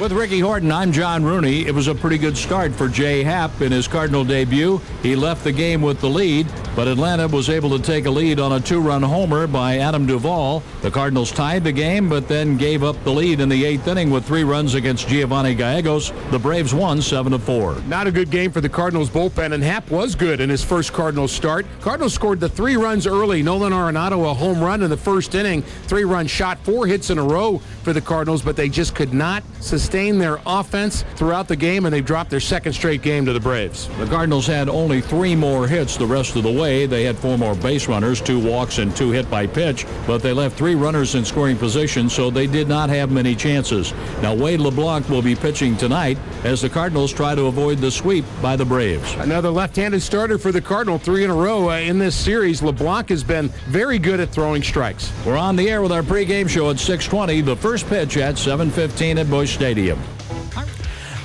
With 0.00 0.12
Ricky 0.12 0.40
Horton, 0.40 0.72
I'm 0.72 0.92
John 0.92 1.22
Rooney. 1.22 1.66
It 1.66 1.74
was 1.74 1.86
a 1.86 1.94
pretty 1.94 2.16
good 2.16 2.34
start 2.34 2.72
for 2.72 2.88
Jay 2.88 3.22
Happ 3.22 3.60
in 3.60 3.70
his 3.70 3.86
Cardinal 3.86 4.24
debut. 4.24 4.80
He 5.02 5.14
left 5.14 5.44
the 5.44 5.52
game 5.52 5.82
with 5.82 6.00
the 6.00 6.08
lead, 6.08 6.46
but 6.74 6.88
Atlanta 6.88 7.28
was 7.28 7.50
able 7.50 7.68
to 7.76 7.84
take 7.84 8.06
a 8.06 8.10
lead 8.10 8.40
on 8.40 8.52
a 8.52 8.60
two-run 8.60 9.02
homer 9.02 9.46
by 9.46 9.76
Adam 9.76 10.06
Duvall. 10.06 10.62
The 10.80 10.90
Cardinals 10.90 11.30
tied 11.30 11.64
the 11.64 11.72
game, 11.72 12.08
but 12.08 12.28
then 12.28 12.56
gave 12.56 12.82
up 12.82 12.96
the 13.04 13.10
lead 13.10 13.40
in 13.40 13.50
the 13.50 13.62
eighth 13.62 13.86
inning 13.88 14.10
with 14.10 14.24
three 14.24 14.42
runs 14.42 14.72
against 14.72 15.06
Giovanni 15.06 15.54
Gallegos. 15.54 16.12
The 16.30 16.38
Braves 16.38 16.72
won 16.72 17.02
seven 17.02 17.32
to 17.32 17.38
four. 17.38 17.78
Not 17.82 18.06
a 18.06 18.10
good 18.10 18.30
game 18.30 18.52
for 18.52 18.62
the 18.62 18.70
Cardinals 18.70 19.10
bullpen, 19.10 19.52
and 19.52 19.62
Happ 19.62 19.90
was 19.90 20.14
good 20.14 20.40
in 20.40 20.48
his 20.48 20.64
first 20.64 20.94
Cardinals 20.94 21.30
start. 21.30 21.66
Cardinals 21.82 22.14
scored 22.14 22.40
the 22.40 22.48
three 22.48 22.76
runs 22.76 23.06
early. 23.06 23.42
Nolan 23.42 23.74
Arenado 23.74 24.30
a 24.30 24.32
home 24.32 24.62
run 24.62 24.82
in 24.82 24.88
the 24.88 24.96
first 24.96 25.34
inning, 25.34 25.60
three 25.60 26.04
run 26.04 26.26
shot, 26.26 26.58
four 26.60 26.86
hits 26.86 27.10
in 27.10 27.18
a 27.18 27.22
row 27.22 27.58
for 27.82 27.92
the 27.92 28.00
Cardinals, 28.00 28.40
but 28.40 28.56
they 28.56 28.70
just 28.70 28.94
could 28.94 29.12
not 29.12 29.42
sustain 29.60 30.18
their 30.18 30.40
offense 30.46 31.04
throughout 31.16 31.48
the 31.48 31.56
game, 31.56 31.84
and 31.84 31.94
they've 31.94 32.04
dropped 32.04 32.30
their 32.30 32.40
second 32.40 32.72
straight 32.72 33.02
game 33.02 33.24
to 33.26 33.32
the 33.32 33.40
Braves. 33.40 33.88
The 33.98 34.06
Cardinals 34.06 34.46
had 34.46 34.68
only 34.68 35.00
three 35.00 35.36
more 35.36 35.66
hits 35.66 35.96
the 35.96 36.06
rest 36.06 36.36
of 36.36 36.42
the 36.42 36.52
way. 36.52 36.86
They 36.86 37.04
had 37.04 37.18
four 37.18 37.38
more 37.38 37.54
base 37.54 37.88
runners, 37.88 38.20
two 38.20 38.38
walks, 38.38 38.78
and 38.78 38.94
two 38.96 39.10
hit 39.10 39.30
by 39.30 39.46
pitch, 39.46 39.86
but 40.06 40.22
they 40.22 40.32
left 40.32 40.56
three 40.56 40.74
runners 40.74 41.14
in 41.14 41.24
scoring 41.24 41.56
position, 41.56 42.08
so 42.08 42.30
they 42.30 42.46
did 42.46 42.68
not 42.68 42.90
have 42.90 43.10
many 43.10 43.34
chances. 43.34 43.92
Now, 44.22 44.34
Wade 44.34 44.60
LeBlanc 44.60 45.08
will 45.08 45.22
be 45.22 45.34
pitching 45.34 45.76
tonight 45.76 46.18
as 46.44 46.62
the 46.62 46.68
Cardinals 46.68 47.12
try 47.12 47.34
to 47.34 47.46
avoid 47.46 47.78
the 47.78 47.90
sweep 47.90 48.24
by 48.40 48.56
the 48.56 48.64
Braves. 48.64 49.14
Another 49.14 49.50
left-handed 49.50 50.00
starter 50.00 50.38
for 50.38 50.52
the 50.52 50.60
Cardinal, 50.60 50.98
three 50.98 51.24
in 51.24 51.30
a 51.30 51.34
row 51.34 51.70
uh, 51.70 51.78
in 51.78 51.98
this 51.98 52.16
series. 52.16 52.62
LeBlanc 52.62 53.08
has 53.08 53.22
been 53.22 53.48
very 53.68 53.98
good 53.98 54.20
at 54.20 54.30
throwing 54.30 54.62
strikes. 54.62 55.12
We're 55.24 55.36
on 55.36 55.56
the 55.56 55.68
air 55.70 55.82
with 55.82 55.92
our 55.92 56.02
pregame 56.02 56.48
show 56.48 56.70
at 56.70 56.76
6:20. 56.76 57.44
The 57.44 57.56
first 57.56 57.86
pitch 57.88 58.16
at 58.16 58.36
7:15 58.36 59.18
at 59.18 59.26
Stadium. 59.54 60.00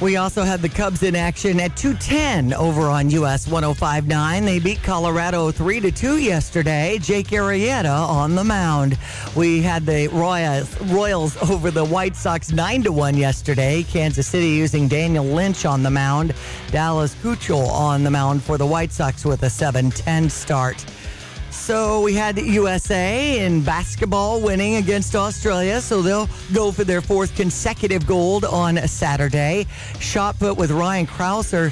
We 0.02 0.18
also 0.18 0.44
had 0.44 0.62
the 0.62 0.68
Cubs 0.68 1.04
in 1.04 1.16
action 1.16 1.58
at 1.62 1.78
210 1.78 2.54
over 2.54 2.90
on 2.90 3.10
US 3.12 3.48
1059. 3.48 4.44
They 4.44 4.60
beat 4.60 4.84
Colorado 4.84 5.52
3 5.52 5.80
to 5.80 5.92
2 5.92 6.18
yesterday. 6.18 6.98
Jake 7.02 7.28
Arrieta 7.28 8.08
on 8.08 8.36
the 8.36 8.44
mound. 8.44 8.98
We 9.38 9.62
had 9.62 9.86
the 9.86 10.10
Royals, 10.10 10.82
Royals 10.92 11.38
over 11.50 11.72
the 11.72 11.86
White 11.86 12.18
Sox 12.18 12.52
9 12.52 12.84
to 12.84 12.92
1 12.92 13.16
yesterday. 13.16 13.84
Kansas 13.84 14.28
City 14.28 14.50
using 14.50 14.90
Daniel 14.90 15.24
Lynch 15.24 15.66
on 15.66 15.82
the 15.82 15.92
mound. 15.92 16.36
Dallas 16.72 17.16
Keuchel 17.16 17.66
on 17.70 18.04
the 18.04 18.12
mound 18.12 18.44
for 18.44 18.58
the 18.58 18.66
White 18.66 18.92
Sox 18.92 19.24
with 19.24 19.44
a 19.44 19.48
7-10 19.48 20.30
start. 20.30 20.86
So 21.56 22.02
we 22.02 22.13
had 22.13 22.38
USA 22.38 23.44
in 23.44 23.63
basketball 23.63 24.39
winning 24.39 24.76
against 24.76 25.15
Australia, 25.15 25.82
so 25.82 26.04
they'll 26.04 26.30
go 26.54 26.72
for 26.72 26.84
their 26.84 27.02
fourth 27.02 27.36
consecutive 27.36 28.06
gold 28.06 28.46
on 28.46 28.78
Saturday. 28.88 29.65
Shot 30.00 30.38
put 30.38 30.58
with 30.58 30.70
Ryan 30.70 31.08
Crouser, 31.08 31.72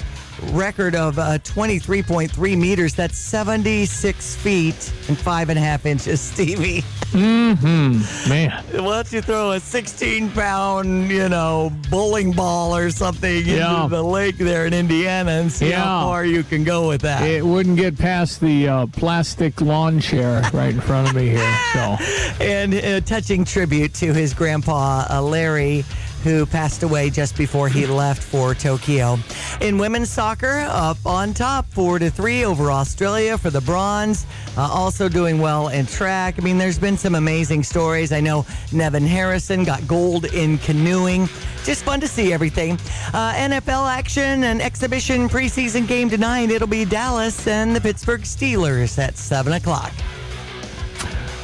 record 0.52 0.96
of 0.96 1.18
uh, 1.20 1.38
23.3 1.40 2.58
meters. 2.58 2.94
That's 2.94 3.18
76 3.18 4.36
feet 4.36 4.94
and 5.08 5.18
five 5.18 5.50
and 5.50 5.58
a 5.58 5.62
half 5.62 5.86
inches, 5.86 6.20
Stevie. 6.34 6.84
Mm-hmm. 7.12 8.30
Man. 8.30 8.64
Why 8.72 8.96
don't 8.96 9.12
you 9.12 9.22
throw 9.22 9.52
a 9.52 9.60
16 9.60 10.32
pound, 10.32 11.10
you 11.12 11.30
know, 11.30 11.72
bowling 11.90 12.32
ball 12.32 12.76
or 12.76 12.90
something 12.90 13.46
Yeah. 13.46 13.84
into 13.84 13.96
the 13.96 14.04
lake 14.04 14.38
there 14.38 14.66
in 14.66 14.74
Indiana 14.74 15.32
and 15.32 15.52
see 15.52 15.70
Yeah. 15.70 15.84
how 15.84 16.08
far 16.08 16.26
you 16.26 16.44
can 16.44 16.64
go 16.64 16.88
with 16.88 17.02
that? 17.02 17.22
It 17.24 17.46
wouldn't 17.46 17.78
get 17.78 17.98
past 17.98 18.40
the 18.42 18.68
uh, 18.68 18.86
plastic 18.88 19.62
lawn 19.62 20.00
chair 20.00 20.42
right 20.54 20.74
in 20.74 20.82
front 20.82 21.10
of 21.10 21.16
me 21.16 21.30
here. 21.30 21.58
So, 21.74 21.98
and 22.44 22.74
a 22.74 23.02
touching 23.02 23.46
tribute 23.46 23.94
to 23.96 24.12
his 24.14 24.34
grandpa, 24.34 25.06
uh, 25.10 25.22
Larry, 25.22 25.86
who 26.24 26.46
passed 26.46 26.84
away 26.84 27.10
just 27.10 27.38
before 27.38 27.68
he 27.68 27.86
left 27.86 28.24
for 28.24 28.56
Tokyo. 28.56 29.18
In 29.62 29.78
women's 29.78 30.10
soccer, 30.10 30.66
up 30.70 30.98
on 31.06 31.34
top, 31.34 31.66
four 31.70 32.00
to 32.00 32.10
three 32.10 32.46
over 32.46 32.72
Australia 32.72 33.38
for 33.38 33.50
the 33.50 33.62
bronze. 33.62 34.26
Uh, 34.58 34.62
also 34.62 35.10
doing 35.10 35.40
well 35.40 35.68
in 35.68 35.86
track. 35.86 36.36
I 36.38 36.42
mean, 36.42 36.58
there's 36.58 36.80
been 36.80 36.98
some 36.98 37.16
amazing 37.16 37.64
stories. 37.64 38.12
I 38.12 38.22
know 38.22 38.46
Nevin 38.72 39.06
Harrison 39.06 39.64
got 39.64 39.88
gold 39.88 40.26
in 40.26 40.58
canoeing. 40.60 41.28
Just 41.64 41.84
fun 41.84 42.00
to 42.02 42.08
see 42.08 42.34
everything. 42.34 42.74
Uh, 43.14 43.34
NFL 43.34 43.90
action 43.90 44.44
and 44.44 44.62
exhibition 44.62 45.30
preseason 45.30 45.88
game 45.88 46.10
tonight. 46.10 46.52
It'll 46.52 46.68
be 46.68 46.86
Dallas 46.86 47.48
and 47.48 47.76
the 47.76 47.82
Pittsburgh 47.82 48.22
Steelers 48.22 48.98
at 49.00 49.18
seven 49.18 49.54
o'clock. 49.54 49.94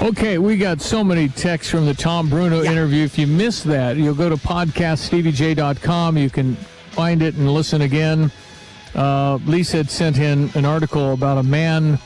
Okay, 0.01 0.37
we 0.37 0.57
got 0.57 0.81
so 0.81 1.03
many 1.03 1.27
texts 1.27 1.71
from 1.71 1.85
the 1.85 1.93
Tom 1.93 2.29
Bruno 2.29 2.63
interview. 2.63 3.03
If 3.03 3.17
you 3.17 3.27
missed 3.27 3.65
that, 3.65 3.97
you'll 3.97 4.15
go 4.15 4.29
to 4.29 4.37
podcaststeviej.com. 4.37 6.17
You 6.17 6.29
can 6.29 6.55
find 6.91 7.21
it 7.21 7.35
and 7.35 7.53
listen 7.53 7.81
again. 7.81 8.31
Uh, 8.95 9.35
Lisa 9.45 9.77
had 9.77 9.91
sent 9.91 10.17
in 10.17 10.49
an 10.55 10.65
article 10.65 11.13
about 11.13 11.37
a 11.37 11.43
man 11.43 11.99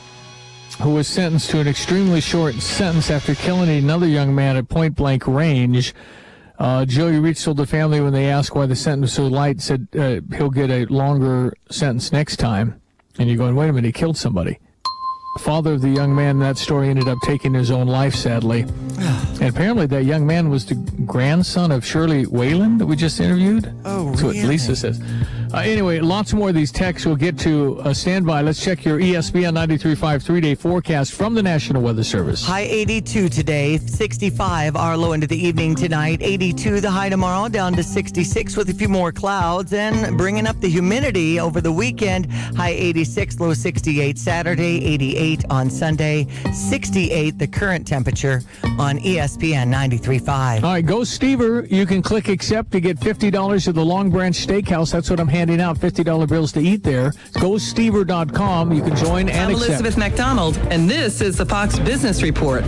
who 0.80 0.94
was 0.94 1.06
sentenced 1.06 1.50
to 1.50 1.60
an 1.60 1.68
extremely 1.68 2.20
short 2.20 2.54
sentence 2.56 3.10
after 3.10 3.34
killing 3.34 3.70
another 3.70 4.06
young 4.06 4.34
man 4.34 4.56
at 4.56 4.68
point 4.68 4.96
blank 4.96 5.26
range. 5.26 5.94
Uh, 6.58 6.84
Joey 6.84 7.18
Reach 7.18 7.42
told 7.42 7.56
the 7.56 7.66
family 7.66 8.00
when 8.00 8.12
they 8.12 8.28
asked 8.28 8.54
why 8.54 8.66
the 8.66 8.76
sentence 8.76 9.02
was 9.02 9.12
so 9.12 9.26
light, 9.26 9.60
said 9.60 9.88
uh, 9.96 10.20
he'll 10.36 10.50
get 10.50 10.70
a 10.70 10.84
longer 10.86 11.52
sentence 11.70 12.12
next 12.12 12.36
time. 12.36 12.80
And 13.18 13.28
you're 13.28 13.38
going, 13.38 13.54
wait 13.54 13.68
a 13.68 13.72
minute, 13.72 13.86
he 13.86 13.92
killed 13.92 14.16
somebody. 14.16 14.58
Father 15.40 15.72
of 15.72 15.80
the 15.80 15.90
young 15.90 16.14
man 16.14 16.36
in 16.36 16.38
that 16.40 16.56
story 16.56 16.88
ended 16.88 17.08
up 17.08 17.18
taking 17.22 17.54
his 17.54 17.70
own 17.70 17.86
life, 17.86 18.14
sadly. 18.14 18.60
and 18.98 19.42
apparently, 19.42 19.86
that 19.86 20.04
young 20.04 20.26
man 20.26 20.48
was 20.48 20.66
the 20.66 20.74
grandson 21.04 21.72
of 21.72 21.84
Shirley 21.84 22.24
Waylan 22.26 22.78
that 22.78 22.86
we 22.86 22.96
just 22.96 23.20
interviewed. 23.20 23.72
Oh, 23.84 24.10
That's 24.10 24.22
what? 24.22 24.36
Lisa 24.36 24.76
says. 24.76 25.00
Uh, 25.54 25.60
anyway, 25.60 26.00
lots 26.00 26.32
more 26.32 26.48
of 26.48 26.54
these 26.56 26.72
texts 26.72 27.06
we'll 27.06 27.14
get 27.14 27.38
to. 27.38 27.78
Uh, 27.80 27.94
stand 27.94 28.26
by. 28.26 28.42
Let's 28.42 28.60
check 28.60 28.84
your 28.84 28.98
ESPN 28.98 29.54
93.5 29.54 30.20
three-day 30.20 30.56
forecast 30.56 31.12
from 31.12 31.32
the 31.32 31.44
National 31.44 31.80
Weather 31.80 32.02
Service. 32.02 32.44
High 32.44 32.62
82 32.62 33.28
today, 33.28 33.78
65 33.78 34.74
our 34.74 34.96
low 34.96 35.12
into 35.12 35.28
the 35.28 35.38
evening 35.38 35.76
tonight, 35.76 36.18
82 36.22 36.80
the 36.80 36.90
high 36.90 37.08
tomorrow, 37.08 37.48
down 37.48 37.72
to 37.74 37.84
66 37.84 38.56
with 38.56 38.68
a 38.68 38.74
few 38.74 38.88
more 38.88 39.12
clouds, 39.12 39.72
and 39.72 40.18
bringing 40.18 40.48
up 40.48 40.60
the 40.60 40.68
humidity 40.68 41.38
over 41.38 41.60
the 41.60 41.70
weekend. 41.70 42.32
High 42.32 42.70
86, 42.70 43.38
low 43.38 43.54
68 43.54 44.18
Saturday, 44.18 44.84
88 44.84 45.44
on 45.50 45.70
Sunday, 45.70 46.26
68 46.52 47.38
the 47.38 47.46
current 47.46 47.86
temperature 47.86 48.42
on 48.76 48.98
ESPN 48.98 49.72
93.5. 49.72 50.64
All 50.64 50.72
right, 50.72 50.84
go 50.84 51.02
Stever. 51.02 51.70
You 51.70 51.86
can 51.86 52.02
click 52.02 52.28
accept 52.28 52.72
to 52.72 52.80
get 52.80 52.98
$50 52.98 53.68
at 53.68 53.74
the 53.76 53.84
Long 53.84 54.10
Branch 54.10 54.36
Steakhouse. 54.36 54.90
That's 54.90 55.10
what 55.10 55.20
I'm 55.20 55.28
handing 55.28 55.43
out, 55.60 55.78
$50 55.78 56.28
bills 56.28 56.52
to 56.52 56.60
eat 56.60 56.82
there. 56.82 57.10
GoStever.com. 57.34 58.72
You 58.72 58.82
can 58.82 58.96
join 58.96 59.28
and 59.28 59.38
I'm 59.38 59.50
accept. 59.52 59.70
Elizabeth 59.70 59.98
MacDonald, 59.98 60.58
and 60.70 60.88
this 60.88 61.20
is 61.20 61.36
the 61.36 61.46
Fox 61.46 61.78
Business 61.78 62.22
Report. 62.22 62.64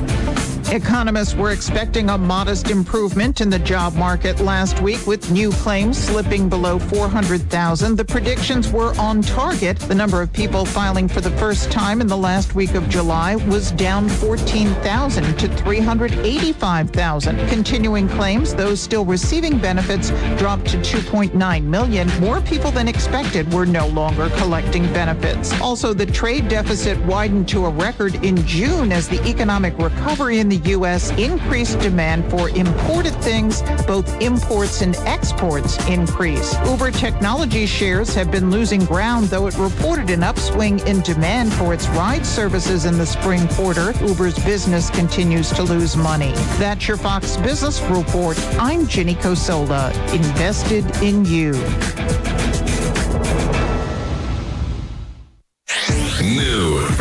Economists 0.72 1.36
were 1.36 1.52
expecting 1.52 2.10
a 2.10 2.18
modest 2.18 2.70
improvement 2.70 3.40
in 3.40 3.48
the 3.48 3.58
job 3.58 3.94
market 3.94 4.40
last 4.40 4.82
week 4.82 5.06
with 5.06 5.30
new 5.30 5.52
claims 5.52 5.96
slipping 5.96 6.48
below 6.48 6.76
400,000. 6.76 7.94
The 7.94 8.04
predictions 8.04 8.72
were 8.72 8.92
on 8.98 9.22
target. 9.22 9.78
The 9.78 9.94
number 9.94 10.20
of 10.20 10.32
people 10.32 10.64
filing 10.64 11.06
for 11.06 11.20
the 11.20 11.30
first 11.32 11.70
time 11.70 12.00
in 12.00 12.08
the 12.08 12.16
last 12.16 12.56
week 12.56 12.74
of 12.74 12.88
July 12.88 13.36
was 13.36 13.70
down 13.70 14.08
14,000 14.08 15.38
to 15.38 15.48
385,000. 15.48 17.48
Continuing 17.48 18.08
claims, 18.08 18.52
those 18.52 18.80
still 18.80 19.04
receiving 19.04 19.58
benefits, 19.58 20.10
dropped 20.36 20.66
to 20.66 20.78
2.9 20.78 21.62
million. 21.62 22.20
More 22.20 22.40
people 22.40 22.72
than 22.72 22.88
expected 22.88 23.50
were 23.52 23.66
no 23.66 23.86
longer 23.86 24.30
collecting 24.30 24.92
benefits. 24.92 25.58
Also, 25.60 25.94
the 25.94 26.06
trade 26.06 26.48
deficit 26.48 26.98
widened 27.06 27.48
to 27.50 27.66
a 27.66 27.70
record 27.70 28.16
in 28.24 28.36
June 28.46 28.90
as 28.90 29.08
the 29.08 29.24
economic 29.28 29.78
recovery 29.78 30.40
in 30.40 30.48
the 30.48 30.55
U.S. 30.56 31.10
increased 31.18 31.78
demand 31.80 32.30
for 32.30 32.48
imported 32.50 33.14
things. 33.22 33.62
Both 33.86 34.20
imports 34.20 34.82
and 34.82 34.96
exports 35.06 35.76
increase. 35.88 36.54
Uber 36.66 36.90
technology 36.90 37.66
shares 37.66 38.14
have 38.14 38.30
been 38.30 38.50
losing 38.50 38.84
ground, 38.84 39.26
though 39.26 39.46
it 39.46 39.56
reported 39.58 40.10
an 40.10 40.22
upswing 40.22 40.78
in 40.80 41.00
demand 41.00 41.52
for 41.52 41.74
its 41.74 41.88
ride 41.88 42.24
services 42.26 42.84
in 42.84 42.98
the 42.98 43.06
spring 43.06 43.46
quarter. 43.48 43.92
Uber's 44.04 44.38
business 44.44 44.90
continues 44.90 45.50
to 45.52 45.62
lose 45.62 45.96
money. 45.96 46.32
That's 46.58 46.88
your 46.88 46.96
Fox 46.96 47.36
Business 47.36 47.80
Report. 47.82 48.38
I'm 48.58 48.86
Ginny 48.86 49.14
Cosola, 49.14 49.92
invested 50.14 50.84
in 51.02 51.24
you. 51.24 51.52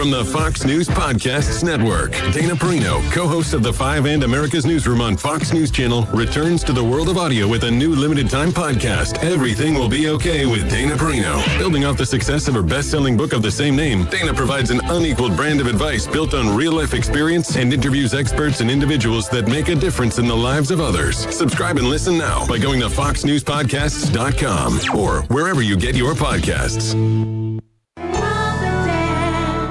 From 0.06 0.12
the 0.12 0.26
Fox 0.26 0.64
News 0.64 0.88
Podcasts 0.88 1.64
Network. 1.64 2.12
Dana 2.32 2.54
Perino, 2.54 3.02
co-host 3.12 3.56
of 3.56 3.64
the 3.64 3.74
5 3.74 4.06
and 4.06 4.24
America's 4.24 4.64
Newsroom 4.64 5.02
on 5.02 5.18
Fox 5.18 5.52
News 5.52 5.72
Channel, 5.72 6.06
returns 6.14 6.64
to 6.66 6.74
the 6.74 6.84
world 6.84 7.10
of 7.10 7.18
audio 7.18 7.48
with 7.48 7.64
a 7.64 7.72
new 7.72 7.96
limited 7.96 8.30
time 8.30 8.52
podcast. 8.52 9.18
Everything 9.24 9.74
will 9.74 9.90
be 9.90 10.08
okay 10.10 10.46
with 10.46 10.70
Dana 10.70 10.96
Perino. 10.96 11.44
Building 11.58 11.86
off 11.86 11.98
the 11.98 12.06
success 12.06 12.48
of 12.48 12.54
her 12.54 12.62
best-selling 12.62 13.18
book 13.18 13.34
of 13.34 13.42
the 13.42 13.50
same 13.50 13.76
name, 13.76 14.06
Dana 14.06 14.32
provides 14.32 14.70
an 14.70 14.80
unequaled 14.86 15.36
brand 15.36 15.60
of 15.60 15.66
advice 15.66 16.06
built 16.06 16.36
on 16.36 16.56
real-life 16.56 16.94
experience 16.94 17.56
and 17.56 17.74
interviews 17.74 18.14
experts 18.14 18.62
and 18.62 18.70
individuals 18.70 19.28
that 19.30 19.48
make 19.48 19.70
a 19.70 19.76
difference 19.76 20.20
in 20.20 20.28
the 20.28 20.38
lives 20.38 20.70
of 20.70 20.80
others. 20.80 21.18
Subscribe 21.36 21.78
and 21.78 21.88
listen 21.88 22.16
now 22.16 22.46
by 22.46 22.60
going 22.60 22.80
to 22.82 22.90
foxnewspodcasts.com 22.90 25.00
or 25.00 25.24
wherever 25.34 25.64
you 25.64 25.76
get 25.76 25.96
your 25.96 26.14
podcasts. 26.14 27.45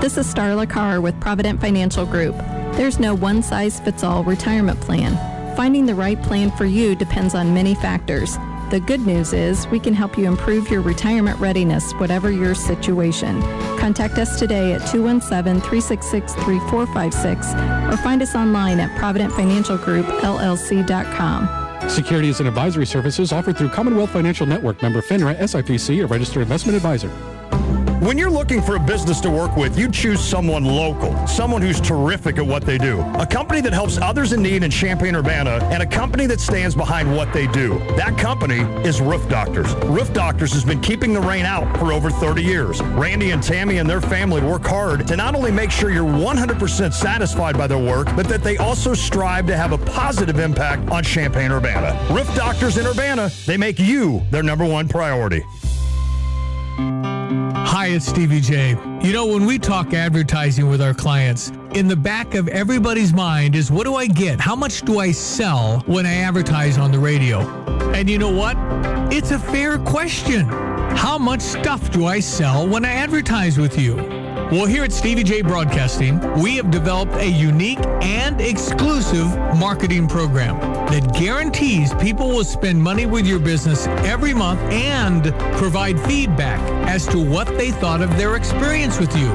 This 0.04 0.18
is 0.18 0.26
Starla 0.26 0.68
Carr 0.68 1.00
with 1.00 1.18
Provident 1.18 1.62
Financial 1.62 2.04
Group. 2.04 2.36
There's 2.76 3.00
no 3.00 3.14
one 3.14 3.42
size 3.42 3.80
fits 3.80 4.04
all 4.04 4.22
retirement 4.22 4.78
plan. 4.82 5.16
Finding 5.56 5.86
the 5.86 5.94
right 5.94 6.22
plan 6.22 6.50
for 6.58 6.66
you 6.66 6.94
depends 6.94 7.34
on 7.34 7.54
many 7.54 7.74
factors. 7.74 8.36
The 8.70 8.82
good 8.86 9.00
news 9.00 9.32
is 9.32 9.66
we 9.68 9.80
can 9.80 9.94
help 9.94 10.18
you 10.18 10.26
improve 10.26 10.68
your 10.68 10.82
retirement 10.82 11.40
readiness, 11.40 11.94
whatever 11.94 12.30
your 12.30 12.54
situation. 12.54 13.40
Contact 13.78 14.18
us 14.18 14.38
today 14.38 14.74
at 14.74 14.86
217 14.88 15.62
366 15.62 16.34
3456 16.34 17.54
or 17.90 17.96
find 18.02 18.20
us 18.20 18.34
online 18.34 18.80
at 18.80 18.90
providentfinancialgroupllc.com. 19.00 21.88
Securities 21.88 22.40
and 22.40 22.48
advisory 22.48 22.84
services 22.84 23.32
offered 23.32 23.56
through 23.56 23.70
Commonwealth 23.70 24.10
Financial 24.10 24.44
Network 24.44 24.82
member 24.82 25.00
FINRA 25.00 25.34
SIPC, 25.38 26.04
a 26.04 26.06
registered 26.06 26.42
investment 26.42 26.76
advisor. 26.76 27.10
When 28.00 28.18
you're 28.18 28.30
looking 28.30 28.60
for 28.60 28.76
a 28.76 28.80
business 28.80 29.20
to 29.20 29.30
work 29.30 29.56
with, 29.56 29.78
you 29.78 29.88
choose 29.90 30.22
someone 30.22 30.64
local, 30.64 31.26
someone 31.26 31.62
who's 31.62 31.80
terrific 31.80 32.38
at 32.38 32.46
what 32.46 32.64
they 32.66 32.76
do. 32.76 33.00
A 33.18 33.26
company 33.26 33.60
that 33.60 33.72
helps 33.72 33.98
others 33.98 34.32
in 34.32 34.42
need 34.42 34.62
in 34.62 34.70
Champaign-Urbana, 34.70 35.60
and 35.70 35.82
a 35.82 35.86
company 35.86 36.26
that 36.26 36.40
stands 36.40 36.74
behind 36.74 37.14
what 37.14 37.32
they 37.32 37.46
do. 37.46 37.78
That 37.96 38.18
company 38.18 38.60
is 38.86 39.00
Roof 39.00 39.26
Doctors. 39.28 39.72
Roof 39.86 40.12
Doctors 40.12 40.52
has 40.52 40.64
been 40.64 40.80
keeping 40.80 41.12
the 41.12 41.20
rain 41.20 41.44
out 41.44 41.78
for 41.78 41.92
over 41.92 42.10
30 42.10 42.42
years. 42.42 42.82
Randy 42.82 43.30
and 43.30 43.42
Tammy 43.42 43.78
and 43.78 43.88
their 43.88 44.00
family 44.00 44.42
work 44.42 44.66
hard 44.66 45.06
to 45.06 45.16
not 45.16 45.34
only 45.34 45.52
make 45.52 45.70
sure 45.70 45.90
you're 45.90 46.04
100% 46.04 46.92
satisfied 46.92 47.56
by 47.56 47.66
their 47.66 47.78
work, 47.78 48.08
but 48.16 48.28
that 48.28 48.42
they 48.42 48.56
also 48.56 48.92
strive 48.92 49.46
to 49.46 49.56
have 49.56 49.72
a 49.72 49.78
positive 49.78 50.40
impact 50.40 50.90
on 50.90 51.04
Champaign-Urbana. 51.04 52.12
Roof 52.12 52.34
Doctors 52.34 52.76
in 52.76 52.86
Urbana, 52.86 53.30
they 53.46 53.56
make 53.56 53.78
you 53.78 54.22
their 54.30 54.42
number 54.42 54.64
one 54.64 54.88
priority. 54.88 55.44
Hi, 57.66 57.86
it's 57.88 58.06
Stevie 58.06 58.40
Jay. 58.40 58.70
You 59.02 59.12
know, 59.12 59.26
when 59.26 59.46
we 59.46 59.58
talk 59.58 59.94
advertising 59.94 60.68
with 60.68 60.80
our 60.80 60.94
clients, 60.94 61.50
in 61.74 61.88
the 61.88 61.96
back 61.96 62.34
of 62.34 62.46
everybody's 62.48 63.12
mind 63.12 63.56
is 63.56 63.70
what 63.70 63.84
do 63.84 63.96
I 63.96 64.06
get? 64.06 64.38
How 64.38 64.54
much 64.54 64.82
do 64.82 65.00
I 65.00 65.10
sell 65.10 65.80
when 65.86 66.06
I 66.06 66.14
advertise 66.14 66.78
on 66.78 66.92
the 66.92 66.98
radio? 66.98 67.40
And 67.92 68.08
you 68.08 68.18
know 68.18 68.30
what? 68.30 68.56
It's 69.12 69.32
a 69.32 69.38
fair 69.38 69.78
question. 69.78 70.46
How 70.96 71.18
much 71.18 71.40
stuff 71.40 71.90
do 71.90 72.06
I 72.06 72.20
sell 72.20 72.68
when 72.68 72.84
I 72.84 72.92
advertise 72.92 73.58
with 73.58 73.78
you? 73.78 74.23
Well, 74.52 74.66
here 74.66 74.84
at 74.84 74.92
Stevie 74.92 75.24
Jay 75.24 75.40
Broadcasting, 75.40 76.20
we 76.40 76.56
have 76.56 76.70
developed 76.70 77.14
a 77.14 77.26
unique 77.26 77.80
and 78.02 78.40
exclusive 78.42 79.26
marketing 79.56 80.06
program 80.06 80.60
that 80.88 81.14
guarantees 81.14 81.94
people 81.94 82.28
will 82.28 82.44
spend 82.44 82.80
money 82.80 83.06
with 83.06 83.26
your 83.26 83.38
business 83.38 83.86
every 84.04 84.34
month 84.34 84.60
and 84.70 85.34
provide 85.56 85.98
feedback 86.02 86.60
as 86.86 87.06
to 87.06 87.18
what 87.18 87.48
they 87.56 87.70
thought 87.70 88.02
of 88.02 88.16
their 88.18 88.36
experience 88.36 89.00
with 89.00 89.16
you. 89.16 89.30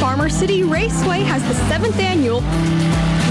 Farmer 0.00 0.28
City 0.28 0.64
Raceway 0.64 1.20
has 1.20 1.44
the 1.44 1.54
seventh 1.68 2.00
annual 2.00 2.40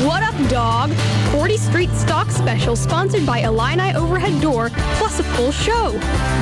What 0.08 0.24
Up 0.24 0.36
Dog 0.50 0.94
40th 1.30 1.60
Street 1.60 1.90
Stock 1.92 2.32
Special 2.32 2.76
sponsored 2.76 3.24
by 3.24 3.40
Illini 3.40 3.94
Overhead 3.94 4.42
Door 4.42 4.72
plus 4.98 5.20
a 5.20 5.24
full 5.24 5.52
show. 5.52 5.92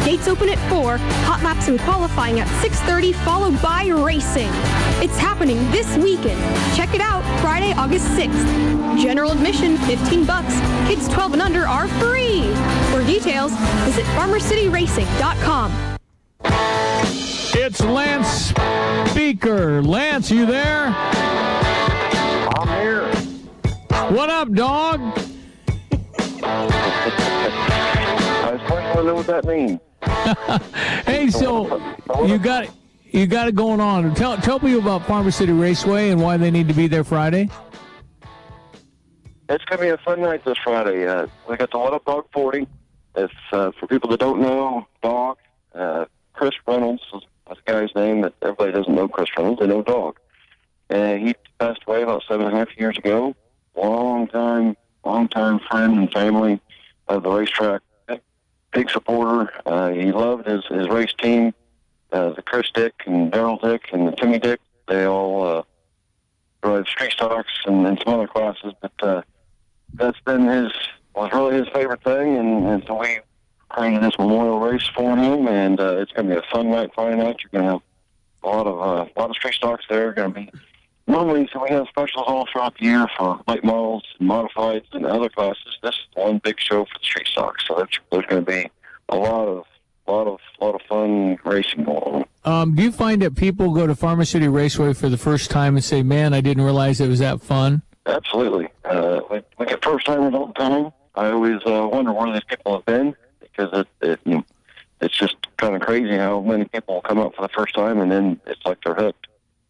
Gates 0.05 0.29
open 0.29 0.47
at 0.47 0.57
4, 0.69 0.97
hot 1.25 1.43
laps 1.43 1.67
and 1.67 1.77
qualifying 1.81 2.39
at 2.39 2.47
6.30 2.63 3.13
followed 3.25 3.61
by 3.61 3.87
racing. 3.87 4.49
It's 5.03 5.17
happening 5.17 5.57
this 5.71 5.97
weekend. 5.97 6.39
Check 6.73 6.95
it 6.95 7.01
out 7.01 7.21
Friday, 7.41 7.73
August 7.73 8.07
6th. 8.17 8.97
General 8.97 9.31
admission 9.31 9.77
15 9.79 10.25
bucks. 10.25 10.57
Kids 10.87 11.09
12 11.09 11.33
and 11.33 11.41
under 11.41 11.67
are 11.67 11.89
free. 11.99 12.43
For 12.91 13.03
details, 13.05 13.51
visit 13.83 14.05
farmercityracing.com. 14.15 15.97
It's 17.59 17.81
Lance 17.81 18.53
Speigel. 18.53 19.85
Lance, 19.85 20.31
you 20.31 20.45
there? 20.45 20.95
What 24.09 24.29
up, 24.29 24.53
dog? 24.53 25.01
I 26.41 26.63
was 28.53 28.61
supposed 28.61 28.95
to 28.95 29.03
know 29.03 29.15
what 29.15 29.27
that 29.27 29.43
means. 29.43 29.81
hey, 31.05 31.29
so 31.29 31.77
you 32.25 32.37
got 32.37 32.69
you 33.03 33.27
got 33.27 33.49
it 33.49 33.55
going 33.55 33.81
on. 33.81 34.15
Tell 34.15 34.37
tell 34.37 34.59
me 34.59 34.77
about 34.77 35.05
Farmer 35.05 35.29
City 35.29 35.51
Raceway 35.51 36.09
and 36.11 36.21
why 36.21 36.37
they 36.37 36.49
need 36.49 36.69
to 36.69 36.73
be 36.73 36.87
there 36.87 37.03
Friday. 37.03 37.49
It's 39.49 39.65
going 39.65 39.79
to 39.79 39.83
be 39.83 39.89
a 39.89 39.97
fun 39.97 40.21
night 40.21 40.45
this 40.45 40.57
Friday. 40.63 41.05
Uh, 41.05 41.27
we 41.49 41.57
got 41.57 41.71
the 41.71 41.77
Up 41.77 42.05
Dog 42.05 42.27
40. 42.31 42.65
It's 43.15 43.33
uh, 43.51 43.71
for 43.77 43.87
people 43.87 44.09
that 44.11 44.21
don't 44.21 44.39
know 44.39 44.87
Dog. 45.03 45.37
Uh, 45.75 46.05
Chris 46.31 46.53
Reynolds 46.65 47.03
is 47.13 47.23
that's 47.45 47.59
the 47.65 47.73
guy's 47.73 47.93
name 47.93 48.21
that 48.21 48.35
everybody 48.41 48.71
doesn't 48.71 48.95
know. 48.95 49.09
Chris 49.09 49.27
Reynolds, 49.37 49.59
they 49.59 49.67
know 49.67 49.81
Dog. 49.81 50.17
And 50.89 51.27
he 51.27 51.35
passed 51.59 51.81
away 51.85 52.03
about 52.03 52.23
seven 52.25 52.45
and 52.45 52.55
a 52.55 52.59
half 52.59 52.69
years 52.77 52.97
ago. 52.97 53.35
Long 53.77 54.27
time, 54.27 54.75
long 55.05 55.27
time 55.27 55.59
friend 55.59 55.97
and 55.97 56.11
family 56.11 56.59
of 57.07 57.23
the 57.23 57.29
racetrack. 57.29 57.81
Big 58.73 58.89
supporter. 58.89 59.53
Uh, 59.65 59.89
he 59.91 60.11
loved 60.11 60.45
his 60.45 60.65
his 60.65 60.87
race 60.89 61.13
team. 61.17 61.53
Uh, 62.11 62.31
the 62.31 62.41
Chris 62.41 62.69
Dick 62.73 62.93
and 63.05 63.31
Daryl 63.31 63.61
Dick 63.61 63.89
and 63.93 64.07
the 64.07 64.11
Timmy 64.11 64.39
Dick. 64.39 64.59
They 64.87 65.05
all 65.05 65.43
uh, 65.43 65.63
drive 66.61 66.87
street 66.87 67.13
stocks 67.13 67.51
and, 67.65 67.85
and 67.87 68.01
some 68.03 68.13
other 68.13 68.27
classes, 68.27 68.73
but 68.81 68.91
uh, 69.01 69.21
that's 69.93 70.19
been 70.21 70.47
his 70.47 70.71
was 71.15 71.31
really 71.33 71.55
his 71.57 71.67
favorite 71.69 72.03
thing, 72.03 72.37
and, 72.37 72.65
and 72.67 72.83
so 72.85 72.99
we 72.99 73.19
created 73.69 74.03
this 74.03 74.17
memorial 74.19 74.59
race 74.59 74.87
for 74.95 75.17
him, 75.17 75.47
and 75.47 75.79
uh, 75.79 75.97
it's 75.97 76.11
going 76.11 76.29
to 76.29 76.35
be 76.35 76.39
a 76.39 76.51
fun 76.51 76.69
night 76.69 76.91
Friday 76.93 77.17
night. 77.17 77.37
You're 77.41 77.49
going 77.51 77.65
to 77.65 77.71
have 77.71 77.81
a 78.43 78.47
lot 78.47 78.67
of 78.67 78.79
uh, 78.79 79.09
a 79.15 79.19
lot 79.19 79.29
of 79.29 79.35
street 79.35 79.55
stocks 79.55 79.85
there. 79.89 80.13
Going 80.13 80.33
to 80.33 80.39
be 80.41 80.51
normally 81.07 81.49
so 81.51 81.63
we 81.63 81.69
have 81.69 81.87
specials 81.87 82.25
all 82.27 82.47
throughout 82.51 82.77
the 82.77 82.85
year 82.85 83.07
for 83.17 83.39
late 83.47 83.63
models, 83.63 84.03
and 84.19 84.29
modifieds, 84.29 84.85
and 84.91 85.05
other 85.05 85.29
classes. 85.29 85.77
This 85.81 85.95
is 85.95 86.07
one 86.13 86.39
big 86.43 86.59
show 86.59 86.85
for 86.85 86.99
the 86.99 87.03
street 87.03 87.27
stocks, 87.27 87.65
so 87.67 87.75
there's, 87.75 87.99
there's 88.11 88.25
going 88.25 88.45
to 88.45 88.51
be 88.51 88.69
a 89.09 89.15
lot 89.15 89.47
of 89.47 89.63
lot 90.07 90.27
of 90.27 90.39
lot 90.61 90.75
of 90.75 90.81
fun 90.87 91.37
racing 91.43 91.83
going 91.83 91.97
on. 91.97 92.25
Um, 92.45 92.75
do 92.75 92.83
you 92.83 92.91
find 92.91 93.21
that 93.21 93.35
people 93.35 93.73
go 93.73 93.87
to 93.87 93.95
Farmer 93.95 94.23
City 94.23 94.47
Raceway 94.47 94.93
for 94.93 95.09
the 95.09 95.17
first 95.17 95.51
time 95.51 95.75
and 95.75 95.83
say, 95.83 96.03
"Man, 96.03 96.33
I 96.33 96.41
didn't 96.41 96.63
realize 96.63 97.01
it 97.01 97.09
was 97.09 97.19
that 97.19 97.41
fun"? 97.41 97.81
Absolutely. 98.05 98.69
Uh, 98.85 99.19
we, 99.29 99.41
we 99.59 99.65
get 99.65 99.83
first 99.83 100.05
timers 100.05 100.33
all 100.33 100.47
the 100.47 100.53
time. 100.53 100.91
I 101.15 101.31
always 101.31 101.59
uh, 101.65 101.87
wonder 101.91 102.13
where 102.13 102.31
these 102.31 102.43
people 102.47 102.75
have 102.75 102.85
been 102.85 103.15
because 103.41 103.69
it, 103.73 103.87
it 104.01 104.19
you 104.23 104.35
know, 104.35 104.45
it's 105.01 105.17
just 105.17 105.35
kind 105.57 105.75
of 105.75 105.81
crazy 105.81 106.15
how 106.15 106.41
many 106.41 106.65
people 106.65 107.01
come 107.01 107.19
up 107.19 107.35
for 107.35 107.41
the 107.41 107.49
first 107.49 107.75
time 107.75 107.99
and 107.99 108.11
then 108.11 108.39
it's 108.45 108.61
like 108.65 108.77
they're 108.83 108.93
hooked. 108.93 109.26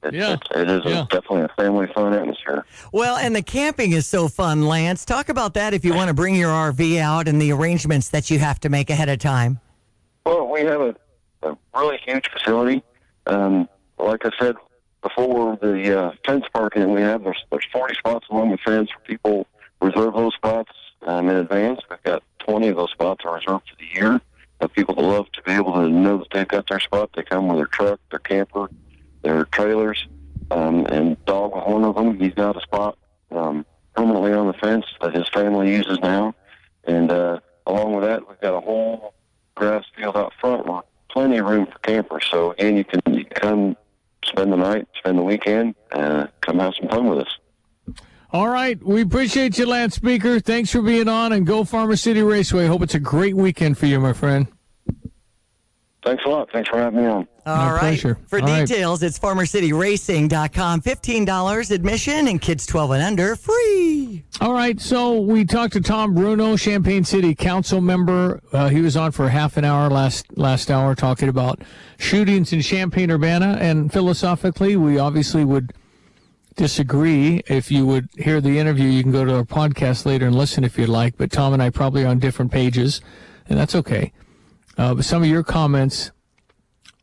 It's, 0.08 0.16
Yeah. 0.16 0.34
it's, 0.34 0.48
it 0.56 0.70
is 0.70 0.82
Yeah. 0.86 1.02
a, 1.04 1.06
definitely 1.06 1.42
a 1.44 1.50
family 1.62 1.88
fun 1.94 2.14
atmosphere. 2.14 2.66
Well, 2.92 3.18
and 3.18 3.36
the 3.36 3.42
camping 3.42 3.92
is 3.94 4.08
so 4.08 4.28
fun, 4.28 4.66
Lance. 4.68 5.06
Talk 5.06 5.30
about 5.30 5.54
that 5.56 5.74
if 5.74 5.84
you 5.86 5.94
want 5.94 6.08
to 6.10 6.14
bring 6.14 6.36
your 6.36 6.50
RV 6.52 7.00
out 7.00 7.28
and 7.28 7.42
the 7.42 7.52
arrangements 7.52 8.10
that 8.10 8.30
you 8.30 8.40
have 8.40 8.60
to 8.62 8.70
make 8.70 8.90
ahead 8.90 9.10
of 9.10 9.20
time. 9.20 9.60
Well, 10.26 10.48
we 10.50 10.62
have 10.62 10.82
a, 10.82 10.96
a 11.44 11.58
really 11.76 11.98
huge 12.06 12.30
facility. 12.30 12.84
Um, 13.26 13.68
like 13.98 14.26
I 14.26 14.30
said 14.40 14.56
before, 15.02 15.58
the 15.62 16.00
uh, 16.00 16.12
fence 16.26 16.46
parking 16.54 16.82
that 16.82 16.90
we 16.90 17.02
have, 17.02 17.24
there's, 17.24 17.44
there's 17.52 17.66
40 17.72 17.96
spots 17.96 18.28
along 18.30 18.52
the 18.52 18.58
fence 18.58 18.90
for 18.92 19.00
people 19.02 19.48
reserve 19.82 20.14
those 20.16 20.34
spots 20.34 20.72
um, 21.06 21.30
in 21.30 21.36
advance. 21.36 21.80
We've 21.90 22.02
got 22.04 22.24
20 22.40 22.70
of 22.70 22.76
those 22.78 22.92
spots 22.92 23.24
are 23.26 23.36
reserved 23.36 23.70
for 23.70 23.76
the 23.80 24.00
year. 24.00 24.22
Uh, 24.60 24.68
people 24.68 24.96
that 24.96 25.02
love 25.04 25.32
to 25.34 25.42
be 25.44 25.52
able 25.52 25.74
to 25.74 25.88
know 25.88 26.18
that 26.18 26.28
they've 26.32 26.48
got 26.48 26.68
their 26.68 26.80
spot. 26.80 27.12
They 27.16 27.22
come 27.24 27.48
with 27.48 27.58
their 27.58 27.68
truck, 27.68 28.00
their 28.10 28.20
camper, 28.20 28.70
their 29.28 29.46
trailers, 29.46 30.08
um, 30.52 30.86
and 30.86 31.24
dog 31.26 31.52
one 31.52 31.84
of 31.84 31.96
them. 31.96 32.18
He's 32.20 32.34
got 32.34 32.56
a 32.56 32.62
spot 32.62 32.98
um, 33.32 33.66
permanently 33.96 34.32
on 34.32 34.48
the 34.48 34.54
fence 34.54 34.86
that 35.02 35.14
his 35.14 35.28
family 35.30 35.76
uses 35.76 36.00
now. 36.00 36.34
And 36.86 37.12
uh, 37.12 37.40
along 37.66 37.96
with 37.96 38.06
that, 38.06 38.28
we've 38.28 38.40
got 38.40 38.56
a 38.56 38.62
whole 38.62 39.14
grass 39.56 39.84
field 39.96 40.16
out 40.16 40.34
front 40.40 40.66
with 40.66 40.86
plenty 41.10 41.38
of 41.38 41.46
room 41.46 41.66
for 41.66 41.80
campers. 41.80 42.26
So 42.32 42.52
again, 42.52 42.78
you 42.78 42.86
can, 42.86 43.02
you 43.08 43.26
can 43.26 43.36
come 43.36 43.78
spend 44.24 44.54
the 44.54 44.58
night, 44.58 44.88
spend 44.98 45.18
the 45.18 45.24
weekend, 45.24 45.76
uh, 45.92 46.28
come 46.42 46.60
have 46.60 46.74
some 46.80 46.90
fun 46.90 47.08
with 47.10 47.20
us. 47.20 47.98
All 48.32 48.50
right, 48.50 48.82
we 48.84 49.02
appreciate 49.02 49.58
you, 49.58 49.66
Lance 49.66 50.00
Speigel. 50.00 50.44
Thanks 50.44 50.72
for 50.72 50.82
being 50.82 51.08
on, 51.08 51.32
and 51.32 51.46
go 51.46 51.64
Farmer 51.64 51.96
City 51.96 52.22
Raceway. 52.22 52.68
Hope 52.68 52.82
it's 52.82 52.94
a 52.94 53.00
great 53.00 53.36
weekend 53.36 53.78
for 53.78 53.86
you, 53.86 54.00
my 54.02 54.12
friend. 54.12 54.48
Thanks 56.08 56.24
a 56.24 56.30
lot. 56.30 56.50
Thanks 56.54 56.70
for 56.70 56.78
having 56.78 57.02
me 57.02 57.06
on. 57.06 57.28
All 57.46 57.74
right. 57.74 57.80
pleasure. 57.80 58.18
For 58.28 58.40
All 58.40 58.48
right. 58.48 58.66
details, 58.66 59.04
it's 59.04 59.20
farmercityracing.com. 59.20 60.82
$15 60.82 61.72
admission 61.72 62.30
and 62.30 62.42
kids 62.42 62.66
12 62.66 62.92
and 62.92 63.04
under 63.04 63.36
free. 63.36 64.24
All 64.40 64.54
right, 64.54 64.80
so 64.80 65.20
we 65.20 65.44
talked 65.44 65.74
to 65.74 65.82
Tom 65.82 66.14
Bruno, 66.14 66.56
Champaign 66.56 67.04
City 67.04 67.36
Council 67.36 67.82
member. 67.82 68.40
Uh, 68.54 68.70
he 68.70 68.80
was 68.80 68.96
on 68.96 69.12
for 69.12 69.28
half 69.28 69.58
an 69.58 69.66
hour 69.66 69.90
last 69.90 70.26
last 70.38 70.72
hour 70.72 70.96
talking 70.96 71.28
about 71.28 71.62
shootings 71.98 72.54
in 72.54 72.62
Champaign 72.62 73.12
Urbana, 73.12 73.58
and 73.60 73.92
philosophically, 73.92 74.78
we 74.78 74.98
obviously 74.98 75.44
would 75.44 75.74
disagree. 76.56 77.42
If 77.48 77.70
you 77.70 77.86
would 77.86 78.08
hear 78.18 78.40
the 78.40 78.58
interview, 78.58 78.88
you 78.88 79.04
can 79.04 79.12
go 79.12 79.26
to 79.26 79.36
our 79.36 79.44
podcast 79.44 80.06
later 80.06 80.26
and 80.26 80.36
listen 80.36 80.64
if 80.64 80.78
you'd 80.78 80.88
like. 80.88 81.18
But 81.18 81.34
Tom 81.34 81.52
and 81.52 81.62
I 81.62 81.70
probably 81.70 82.06
are 82.06 82.08
on 82.08 82.20
different 82.20 82.54
pages, 82.54 83.02
and 83.50 83.60
that's 83.60 83.76
okay. 83.76 84.14
Uh, 84.78 85.02
some 85.02 85.24
of 85.24 85.28
your 85.28 85.44
comments, 85.44 86.12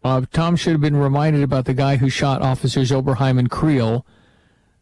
uh, 0.05 0.23
Tom 0.33 0.55
should 0.55 0.73
have 0.73 0.81
been 0.81 0.97
reminded 0.97 1.43
about 1.43 1.65
the 1.65 1.75
guy 1.75 1.97
who 1.97 2.09
shot 2.09 2.41
officers 2.41 2.93
Oberheim 2.93 3.39
and 3.39 3.51
Creel. 3.51 4.07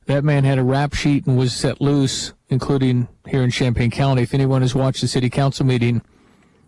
That 0.06 0.24
man 0.24 0.44
had 0.44 0.58
a 0.58 0.64
rap 0.64 0.94
sheet 0.94 1.26
and 1.26 1.38
was 1.38 1.54
set 1.54 1.80
loose, 1.80 2.34
including 2.48 3.08
here 3.26 3.42
in 3.42 3.50
Champaign 3.50 3.90
County. 3.90 4.22
If 4.22 4.34
anyone 4.34 4.60
has 4.60 4.74
watched 4.74 5.00
the 5.00 5.08
city 5.08 5.30
council 5.30 5.64
meeting, 5.64 6.02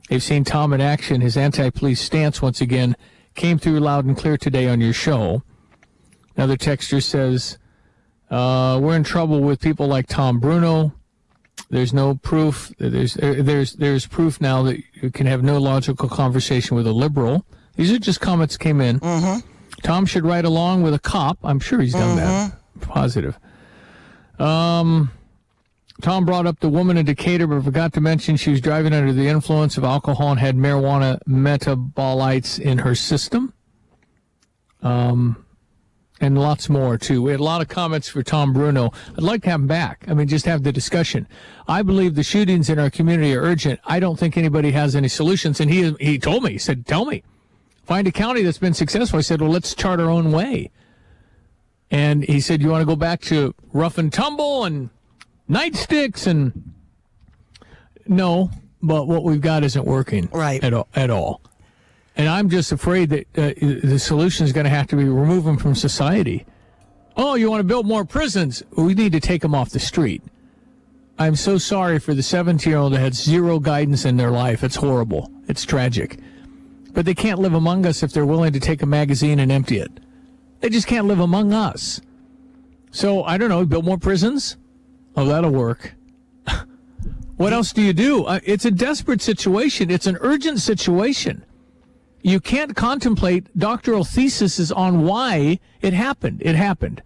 they've 0.08 0.22
seen 0.22 0.44
Tom 0.44 0.72
in 0.72 0.80
action. 0.80 1.20
His 1.20 1.36
anti-police 1.36 2.00
stance 2.00 2.40
once 2.40 2.60
again 2.60 2.96
came 3.34 3.58
through 3.58 3.80
loud 3.80 4.04
and 4.06 4.16
clear 4.16 4.38
today 4.38 4.68
on 4.68 4.80
your 4.80 4.92
show. 4.92 5.42
Another 6.36 6.56
texter 6.56 7.02
says, 7.02 7.58
uh, 8.30 8.78
"We're 8.80 8.96
in 8.96 9.04
trouble 9.04 9.40
with 9.40 9.60
people 9.60 9.88
like 9.88 10.06
Tom 10.06 10.40
Bruno. 10.40 10.94
There's 11.70 11.92
no 11.92 12.14
proof. 12.16 12.72
There's 12.78 13.14
there's 13.14 13.72
there's 13.74 14.06
proof 14.06 14.40
now 14.40 14.62
that 14.64 14.82
you 15.00 15.10
can 15.10 15.26
have 15.26 15.42
no 15.42 15.58
logical 15.58 16.08
conversation 16.08 16.76
with 16.76 16.86
a 16.86 16.92
liberal. 16.92 17.44
These 17.76 17.90
are 17.92 17.98
just 17.98 18.20
comments 18.20 18.56
came 18.56 18.80
in. 18.80 19.00
Tom 19.82 20.06
should 20.06 20.24
ride 20.24 20.44
along 20.44 20.82
with 20.82 20.94
a 20.94 20.98
cop. 20.98 21.38
I'm 21.42 21.58
sure 21.60 21.80
he's 21.80 21.92
done 21.94 22.16
that. 22.16 22.52
Positive. 22.80 23.38
Um, 24.38 25.10
Tom 26.02 26.24
brought 26.24 26.46
up 26.46 26.60
the 26.60 26.68
woman 26.68 26.96
in 26.96 27.06
Decatur, 27.06 27.46
but 27.46 27.62
forgot 27.64 27.92
to 27.94 28.00
mention 28.00 28.36
she 28.36 28.50
was 28.50 28.60
driving 28.60 28.92
under 28.92 29.12
the 29.12 29.28
influence 29.28 29.76
of 29.78 29.84
alcohol 29.84 30.30
and 30.32 30.40
had 30.40 30.56
marijuana 30.56 31.18
metabolites 31.28 32.58
in 32.58 32.78
her 32.78 32.94
system. 32.94 33.52
Um, 34.82 35.43
and 36.20 36.38
lots 36.38 36.68
more 36.68 36.96
too. 36.96 37.22
We 37.22 37.32
had 37.32 37.40
a 37.40 37.44
lot 37.44 37.60
of 37.60 37.68
comments 37.68 38.08
for 38.08 38.22
Tom 38.22 38.52
Bruno. 38.52 38.92
I'd 39.16 39.22
like 39.22 39.42
to 39.42 39.50
have 39.50 39.60
him 39.60 39.66
back. 39.66 40.04
I 40.08 40.14
mean, 40.14 40.28
just 40.28 40.46
have 40.46 40.62
the 40.62 40.72
discussion. 40.72 41.26
I 41.66 41.82
believe 41.82 42.14
the 42.14 42.22
shootings 42.22 42.70
in 42.70 42.78
our 42.78 42.90
community 42.90 43.34
are 43.34 43.42
urgent. 43.42 43.80
I 43.84 44.00
don't 44.00 44.18
think 44.18 44.36
anybody 44.36 44.70
has 44.72 44.94
any 44.94 45.08
solutions. 45.08 45.60
And 45.60 45.70
he 45.70 45.94
he 46.00 46.18
told 46.18 46.44
me, 46.44 46.52
he 46.52 46.58
said, 46.58 46.86
"Tell 46.86 47.04
me, 47.04 47.22
find 47.84 48.06
a 48.06 48.12
county 48.12 48.42
that's 48.42 48.58
been 48.58 48.74
successful." 48.74 49.18
I 49.18 49.22
said, 49.22 49.40
"Well, 49.40 49.50
let's 49.50 49.74
chart 49.74 50.00
our 50.00 50.10
own 50.10 50.30
way." 50.32 50.70
And 51.90 52.24
he 52.24 52.40
said, 52.40 52.62
"You 52.62 52.70
want 52.70 52.82
to 52.82 52.86
go 52.86 52.96
back 52.96 53.20
to 53.22 53.54
rough 53.72 53.98
and 53.98 54.12
tumble 54.12 54.64
and 54.64 54.90
nightsticks 55.50 56.26
and 56.26 56.74
no, 58.06 58.50
but 58.82 59.08
what 59.08 59.24
we've 59.24 59.40
got 59.40 59.64
isn't 59.64 59.84
working 59.84 60.28
right 60.32 60.62
at 60.62 60.74
all. 60.74 60.88
At 60.94 61.10
all. 61.10 61.40
And 62.16 62.28
I'm 62.28 62.48
just 62.48 62.70
afraid 62.70 63.10
that 63.10 63.26
uh, 63.36 63.52
the 63.86 63.98
solution 63.98 64.44
is 64.44 64.52
going 64.52 64.64
to 64.64 64.70
have 64.70 64.86
to 64.88 64.96
be 64.96 65.04
remove 65.04 65.44
them 65.44 65.56
from 65.56 65.74
society. 65.74 66.46
Oh, 67.16 67.34
you 67.34 67.50
want 67.50 67.60
to 67.60 67.64
build 67.64 67.86
more 67.86 68.04
prisons? 68.04 68.62
We 68.76 68.94
need 68.94 69.12
to 69.12 69.20
take 69.20 69.42
them 69.42 69.54
off 69.54 69.70
the 69.70 69.80
street. 69.80 70.22
I'm 71.18 71.36
so 71.36 71.58
sorry 71.58 71.98
for 72.00 72.12
the 72.14 72.22
17 72.22 72.70
year 72.70 72.78
old 72.78 72.92
that 72.92 73.00
had 73.00 73.14
zero 73.14 73.58
guidance 73.60 74.04
in 74.04 74.16
their 74.16 74.30
life. 74.30 74.64
It's 74.64 74.76
horrible. 74.76 75.30
It's 75.48 75.64
tragic. 75.64 76.18
But 76.92 77.04
they 77.04 77.14
can't 77.14 77.40
live 77.40 77.54
among 77.54 77.86
us 77.86 78.02
if 78.02 78.12
they're 78.12 78.26
willing 78.26 78.52
to 78.52 78.60
take 78.60 78.82
a 78.82 78.86
magazine 78.86 79.38
and 79.38 79.50
empty 79.50 79.78
it. 79.78 79.90
They 80.60 80.70
just 80.70 80.86
can't 80.86 81.06
live 81.06 81.20
among 81.20 81.52
us. 81.52 82.00
So 82.90 83.24
I 83.24 83.38
don't 83.38 83.48
know. 83.48 83.64
Build 83.64 83.84
more 83.84 83.98
prisons. 83.98 84.56
Oh, 85.16 85.24
that'll 85.24 85.50
work. 85.50 85.94
what 87.36 87.52
else 87.52 87.72
do 87.72 87.82
you 87.82 87.92
do? 87.92 88.24
Uh, 88.24 88.40
it's 88.44 88.64
a 88.64 88.70
desperate 88.70 89.22
situation. 89.22 89.90
It's 89.90 90.06
an 90.06 90.16
urgent 90.20 90.60
situation. 90.60 91.44
You 92.24 92.40
can't 92.40 92.74
contemplate 92.74 93.56
doctoral 93.58 94.02
theses 94.02 94.72
on 94.72 95.02
why 95.04 95.60
it 95.82 95.92
happened. 95.92 96.40
It 96.42 96.54
happened. 96.54 97.02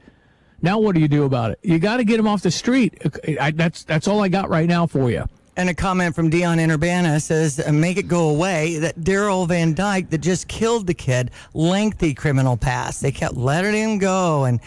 Now 0.62 0.78
what 0.78 0.94
do 0.94 1.00
you 1.00 1.08
do 1.08 1.24
about 1.24 1.50
it? 1.50 1.58
You 1.62 1.80
got 1.80 1.96
to 1.96 2.04
get 2.04 2.18
them 2.18 2.28
off 2.28 2.42
the 2.42 2.52
street. 2.52 3.02
I, 3.40 3.50
that's 3.50 3.82
that's 3.82 4.06
all 4.06 4.20
I 4.22 4.28
got 4.28 4.48
right 4.48 4.68
now 4.68 4.86
for 4.86 5.10
you. 5.10 5.24
And 5.56 5.68
a 5.68 5.74
comment 5.74 6.14
from 6.14 6.30
Dion 6.30 6.60
in 6.60 6.70
Urbana 6.70 7.18
says, 7.18 7.58
uh, 7.58 7.72
make 7.72 7.96
it 7.96 8.06
go 8.06 8.28
away. 8.28 8.78
That 8.78 9.00
Daryl 9.00 9.48
Van 9.48 9.74
Dyke 9.74 10.08
that 10.10 10.18
just 10.18 10.46
killed 10.46 10.86
the 10.86 10.94
kid, 10.94 11.32
lengthy 11.52 12.14
criminal 12.14 12.56
past. 12.56 13.02
They 13.02 13.10
kept 13.10 13.34
letting 13.34 13.74
him 13.74 13.98
go. 13.98 14.44
And 14.44 14.60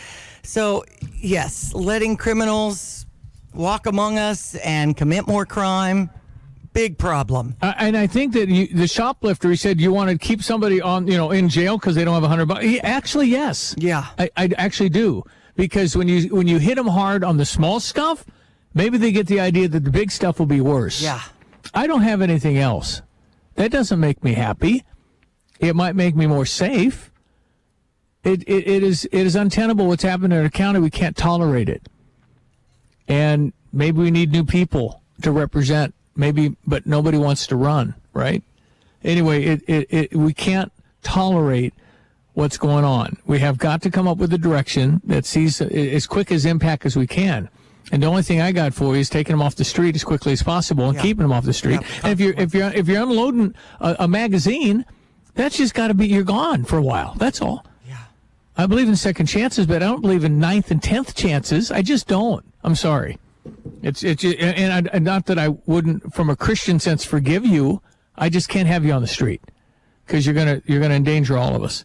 so, 0.44 0.84
yes, 1.16 1.74
letting 1.74 2.18
criminals 2.18 3.06
walk 3.54 3.86
among 3.86 4.20
us 4.20 4.56
and 4.56 4.98
commit 4.98 5.28
more 5.28 5.46
crime, 5.46 6.10
big 6.74 6.98
problem. 6.98 7.56
Uh, 7.62 7.74
and 7.78 7.98
I 7.98 8.08
think 8.08 8.34
that 8.34 8.50
you, 8.50 8.68
the 8.68 8.88
shoplifter, 8.88 9.50
he 9.50 9.56
said 9.56 9.80
you 9.80 9.92
want 9.92 10.10
to 10.10 10.18
keep 10.18 10.42
somebody 10.42 10.82
on, 10.82 11.08
you 11.08 11.18
know, 11.18 11.32
in 11.32 11.50
jail 11.50 11.78
because 11.78 11.96
they 11.96 12.06
don't 12.06 12.14
have 12.14 12.24
a 12.24 12.28
hundred 12.28 12.48
bucks. 12.48 12.66
Actually, 12.84 13.28
yes. 13.28 13.76
Yeah. 13.78 14.08
I, 14.18 14.30
I 14.38 14.50
actually 14.58 14.90
do 14.90 15.24
because 15.56 15.96
when 15.96 16.08
you 16.08 16.34
when 16.36 16.48
you 16.48 16.60
hit 16.60 16.76
them 16.76 16.88
hard 16.88 17.24
on 17.24 17.38
the 17.38 17.46
small 17.46 17.80
stuff, 17.80 18.26
maybe 18.74 18.98
they 18.98 19.12
get 19.12 19.28
the 19.28 19.40
idea 19.40 19.68
that 19.68 19.84
the 19.84 19.92
big 19.92 20.12
stuff 20.12 20.40
will 20.40 20.46
be 20.46 20.62
worse. 20.62 21.02
Yeah. 21.02 21.22
I 21.74 21.88
don't 21.88 22.02
have 22.02 22.22
anything 22.22 22.58
else. 22.58 23.02
That 23.56 23.72
doesn't 23.72 24.00
make 24.00 24.24
me 24.24 24.34
happy. 24.34 24.84
It 25.60 25.76
might 25.76 25.96
make 25.96 26.16
me 26.16 26.26
more 26.26 26.46
safe. 26.46 27.12
It, 28.24 28.44
it, 28.44 28.68
it 28.68 28.84
is 28.84 29.06
it 29.06 29.26
is 29.26 29.36
untenable 29.36 29.88
what's 29.88 30.04
happening 30.04 30.38
in 30.38 30.44
our 30.44 30.50
county. 30.50 30.80
We 30.80 30.90
can't 30.90 31.18
tolerate 31.18 31.70
it. 31.70 31.88
And 33.08 33.52
maybe 33.74 34.00
we 34.00 34.12
need 34.12 34.32
new 34.32 34.46
people 34.46 35.02
to 35.22 35.32
represent. 35.32 35.94
Maybe, 36.22 36.56
but 36.68 36.86
nobody 36.86 37.18
wants 37.18 37.48
to 37.48 37.56
run, 37.56 37.96
right? 38.14 38.44
Anyway, 39.04 39.44
it, 39.44 39.64
it, 39.68 39.88
it 39.90 40.16
we 40.16 40.36
can't 40.36 40.72
tolerate 41.02 41.74
what's 42.34 42.58
going 42.58 42.86
on. 42.86 43.18
We 43.26 43.40
have 43.40 43.58
got 43.58 43.82
to 43.82 43.90
come 43.90 44.08
up 44.08 44.20
with 44.20 44.32
a 44.32 44.38
direction 44.38 45.02
that 45.06 45.26
sees 45.26 45.60
as 45.62 46.06
quick 46.06 46.32
as 46.32 46.46
impact 46.46 46.86
as 46.86 46.96
we 46.96 47.08
can. 47.08 47.50
And 47.92 48.04
the 48.04 48.08
only 48.08 48.22
thing 48.22 48.40
I 48.40 48.52
got 48.52 48.76
for 48.76 48.94
you 48.94 49.02
is 49.02 49.10
taking 49.10 49.34
them 49.34 49.42
off 49.42 49.56
the 49.56 49.64
street 49.64 49.96
as 49.96 50.04
quickly 50.04 50.32
as 50.32 50.44
possible 50.44 50.88
and 50.90 51.00
keeping 51.00 51.24
them 51.24 51.34
off 51.34 51.44
the 51.44 51.54
street. 51.54 51.82
and 52.04 52.14
if 52.14 52.20
you're 52.20 52.36
if 52.38 52.54
you're 52.54 52.70
if 52.70 52.88
you're 52.88 53.02
unloading 53.02 53.56
a, 53.80 53.96
a 54.02 54.08
magazine, 54.08 54.86
that's 55.34 55.58
just 55.58 55.74
got 55.74 55.88
to 55.88 55.96
be 55.96 56.08
you're 56.08 56.24
gone 56.24 56.66
for 56.66 56.78
a 56.78 56.84
while. 56.84 57.16
That's 57.18 57.42
all. 57.42 57.66
Yeah. 57.88 57.98
I 58.56 58.68
believe 58.68 58.88
in 58.88 58.96
second 58.96 59.26
chances, 59.26 59.66
but 59.66 59.78
I 59.82 59.88
don't 59.88 60.02
believe 60.02 60.24
in 60.24 60.38
ninth 60.40 60.70
and 60.70 60.84
tenth 60.84 61.16
chances. 61.16 61.72
I 61.72 61.82
just 61.82 62.08
don't. 62.08 62.46
I'm 62.64 62.76
sorry. 62.76 63.18
It's 63.82 64.04
it's 64.04 64.24
and, 64.24 64.88
I, 64.88 64.92
and 64.94 65.04
not 65.04 65.26
that 65.26 65.40
I 65.40 65.50
wouldn't, 65.50 66.14
from 66.14 66.30
a 66.30 66.36
Christian 66.36 66.80
sense, 66.80 67.04
forgive 67.04 67.46
you. 67.46 67.82
I 68.16 68.30
just 68.30 68.50
can't 68.50 68.68
have 68.68 68.86
you 68.86 68.92
on 68.94 69.02
the 69.02 69.08
street 69.08 69.42
because 70.06 70.26
you're 70.26 70.36
gonna 70.36 70.62
you're 70.66 70.82
gonna 70.82 70.96
endanger 70.96 71.38
all 71.38 71.56
of 71.56 71.64
us. 71.64 71.84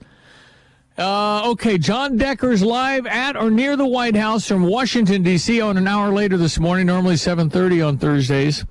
Uh, 0.99 1.51
okay, 1.51 1.77
John 1.77 2.17
Decker's 2.17 2.63
live 2.63 3.07
at 3.07 3.37
or 3.37 3.51
near 3.51 3.77
the 3.77 3.87
White 3.87 4.17
House 4.17 4.49
from 4.49 4.63
Washington 4.63 5.23
D.C. 5.23 5.61
on 5.61 5.77
an 5.77 5.87
hour 5.87 6.13
later 6.13 6.37
this 6.37 6.59
morning. 6.59 6.87
Normally 6.87 7.17
7:30 7.17 7.87
on 7.87 7.99
Thursdays. 7.99 8.65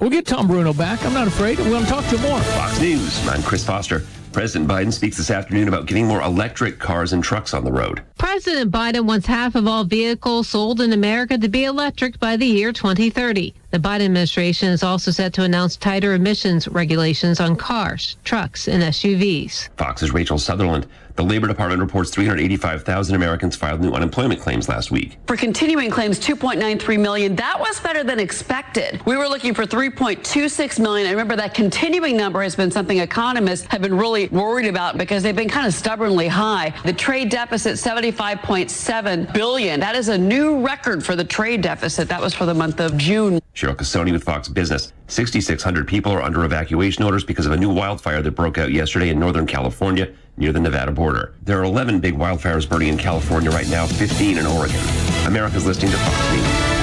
We'll 0.00 0.10
get 0.10 0.26
Tom 0.26 0.46
Bruno 0.46 0.72
back. 0.72 1.04
I'm 1.04 1.14
not 1.14 1.28
afraid. 1.28 1.58
We're 1.58 1.70
going 1.70 1.84
to 1.84 1.88
talk 1.90 2.04
to 2.08 2.18
more. 2.18 2.40
Fox 2.40 2.80
News. 2.80 3.26
I'm 3.28 3.42
Chris 3.42 3.64
Foster. 3.64 4.04
President 4.36 4.68
Biden 4.70 4.92
speaks 4.92 5.16
this 5.16 5.30
afternoon 5.30 5.66
about 5.66 5.86
getting 5.86 6.04
more 6.04 6.20
electric 6.20 6.78
cars 6.78 7.14
and 7.14 7.24
trucks 7.24 7.54
on 7.54 7.64
the 7.64 7.72
road. 7.72 8.02
President 8.18 8.70
Biden 8.70 9.06
wants 9.06 9.26
half 9.26 9.54
of 9.54 9.66
all 9.66 9.82
vehicles 9.82 10.46
sold 10.46 10.82
in 10.82 10.92
America 10.92 11.38
to 11.38 11.48
be 11.48 11.64
electric 11.64 12.20
by 12.20 12.36
the 12.36 12.44
year 12.44 12.70
2030. 12.70 13.54
The 13.70 13.78
Biden 13.78 14.04
administration 14.04 14.68
is 14.68 14.82
also 14.82 15.10
set 15.10 15.32
to 15.32 15.42
announce 15.42 15.78
tighter 15.78 16.12
emissions 16.12 16.68
regulations 16.68 17.40
on 17.40 17.56
cars, 17.56 18.18
trucks, 18.24 18.68
and 18.68 18.82
SUVs. 18.82 19.70
Fox's 19.78 20.12
Rachel 20.12 20.36
Sutherland. 20.36 20.86
The 21.16 21.24
Labor 21.24 21.46
Department 21.46 21.80
reports 21.80 22.10
385,000 22.10 23.14
Americans 23.14 23.56
filed 23.56 23.80
new 23.80 23.92
unemployment 23.92 24.38
claims 24.38 24.68
last 24.68 24.90
week. 24.90 25.16
For 25.26 25.34
continuing 25.34 25.90
claims, 25.90 26.20
2.93 26.20 27.00
million. 27.00 27.34
That 27.36 27.58
was 27.58 27.80
better 27.80 28.04
than 28.04 28.20
expected. 28.20 29.00
We 29.06 29.16
were 29.16 29.26
looking 29.26 29.54
for 29.54 29.64
3.26 29.64 30.78
million. 30.78 31.06
And 31.06 31.14
remember, 31.14 31.34
that 31.36 31.54
continuing 31.54 32.18
number 32.18 32.42
has 32.42 32.54
been 32.54 32.70
something 32.70 32.98
economists 32.98 33.66
have 33.70 33.80
been 33.80 33.96
really 33.96 34.28
worried 34.28 34.66
about 34.66 34.98
because 34.98 35.22
they've 35.22 35.34
been 35.34 35.48
kind 35.48 35.66
of 35.66 35.72
stubbornly 35.72 36.28
high. 36.28 36.74
The 36.84 36.92
trade 36.92 37.30
deficit, 37.30 37.76
75.7 37.76 39.32
billion. 39.32 39.80
That 39.80 39.96
is 39.96 40.08
a 40.08 40.18
new 40.18 40.60
record 40.62 41.02
for 41.02 41.16
the 41.16 41.24
trade 41.24 41.62
deficit. 41.62 42.08
That 42.08 42.20
was 42.20 42.34
for 42.34 42.44
the 42.44 42.54
month 42.54 42.78
of 42.78 42.94
June. 42.98 43.40
Cheryl 43.54 43.74
Casone 43.74 44.12
with 44.12 44.22
Fox 44.22 44.50
Business. 44.50 44.92
6,600 45.08 45.88
people 45.88 46.12
are 46.12 46.20
under 46.20 46.44
evacuation 46.44 47.04
orders 47.04 47.24
because 47.24 47.46
of 47.46 47.52
a 47.52 47.56
new 47.56 47.72
wildfire 47.72 48.20
that 48.20 48.32
broke 48.32 48.58
out 48.58 48.70
yesterday 48.70 49.08
in 49.08 49.18
Northern 49.18 49.46
California 49.46 50.12
near 50.36 50.52
the 50.52 50.60
Nevada 50.60 50.92
border. 50.92 51.34
There 51.42 51.58
are 51.60 51.64
11 51.64 52.00
big 52.00 52.14
wildfires 52.14 52.68
burning 52.68 52.88
in 52.88 52.98
California 52.98 53.50
right 53.50 53.68
now, 53.68 53.86
15 53.86 54.38
in 54.38 54.46
Oregon. 54.46 54.80
America's 55.26 55.66
listening 55.66 55.92
to 55.92 55.98
Fox 55.98 56.32
News. 56.32 56.75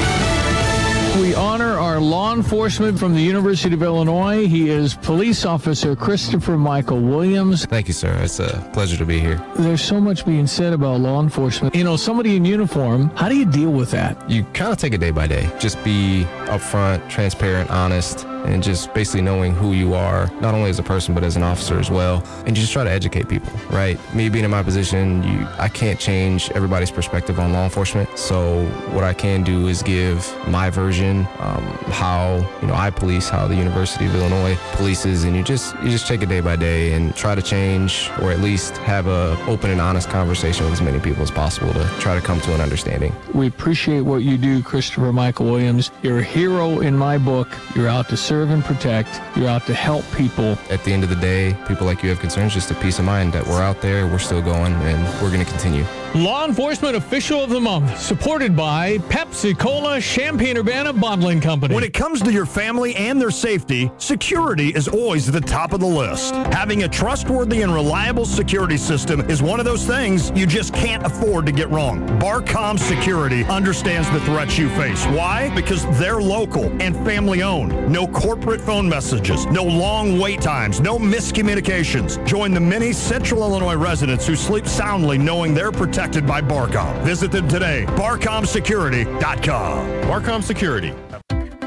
We 2.04 2.10
honor 2.10 2.16
our 2.16 2.26
law 2.26 2.34
enforcement 2.34 3.00
from 3.00 3.14
the 3.14 3.22
University 3.22 3.74
of 3.74 3.82
Illinois. 3.82 4.46
He 4.48 4.70
is 4.70 4.94
police 4.94 5.46
officer 5.46 5.96
Christopher 5.96 6.58
Michael 6.58 7.00
Williams. 7.00 7.66
Thank 7.66 7.88
you, 7.88 7.94
sir. 7.94 8.14
It's 8.22 8.40
a 8.40 8.70
pleasure 8.74 8.98
to 8.98 9.06
be 9.06 9.20
here. 9.20 9.44
There's 9.58 9.82
so 9.82 10.02
much 10.02 10.26
being 10.26 10.48
said 10.48 10.74
about 10.74 11.00
law 11.00 11.22
enforcement. 11.22 11.74
You 11.76 11.86
know, 11.86 11.96
somebody 11.96 12.36
in 12.36 12.44
uniform, 12.46 13.10
how 13.16 13.30
do 13.30 13.38
you 13.38 13.46
deal 13.46 13.72
with 13.72 13.92
that? 13.92 14.30
You 14.30 14.44
kind 14.54 14.72
of 14.72 14.78
take 14.78 14.94
it 14.94 15.00
day 15.00 15.12
by 15.12 15.28
day. 15.28 15.50
Just 15.60 15.82
be 15.84 16.26
upfront, 16.48 17.10
transparent, 17.10 17.70
honest, 17.70 18.26
and 18.46 18.62
just 18.62 18.94
basically 18.94 19.22
knowing 19.22 19.54
who 19.54 19.72
you 19.74 19.94
are, 19.94 20.30
not 20.42 20.54
only 20.54 20.70
as 20.70 20.80
a 20.80 20.84
person, 20.84 21.14
but 21.14 21.24
as 21.24 21.38
an 21.38 21.44
officer 21.44 21.80
as 21.80 21.90
well. 21.90 22.22
And 22.46 22.58
you 22.58 22.62
just 22.62 22.74
try 22.74 22.84
to 22.84 22.92
educate 22.92 23.30
people, 23.30 23.54
right? 23.70 23.98
Me 24.14 24.30
being 24.30 24.46
in 24.46 24.52
my 24.52 24.64
position, 24.64 25.24
you, 25.24 25.48
I 25.58 25.70
can't 25.70 26.00
change 26.00 26.52
everybody's 26.52 26.92
perspective 26.92 27.40
on 27.40 27.54
law 27.54 27.64
enforcement. 27.64 28.10
So 28.18 28.66
what 28.92 29.04
I 29.06 29.14
can 29.14 29.44
do 29.44 29.68
is 29.68 29.82
give 29.82 30.36
my 30.48 30.70
version, 30.70 31.28
um, 31.40 31.64
how, 31.94 32.38
you 32.62 32.68
know, 32.68 32.74
I 32.74 32.90
police, 32.90 33.30
how 33.30 33.48
the 33.48 33.56
University 33.56 34.06
of 34.06 34.16
Illinois 34.16 34.56
polices, 34.74 35.26
and 35.26 35.36
you 35.36 35.44
just, 35.44 35.76
you 35.84 35.90
just 35.90 36.08
take 36.08 36.22
it 36.22 36.30
day 36.30 36.42
by 36.42 36.56
day 36.56 36.94
and 36.94 37.16
try 37.16 37.36
to 37.36 37.42
change, 37.42 38.10
or 38.22 38.32
at 38.32 38.40
least 38.40 38.78
have 38.78 39.08
a 39.08 39.38
open 39.48 39.70
and 39.70 39.80
honest 39.80 40.10
conversation 40.10 40.66
with 40.66 40.74
as 40.74 40.82
many 40.82 41.00
people 41.00 41.24
as 41.24 41.32
possible 41.32 41.72
to 41.74 41.86
try 42.00 42.16
to 42.16 42.22
come 42.22 42.42
to 42.42 42.54
an 42.54 42.62
understanding. 42.62 43.14
We 43.34 43.48
appreciate 43.48 44.02
what 44.02 44.24
you 44.24 44.38
do, 44.38 44.62
Christopher 44.64 45.14
Michael 45.14 45.46
Williams. 45.46 45.92
You're 46.02 46.20
a 46.20 46.24
hero 46.24 46.80
in 46.80 46.98
my 46.98 47.18
book. 47.18 47.48
You're 47.76 47.88
out 47.88 48.10
to 48.10 48.18
serve 48.18 48.50
and 48.50 48.64
protect. 48.64 49.22
You're 49.38 49.50
out 49.50 49.66
to 49.68 49.74
help 49.74 50.04
people. 50.16 50.58
At 50.70 50.84
the 50.84 50.92
end 50.92 51.04
of 51.04 51.10
the 51.10 51.16
day, 51.16 51.56
people 51.68 51.86
like 51.86 52.04
you 52.04 52.10
have 52.10 52.20
concerns, 52.20 52.54
just 52.54 52.72
a 52.72 52.76
peace 52.76 53.00
of 53.00 53.06
mind 53.06 53.34
that 53.34 53.46
we're 53.48 53.62
out 53.62 53.82
there, 53.82 54.08
we're 54.08 54.20
still 54.20 54.42
going, 54.42 54.74
and 54.74 55.22
we're 55.22 55.32
going 55.32 55.46
to 55.46 55.50
continue. 55.50 55.86
Law 56.16 56.46
Enforcement 56.46 56.96
Official 56.96 57.44
of 57.44 57.50
the 57.50 57.60
Month, 57.60 58.00
supported 58.00 58.56
by 58.56 59.00
Pepsi 59.10 59.58
Cola 59.58 60.00
Champaign 60.00 60.58
Urbana 60.58 60.94
Bottling 60.94 61.42
Company. 61.42 61.74
When 61.74 61.84
it 61.84 61.92
comes 61.92 62.22
to 62.22 62.32
your 62.32 62.46
family 62.46 62.96
and 62.96 63.20
their 63.20 63.32
safety, 63.32 63.90
security 63.98 64.70
is 64.70 64.88
always 64.88 65.28
at 65.28 65.34
the 65.34 65.42
top 65.42 65.74
of 65.74 65.80
the 65.80 65.88
list. 65.88 66.36
Having 66.36 66.84
a 66.84 66.88
trustworthy 66.88 67.64
and 67.64 67.74
reliable 67.74 68.28
security 68.28 68.78
system 68.78 69.22
is 69.22 69.42
one 69.42 69.60
of 69.60 69.66
those 69.66 69.88
things 69.88 70.32
you 70.36 70.46
just 70.46 70.72
can't 70.76 71.04
afford 71.04 71.48
to 71.48 71.52
get 71.52 71.68
wrong. 71.72 72.08
Barcom 72.20 72.78
Security 72.78 73.44
understands 73.46 74.08
the 74.12 74.20
threats 74.20 74.56
you 74.56 74.70
face. 74.70 75.04
Why? 75.08 75.52
Because 75.56 75.84
they're 75.98 76.22
local 76.22 76.66
and 76.80 76.96
family 76.98 77.42
owned. 77.42 77.92
No 77.92 78.06
corporate 78.06 78.62
phone 78.62 78.88
messages, 78.88 79.48
no 79.48 79.64
long 79.64 80.20
wait 80.20 80.42
times, 80.42 80.80
no 80.80 81.00
miscommunications. 81.00 82.24
Join 82.28 82.54
the 82.54 82.60
many 82.60 82.94
Central 82.94 83.42
Illinois 83.42 83.78
residents 83.78 84.28
who 84.28 84.36
sleep 84.36 84.68
soundly 84.68 85.18
knowing 85.18 85.56
they're 85.56 85.72
protected 85.72 86.03
by 86.04 86.42
Barcom. 86.42 87.02
Visit 87.04 87.32
them 87.32 87.48
today, 87.48 87.86
barcomsecurity.com. 87.90 89.88
Barcom 90.04 90.44
Security. 90.44 90.94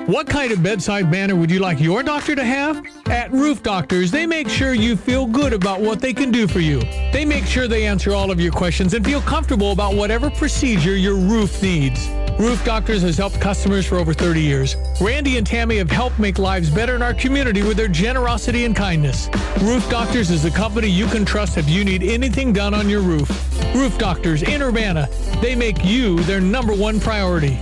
What 0.06 0.28
kind 0.28 0.52
of 0.52 0.62
bedside 0.62 1.10
manner 1.10 1.34
would 1.34 1.50
you 1.50 1.58
like 1.58 1.80
your 1.80 2.02
doctor 2.02 2.36
to 2.36 2.44
have? 2.44 2.84
At 3.06 3.32
Roof 3.32 3.62
Doctors, 3.62 4.10
they 4.12 4.26
make 4.26 4.48
sure 4.48 4.74
you 4.74 4.94
feel 4.94 5.26
good 5.26 5.52
about 5.52 5.80
what 5.80 6.00
they 6.00 6.12
can 6.12 6.30
do 6.30 6.46
for 6.46 6.60
you. 6.60 6.80
They 7.12 7.24
make 7.24 7.44
sure 7.44 7.66
they 7.66 7.86
answer 7.86 8.12
all 8.12 8.30
of 8.30 8.40
your 8.40 8.52
questions 8.52 8.94
and 8.94 9.04
feel 9.04 9.20
comfortable 9.22 9.72
about 9.72 9.94
whatever 9.94 10.30
procedure 10.30 10.94
your 10.94 11.16
roof 11.16 11.60
needs. 11.60 12.08
Roof 12.38 12.62
Doctors 12.66 13.00
has 13.00 13.16
helped 13.16 13.40
customers 13.40 13.86
for 13.86 13.96
over 13.96 14.12
30 14.12 14.42
years. 14.42 14.76
Randy 15.00 15.38
and 15.38 15.46
Tammy 15.46 15.78
have 15.78 15.90
helped 15.90 16.18
make 16.18 16.38
lives 16.38 16.68
better 16.68 16.94
in 16.94 17.00
our 17.00 17.14
community 17.14 17.62
with 17.62 17.78
their 17.78 17.88
generosity 17.88 18.66
and 18.66 18.76
kindness. 18.76 19.30
Roof 19.62 19.88
Doctors 19.88 20.30
is 20.30 20.44
a 20.44 20.50
company 20.50 20.86
you 20.86 21.06
can 21.06 21.24
trust 21.24 21.56
if 21.56 21.66
you 21.66 21.82
need 21.82 22.02
anything 22.02 22.52
done 22.52 22.74
on 22.74 22.90
your 22.90 23.00
roof. 23.00 23.30
Roof 23.74 23.96
Doctors 23.96 24.42
in 24.42 24.60
Urbana, 24.60 25.08
they 25.40 25.54
make 25.54 25.82
you 25.82 26.18
their 26.24 26.42
number 26.42 26.74
one 26.74 27.00
priority. 27.00 27.58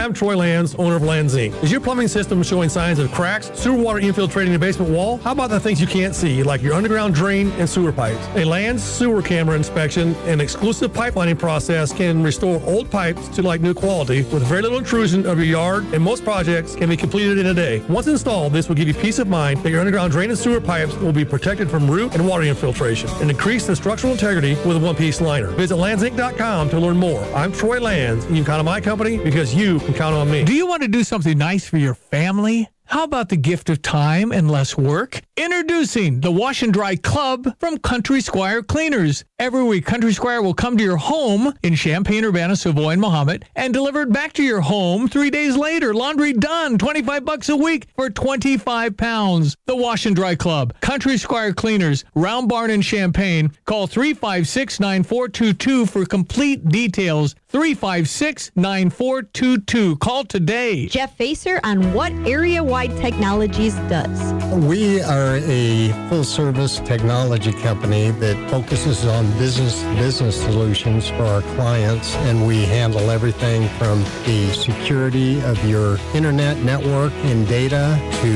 Hi, 0.00 0.06
I'm 0.06 0.14
Troy 0.14 0.34
Lands, 0.34 0.74
owner 0.76 0.96
of 0.96 1.02
Lands 1.02 1.34
Inc. 1.34 1.62
Is 1.62 1.70
your 1.70 1.82
plumbing 1.82 2.08
system 2.08 2.42
showing 2.42 2.70
signs 2.70 2.98
of 2.98 3.12
cracks, 3.12 3.50
sewer 3.52 3.76
water 3.76 3.98
infiltrating 3.98 4.50
the 4.50 4.58
basement 4.58 4.90
wall? 4.90 5.18
How 5.18 5.32
about 5.32 5.50
the 5.50 5.60
things 5.60 5.78
you 5.78 5.86
can't 5.86 6.14
see, 6.14 6.42
like 6.42 6.62
your 6.62 6.72
underground 6.72 7.14
drain 7.14 7.50
and 7.58 7.68
sewer 7.68 7.92
pipes? 7.92 8.26
A 8.34 8.42
Lands 8.42 8.82
sewer 8.82 9.20
camera 9.20 9.56
inspection 9.56 10.14
and 10.24 10.40
exclusive 10.40 10.90
pipelining 10.90 11.38
process 11.38 11.92
can 11.92 12.22
restore 12.22 12.62
old 12.64 12.90
pipes 12.90 13.28
to 13.28 13.42
like 13.42 13.60
new 13.60 13.74
quality 13.74 14.22
with 14.32 14.42
very 14.44 14.62
little 14.62 14.78
intrusion 14.78 15.26
of 15.26 15.36
your 15.36 15.46
yard, 15.46 15.84
and 15.92 16.02
most 16.02 16.24
projects 16.24 16.74
can 16.74 16.88
be 16.88 16.96
completed 16.96 17.36
in 17.36 17.48
a 17.48 17.54
day. 17.54 17.80
Once 17.80 18.06
installed, 18.06 18.54
this 18.54 18.70
will 18.70 18.76
give 18.76 18.88
you 18.88 18.94
peace 18.94 19.18
of 19.18 19.28
mind 19.28 19.62
that 19.62 19.68
your 19.68 19.80
underground 19.80 20.12
drain 20.12 20.30
and 20.30 20.38
sewer 20.38 20.62
pipes 20.62 20.94
will 20.96 21.12
be 21.12 21.26
protected 21.26 21.70
from 21.70 21.90
root 21.90 22.14
and 22.14 22.26
water 22.26 22.44
infiltration 22.44 23.10
and 23.20 23.28
increase 23.28 23.66
the 23.66 23.76
structural 23.76 24.14
integrity 24.14 24.54
with 24.66 24.78
a 24.78 24.80
one-piece 24.80 25.20
liner. 25.20 25.48
Visit 25.48 25.74
landsinc.com 25.74 26.70
to 26.70 26.80
learn 26.80 26.96
more. 26.96 27.22
I'm 27.34 27.52
Troy 27.52 27.78
Lands, 27.78 28.24
and 28.24 28.34
you 28.34 28.42
can 28.42 28.52
count 28.52 28.60
on 28.60 28.64
my 28.64 28.80
company 28.80 29.18
because 29.18 29.54
you 29.54 29.78
count 29.94 30.14
on 30.14 30.30
me. 30.30 30.44
Do 30.44 30.54
you 30.54 30.66
want 30.66 30.82
to 30.82 30.88
do 30.88 31.04
something 31.04 31.36
nice 31.36 31.66
for 31.66 31.78
your 31.78 31.94
family? 31.94 32.68
How 32.90 33.04
about 33.04 33.28
the 33.28 33.36
gift 33.36 33.70
of 33.70 33.82
time 33.82 34.32
and 34.32 34.50
less 34.50 34.76
work? 34.76 35.20
Introducing 35.36 36.20
the 36.20 36.32
Wash 36.32 36.64
and 36.64 36.72
Dry 36.72 36.96
Club 36.96 37.54
from 37.60 37.78
Country 37.78 38.20
Squire 38.20 38.64
Cleaners. 38.64 39.24
Every 39.38 39.62
week, 39.62 39.86
Country 39.86 40.12
Squire 40.12 40.42
will 40.42 40.54
come 40.54 40.76
to 40.76 40.82
your 40.82 40.96
home 40.96 41.54
in 41.62 41.76
Champaign, 41.76 42.24
Urbana, 42.24 42.56
Savoy, 42.56 42.90
and 42.90 43.00
Mahomet 43.00 43.44
and 43.54 43.72
deliver 43.72 44.02
it 44.02 44.12
back 44.12 44.32
to 44.34 44.42
your 44.42 44.60
home 44.60 45.06
three 45.08 45.30
days 45.30 45.56
later. 45.56 45.94
Laundry 45.94 46.32
done. 46.32 46.78
25 46.78 47.24
bucks 47.24 47.48
a 47.48 47.56
week 47.56 47.86
for 47.94 48.10
25 48.10 48.96
pounds. 48.96 49.56
The 49.66 49.76
Wash 49.76 50.04
and 50.04 50.16
Dry 50.16 50.34
Club. 50.34 50.74
Country 50.80 51.16
Squire 51.16 51.54
Cleaners, 51.54 52.04
Round 52.16 52.48
Barn 52.48 52.70
in 52.70 52.82
Champaign. 52.82 53.52
Call 53.66 53.86
356 53.86 54.80
9422 54.80 55.86
for 55.86 56.04
complete 56.04 56.68
details. 56.68 57.36
356 57.48 58.50
9422. 58.56 59.96
Call 59.96 60.24
today. 60.24 60.86
Jeff 60.86 61.16
Facer 61.16 61.60
on 61.64 61.94
what 61.94 62.12
Area 62.26 62.62
Wide 62.80 62.96
Technologies 62.96 63.74
does. 63.90 64.32
We 64.54 65.02
are 65.02 65.36
a 65.44 65.92
full 66.08 66.24
service 66.24 66.78
technology 66.78 67.52
company 67.52 68.10
that 68.12 68.50
focuses 68.50 69.04
on 69.04 69.30
business 69.32 69.82
business 70.00 70.40
solutions 70.42 71.06
for 71.10 71.24
our 71.24 71.42
clients 71.56 72.14
and 72.28 72.46
we 72.46 72.62
handle 72.62 73.10
everything 73.10 73.68
from 73.76 74.02
the 74.24 74.50
security 74.54 75.42
of 75.42 75.62
your 75.68 75.98
internet 76.14 76.56
network 76.64 77.12
and 77.28 77.46
data 77.46 78.00
to 78.22 78.32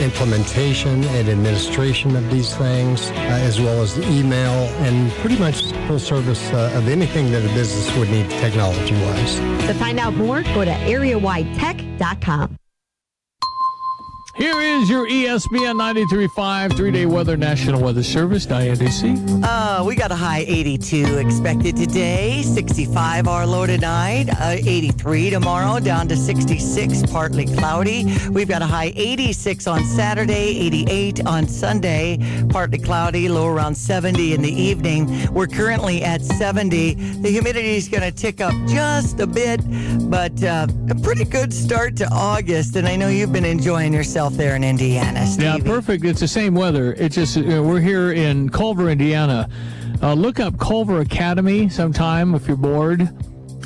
implementation 0.00 1.02
and 1.02 1.28
administration 1.28 2.14
of 2.14 2.30
these 2.30 2.54
things 2.54 3.10
uh, 3.10 3.48
as 3.48 3.60
well 3.60 3.82
as 3.82 3.98
email 4.10 4.70
and 4.86 5.10
pretty 5.14 5.40
much 5.40 5.72
full 5.88 5.98
service 5.98 6.52
uh, 6.52 6.72
of 6.76 6.86
anything 6.86 7.32
that 7.32 7.44
a 7.44 7.52
business 7.52 7.92
would 7.98 8.10
need 8.10 8.30
technology 8.30 8.94
wise. 8.94 9.40
To 9.66 9.74
find 9.74 9.98
out 9.98 10.14
more, 10.14 10.44
go 10.54 10.64
to 10.64 10.70
areawidetech.com. 10.70 12.58
Here 14.38 14.60
is 14.60 14.88
your 14.88 15.08
ESPN 15.08 15.74
93.5 15.74 16.76
three-day 16.76 17.06
weather 17.06 17.36
National 17.36 17.82
Weather 17.82 18.04
Service, 18.04 18.46
INDC. 18.46 19.42
Uh, 19.42 19.82
we 19.84 19.96
got 19.96 20.12
a 20.12 20.14
high 20.14 20.44
82 20.46 21.18
expected 21.18 21.74
today, 21.74 22.42
65 22.42 23.26
our 23.26 23.44
low 23.44 23.66
tonight, 23.66 24.28
uh, 24.40 24.50
83 24.50 25.30
tomorrow, 25.30 25.80
down 25.80 26.06
to 26.06 26.16
66, 26.16 27.02
partly 27.10 27.46
cloudy. 27.46 28.16
We've 28.30 28.46
got 28.46 28.62
a 28.62 28.66
high 28.66 28.92
86 28.94 29.66
on 29.66 29.84
Saturday, 29.84 30.56
88 30.56 31.26
on 31.26 31.48
Sunday, 31.48 32.46
partly 32.48 32.78
cloudy, 32.78 33.28
low 33.28 33.48
around 33.48 33.74
70 33.74 34.34
in 34.34 34.40
the 34.40 34.52
evening. 34.52 35.32
We're 35.34 35.48
currently 35.48 36.04
at 36.04 36.22
70. 36.22 36.94
The 36.94 37.28
humidity 37.28 37.74
is 37.74 37.88
going 37.88 38.04
to 38.04 38.12
tick 38.12 38.40
up 38.40 38.54
just 38.68 39.18
a 39.18 39.26
bit, 39.26 39.62
but 40.08 40.40
uh, 40.44 40.68
a 40.90 40.94
pretty 40.94 41.24
good 41.24 41.52
start 41.52 41.96
to 41.96 42.08
August. 42.12 42.76
And 42.76 42.86
I 42.86 42.94
know 42.94 43.08
you've 43.08 43.32
been 43.32 43.44
enjoying 43.44 43.92
yourself 43.92 44.27
there 44.34 44.56
in 44.56 44.64
Indiana, 44.64 45.26
Stevie. 45.26 45.44
Yeah, 45.44 45.58
perfect. 45.58 46.04
It's 46.04 46.20
the 46.20 46.28
same 46.28 46.54
weather. 46.54 46.94
It's 46.94 47.14
just 47.14 47.36
you 47.36 47.44
know, 47.44 47.62
we're 47.62 47.80
here 47.80 48.12
in 48.12 48.48
Culver, 48.48 48.90
Indiana. 48.90 49.48
Uh, 50.02 50.14
look 50.14 50.40
up 50.40 50.58
Culver 50.58 51.00
Academy 51.00 51.68
sometime 51.68 52.34
if 52.34 52.46
you're 52.46 52.56
bored, 52.56 53.08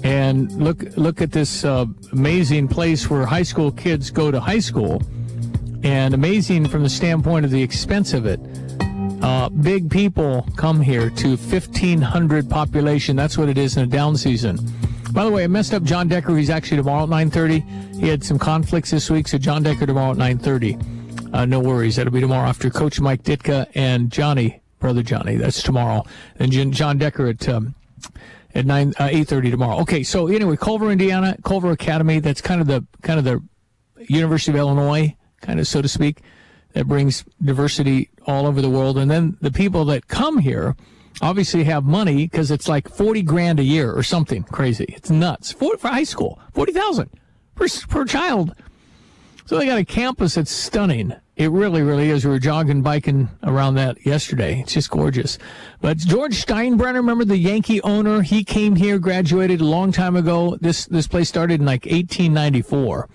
and 0.02 0.50
look 0.52 0.84
look 0.96 1.20
at 1.20 1.32
this 1.32 1.64
uh, 1.64 1.86
amazing 2.12 2.68
place 2.68 3.08
where 3.10 3.26
high 3.26 3.42
school 3.42 3.70
kids 3.70 4.10
go 4.10 4.30
to 4.30 4.40
high 4.40 4.58
school, 4.58 5.02
and 5.82 6.14
amazing 6.14 6.68
from 6.68 6.82
the 6.82 6.90
standpoint 6.90 7.44
of 7.44 7.50
the 7.50 7.62
expense 7.62 8.12
of 8.12 8.26
it. 8.26 8.40
Uh, 9.22 9.48
big 9.48 9.88
people 9.88 10.46
come 10.56 10.80
here 10.80 11.08
to 11.10 11.36
1,500 11.36 12.50
population. 12.50 13.14
That's 13.14 13.38
what 13.38 13.48
it 13.48 13.56
is 13.56 13.76
in 13.76 13.84
a 13.84 13.86
down 13.86 14.16
season. 14.16 14.58
By 15.12 15.24
the 15.24 15.30
way, 15.30 15.44
I 15.44 15.46
messed 15.46 15.74
up 15.74 15.82
John 15.82 16.08
Decker. 16.08 16.36
He's 16.36 16.50
actually 16.50 16.78
tomorrow 16.78 17.04
at 17.04 17.08
9:30. 17.08 18.00
He 18.00 18.08
had 18.08 18.24
some 18.24 18.38
conflicts 18.38 18.90
this 18.90 19.10
week, 19.10 19.28
so 19.28 19.38
John 19.38 19.62
Decker 19.62 19.86
tomorrow 19.86 20.12
at 20.12 20.16
9:30. 20.16 20.78
Uh, 21.34 21.44
no 21.44 21.60
worries. 21.60 21.96
That'll 21.96 22.12
be 22.12 22.20
tomorrow 22.20 22.48
after 22.48 22.70
Coach 22.70 23.00
Mike 23.00 23.22
Ditka 23.22 23.66
and 23.74 24.10
Johnny, 24.10 24.62
brother 24.80 25.02
Johnny. 25.02 25.36
That's 25.36 25.62
tomorrow. 25.62 26.04
And 26.38 26.50
John 26.72 26.98
Decker 26.98 27.28
at 27.28 27.48
um, 27.48 27.74
at 28.54 28.64
nine 28.64 28.94
uh, 28.98 29.08
8:30 29.08 29.50
tomorrow. 29.50 29.80
Okay. 29.80 30.02
So 30.02 30.28
anyway, 30.28 30.56
Culver, 30.56 30.90
Indiana, 30.90 31.36
Culver 31.44 31.70
Academy. 31.70 32.18
That's 32.18 32.40
kind 32.40 32.60
of 32.60 32.66
the 32.66 32.86
kind 33.02 33.18
of 33.18 33.24
the 33.24 33.42
University 34.08 34.52
of 34.52 34.56
Illinois, 34.56 35.16
kind 35.40 35.60
of 35.60 35.66
so 35.66 35.82
to 35.82 35.88
speak, 35.88 36.20
that 36.72 36.86
brings 36.86 37.24
diversity 37.42 38.10
all 38.26 38.46
over 38.46 38.60
the 38.60 38.70
world. 38.70 38.98
And 38.98 39.10
then 39.10 39.36
the 39.40 39.50
people 39.50 39.84
that 39.86 40.08
come 40.08 40.38
here 40.38 40.76
obviously 41.22 41.64
have 41.64 41.84
money 41.84 42.26
because 42.26 42.50
it's 42.50 42.68
like 42.68 42.88
40 42.88 43.22
grand 43.22 43.60
a 43.60 43.64
year 43.64 43.92
or 43.92 44.02
something 44.02 44.42
crazy. 44.42 44.86
It's 44.88 45.08
nuts. 45.08 45.52
For, 45.52 45.76
for 45.78 45.88
high 45.88 46.04
school, 46.04 46.40
40,000 46.52 47.08
per, 47.54 47.66
per 47.88 48.04
child. 48.04 48.54
So 49.46 49.58
they 49.58 49.66
got 49.66 49.78
a 49.78 49.84
campus 49.84 50.34
that's 50.34 50.50
stunning. 50.50 51.14
It 51.36 51.50
really, 51.50 51.82
really 51.82 52.10
is. 52.10 52.24
We 52.24 52.30
were 52.30 52.38
jogging, 52.38 52.82
biking 52.82 53.28
around 53.42 53.74
that 53.76 54.04
yesterday. 54.04 54.60
It's 54.60 54.74
just 54.74 54.90
gorgeous. 54.90 55.38
But 55.80 55.96
George 55.98 56.44
Steinbrenner, 56.44 56.96
remember 56.96 57.24
the 57.24 57.38
Yankee 57.38 57.80
owner? 57.82 58.22
He 58.22 58.44
came 58.44 58.76
here, 58.76 58.98
graduated 58.98 59.60
a 59.60 59.64
long 59.64 59.92
time 59.92 60.14
ago. 60.14 60.58
This 60.60 60.86
this 60.86 61.08
place 61.08 61.28
started 61.28 61.60
in 61.60 61.66
like 61.66 61.86
1894, 61.86 63.08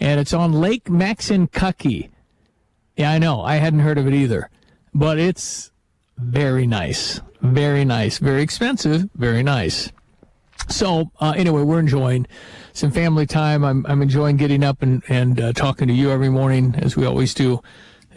and 0.00 0.18
it's 0.18 0.32
on 0.32 0.52
Lake 0.52 0.84
Maxinkuckee. 0.84 2.08
Yeah, 2.96 3.12
I 3.12 3.18
know. 3.18 3.42
I 3.42 3.56
hadn't 3.56 3.80
heard 3.80 3.98
of 3.98 4.06
it 4.06 4.14
either, 4.14 4.48
but 4.94 5.18
it's 5.18 5.70
very 6.18 6.66
nice, 6.66 7.20
very 7.42 7.84
nice, 7.84 8.18
very 8.18 8.42
expensive, 8.42 9.08
very 9.14 9.42
nice. 9.42 9.90
So 10.68 11.10
uh, 11.20 11.34
anyway, 11.36 11.62
we're 11.62 11.80
enjoying 11.80 12.26
some 12.72 12.90
family 12.90 13.26
time. 13.26 13.64
I'm 13.64 13.84
I'm 13.86 14.00
enjoying 14.00 14.36
getting 14.36 14.62
up 14.62 14.80
and 14.82 15.02
and 15.08 15.40
uh, 15.40 15.52
talking 15.52 15.88
to 15.88 15.94
you 15.94 16.10
every 16.10 16.28
morning 16.28 16.74
as 16.78 16.96
we 16.96 17.04
always 17.04 17.34
do. 17.34 17.60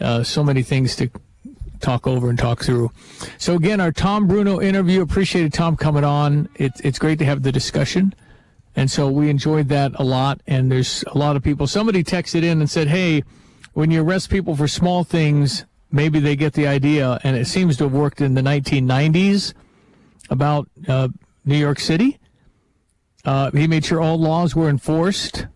Uh, 0.00 0.22
so 0.22 0.44
many 0.44 0.62
things 0.62 0.94
to 0.96 1.10
talk 1.80 2.06
over 2.06 2.30
and 2.30 2.38
talk 2.38 2.62
through. 2.62 2.90
So 3.38 3.54
again, 3.54 3.80
our 3.80 3.92
Tom 3.92 4.26
Bruno 4.26 4.60
interview. 4.60 5.02
Appreciated 5.02 5.52
Tom 5.52 5.76
coming 5.76 6.04
on. 6.04 6.48
It's 6.54 6.80
it's 6.80 6.98
great 6.98 7.18
to 7.18 7.24
have 7.24 7.42
the 7.42 7.52
discussion. 7.52 8.14
And 8.76 8.90
so 8.90 9.08
we 9.08 9.30
enjoyed 9.30 9.68
that 9.68 9.92
a 9.94 10.04
lot. 10.04 10.40
And 10.46 10.70
there's 10.70 11.02
a 11.08 11.18
lot 11.18 11.34
of 11.34 11.42
people. 11.42 11.66
Somebody 11.66 12.04
texted 12.04 12.42
in 12.42 12.60
and 12.60 12.70
said, 12.70 12.88
"Hey, 12.88 13.24
when 13.72 13.90
you 13.90 14.02
arrest 14.02 14.30
people 14.30 14.54
for 14.54 14.68
small 14.68 15.02
things, 15.02 15.64
maybe 15.90 16.20
they 16.20 16.36
get 16.36 16.52
the 16.54 16.66
idea." 16.66 17.18
And 17.22 17.36
it 17.36 17.46
seems 17.46 17.76
to 17.78 17.84
have 17.84 17.92
worked 17.92 18.20
in 18.20 18.34
the 18.34 18.42
1990s 18.42 19.54
about 20.30 20.68
uh, 20.88 21.08
New 21.44 21.58
York 21.58 21.78
City. 21.78 22.18
Uh, 23.24 23.50
he 23.50 23.66
made 23.66 23.84
sure 23.84 24.00
all 24.00 24.18
laws 24.18 24.54
were 24.54 24.68
enforced, 24.68 25.46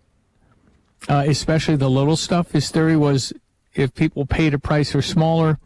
uh, 1.09 1.25
especially 1.27 1.77
the 1.77 1.91
little 1.91 2.17
stuff. 2.17 2.51
His 2.51 2.71
theory 2.71 2.97
was 2.97 3.33
if 3.75 3.95
people 3.95 4.27
paid 4.27 4.55
a 4.55 4.59
price 4.59 4.93
for 4.93 5.03
smaller, 5.03 5.59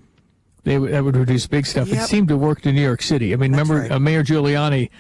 they 0.64 0.78
would, 0.78 0.92
that 0.92 1.04
would 1.04 1.16
reduce 1.16 1.46
big 1.46 1.66
stuff. 1.66 1.90
It 1.92 2.00
seemed 2.00 2.28
to 2.28 2.36
work 2.36 2.64
in 2.66 2.74
New 2.74 2.82
York 2.82 3.02
City. 3.02 3.32
I 3.32 3.36
mean, 3.36 3.52
remember 3.52 3.90
uh, 3.92 3.98
Mayor 3.98 4.22
Giuliani 4.22 4.90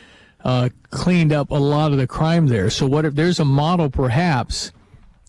uh, 0.44 0.68
cleaned 0.90 1.32
up 1.32 1.50
a 1.50 1.56
lot 1.56 1.92
of 1.92 1.98
the 1.98 2.06
crime 2.06 2.46
there. 2.46 2.70
So 2.70 2.86
what 2.86 3.04
if 3.04 3.14
there's 3.14 3.40
a 3.40 3.44
model, 3.44 3.90
perhaps, 3.90 4.72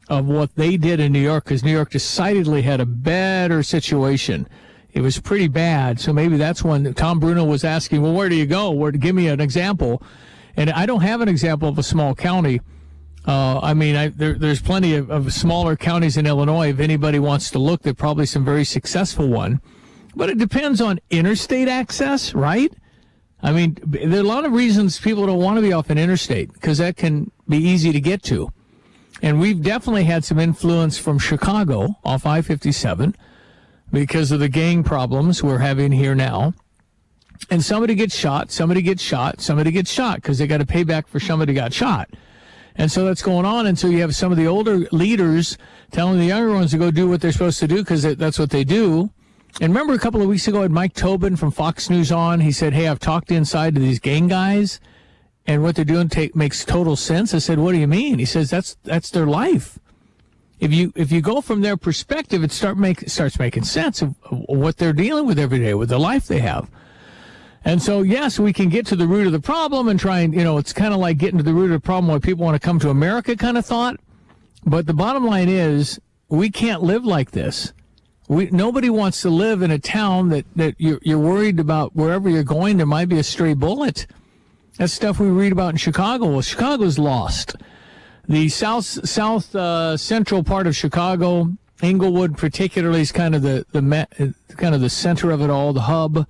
of 0.07 0.27
what 0.27 0.55
they 0.55 0.77
did 0.77 0.99
in 0.99 1.11
New 1.11 1.19
York? 1.19 1.45
Because 1.45 1.63
New 1.63 1.71
York 1.71 1.91
decidedly 1.91 2.61
had 2.61 2.79
a 2.79 2.85
better 2.85 3.63
situation. 3.63 4.47
It 4.93 5.01
was 5.01 5.19
pretty 5.19 5.47
bad. 5.47 5.99
So 5.99 6.13
maybe 6.13 6.37
that's 6.37 6.63
when 6.63 6.93
Tom 6.93 7.19
Bruno 7.19 7.43
was 7.43 7.63
asking, 7.63 8.01
well, 8.01 8.13
where 8.13 8.29
do 8.29 8.35
you 8.35 8.45
go? 8.45 8.71
Where 8.71 8.91
give 8.91 9.15
me 9.15 9.27
an 9.27 9.41
example? 9.41 10.01
And 10.55 10.69
I 10.69 10.85
don't 10.85 11.01
have 11.01 11.21
an 11.21 11.27
example 11.27 11.67
of 11.67 11.77
a 11.77 11.83
small 11.83 12.15
county. 12.15 12.61
Uh, 13.27 13.59
I 13.59 13.73
mean, 13.73 13.95
I, 13.95 14.09
there, 14.09 14.35
there's 14.35 14.61
plenty 14.61 14.95
of, 14.95 15.09
of 15.09 15.33
smaller 15.33 15.75
counties 15.75 16.15
in 16.15 16.25
Illinois. 16.25 16.69
If 16.69 16.79
anybody 16.79 17.19
wants 17.19 17.49
to 17.51 17.59
look, 17.59 17.81
there's 17.81 17.95
probably 17.95 18.25
some 18.25 18.45
very 18.45 18.63
successful 18.63 19.27
one. 19.27 19.59
But 20.15 20.29
it 20.29 20.37
depends 20.37 20.79
on 20.79 20.99
interstate 21.09 21.67
access, 21.67 22.33
right? 22.33 22.71
I 23.41 23.51
mean, 23.51 23.77
there 23.83 24.19
are 24.19 24.23
a 24.23 24.23
lot 24.23 24.45
of 24.45 24.53
reasons 24.53 24.99
people 24.99 25.25
don't 25.25 25.39
want 25.39 25.57
to 25.57 25.61
be 25.61 25.73
off 25.73 25.89
an 25.89 25.97
interstate 25.97 26.53
because 26.53 26.77
that 26.77 26.95
can 26.95 27.31
be 27.49 27.57
easy 27.57 27.91
to 27.91 27.99
get 27.99 28.23
to. 28.23 28.51
And 29.25 29.39
we've 29.39 29.59
definitely 29.59 30.03
had 30.03 30.23
some 30.23 30.37
influence 30.37 30.99
from 30.99 31.17
Chicago 31.17 31.97
off 32.03 32.27
I 32.27 32.43
57 32.43 33.15
because 33.91 34.31
of 34.31 34.39
the 34.39 34.47
gang 34.47 34.83
problems 34.83 35.41
we're 35.41 35.57
having 35.57 35.91
here 35.91 36.13
now. 36.13 36.53
And 37.49 37.65
somebody 37.65 37.95
gets 37.95 38.15
shot, 38.15 38.51
somebody 38.51 38.83
gets 38.83 39.01
shot, 39.01 39.41
somebody 39.41 39.71
gets 39.71 39.91
shot 39.91 40.17
because 40.17 40.37
they 40.37 40.45
got 40.45 40.59
to 40.59 40.65
pay 40.65 40.83
back 40.83 41.07
for 41.07 41.19
somebody 41.19 41.55
got 41.55 41.73
shot. 41.73 42.07
And 42.75 42.91
so 42.91 43.03
that's 43.03 43.23
going 43.23 43.47
on. 43.47 43.65
And 43.65 43.79
so 43.79 43.87
you 43.87 43.99
have 44.01 44.15
some 44.15 44.31
of 44.31 44.37
the 44.37 44.45
older 44.45 44.87
leaders 44.91 45.57
telling 45.89 46.19
the 46.19 46.25
younger 46.25 46.53
ones 46.53 46.69
to 46.71 46.77
go 46.77 46.91
do 46.91 47.09
what 47.09 47.19
they're 47.19 47.31
supposed 47.31 47.59
to 47.61 47.67
do 47.67 47.77
because 47.77 48.03
that's 48.03 48.37
what 48.37 48.51
they 48.51 48.63
do. 48.63 49.09
And 49.59 49.73
remember 49.73 49.93
a 49.93 49.99
couple 49.99 50.21
of 50.21 50.27
weeks 50.27 50.47
ago, 50.47 50.59
I 50.59 50.63
had 50.63 50.71
Mike 50.71 50.93
Tobin 50.93 51.35
from 51.35 51.49
Fox 51.49 51.89
News 51.89 52.11
on. 52.11 52.41
He 52.41 52.51
said, 52.51 52.73
Hey, 52.73 52.87
I've 52.87 52.99
talked 52.99 53.31
inside 53.31 53.73
to 53.73 53.81
these 53.81 53.99
gang 53.99 54.27
guys 54.27 54.79
and 55.47 55.61
what 55.61 55.75
they're 55.75 55.85
doing 55.85 56.09
take, 56.09 56.35
makes 56.35 56.65
total 56.65 56.95
sense. 56.95 57.33
I 57.33 57.39
said, 57.39 57.59
What 57.59 57.73
do 57.73 57.77
you 57.77 57.87
mean? 57.87 58.19
He 58.19 58.25
says, 58.25 58.49
That's, 58.49 58.77
that's 58.83 59.09
their 59.09 59.25
life. 59.25 59.79
If 60.59 60.73
you, 60.73 60.93
if 60.95 61.11
you 61.11 61.21
go 61.21 61.41
from 61.41 61.61
their 61.61 61.77
perspective, 61.77 62.43
it 62.43 62.51
start 62.51 62.77
make, 62.77 63.09
starts 63.09 63.37
making 63.37 63.63
sense 63.63 64.01
of, 64.01 64.15
of 64.23 64.43
what 64.47 64.77
they're 64.77 64.93
dealing 64.93 65.25
with 65.25 65.37
every 65.37 65.59
day, 65.59 65.73
with 65.73 65.89
the 65.89 65.99
life 65.99 66.27
they 66.27 66.39
have. 66.39 66.69
And 67.65 67.81
so, 67.81 68.03
yes, 68.03 68.39
we 68.39 68.53
can 68.53 68.69
get 68.69 68.85
to 68.87 68.95
the 68.95 69.07
root 69.07 69.25
of 69.25 69.33
the 69.33 69.39
problem 69.39 69.87
and 69.87 69.99
try 69.99 70.19
and, 70.19 70.33
you 70.33 70.43
know, 70.43 70.57
it's 70.57 70.71
kind 70.71 70.93
of 70.93 70.99
like 70.99 71.17
getting 71.17 71.39
to 71.39 71.43
the 71.43 71.53
root 71.53 71.65
of 71.65 71.81
the 71.81 71.85
problem 71.85 72.07
why 72.07 72.19
people 72.19 72.45
want 72.45 72.55
to 72.55 72.65
come 72.65 72.79
to 72.79 72.89
America 72.89 73.35
kind 73.35 73.57
of 73.57 73.65
thought. 73.65 73.99
But 74.65 74.85
the 74.85 74.93
bottom 74.93 75.25
line 75.25 75.49
is, 75.49 75.99
we 76.29 76.49
can't 76.49 76.83
live 76.83 77.05
like 77.05 77.31
this. 77.31 77.73
We 78.27 78.49
nobody 78.49 78.89
wants 78.89 79.21
to 79.21 79.29
live 79.29 79.61
in 79.61 79.69
a 79.69 79.77
town 79.77 80.29
that 80.29 80.45
that 80.55 80.75
you're, 80.79 80.99
you're 81.03 81.19
worried 81.19 81.59
about 81.59 81.95
wherever 81.95 82.27
you're 82.27 82.43
going 82.43 82.77
there 82.77 82.87
might 82.87 83.09
be 83.09 83.19
a 83.19 83.23
stray 83.23 83.53
bullet. 83.53 84.07
That's 84.77 84.93
stuff 84.93 85.19
we 85.19 85.27
read 85.27 85.51
about 85.51 85.71
in 85.71 85.77
Chicago. 85.77 86.27
Well, 86.27 86.41
Chicago's 86.41 86.99
lost. 86.99 87.55
The 88.27 88.49
south 88.49 88.85
south 89.07 89.55
uh, 89.55 89.95
central 89.97 90.43
part 90.43 90.67
of 90.67 90.75
Chicago, 90.75 91.53
Englewood 91.81 92.37
particularly, 92.37 93.01
is 93.01 93.11
kind 93.11 93.35
of 93.35 93.41
the 93.41 93.65
the 93.71 94.35
kind 94.57 94.75
of 94.75 94.81
the 94.81 94.89
center 94.89 95.31
of 95.31 95.41
it 95.41 95.49
all, 95.49 95.73
the 95.73 95.81
hub. 95.81 96.27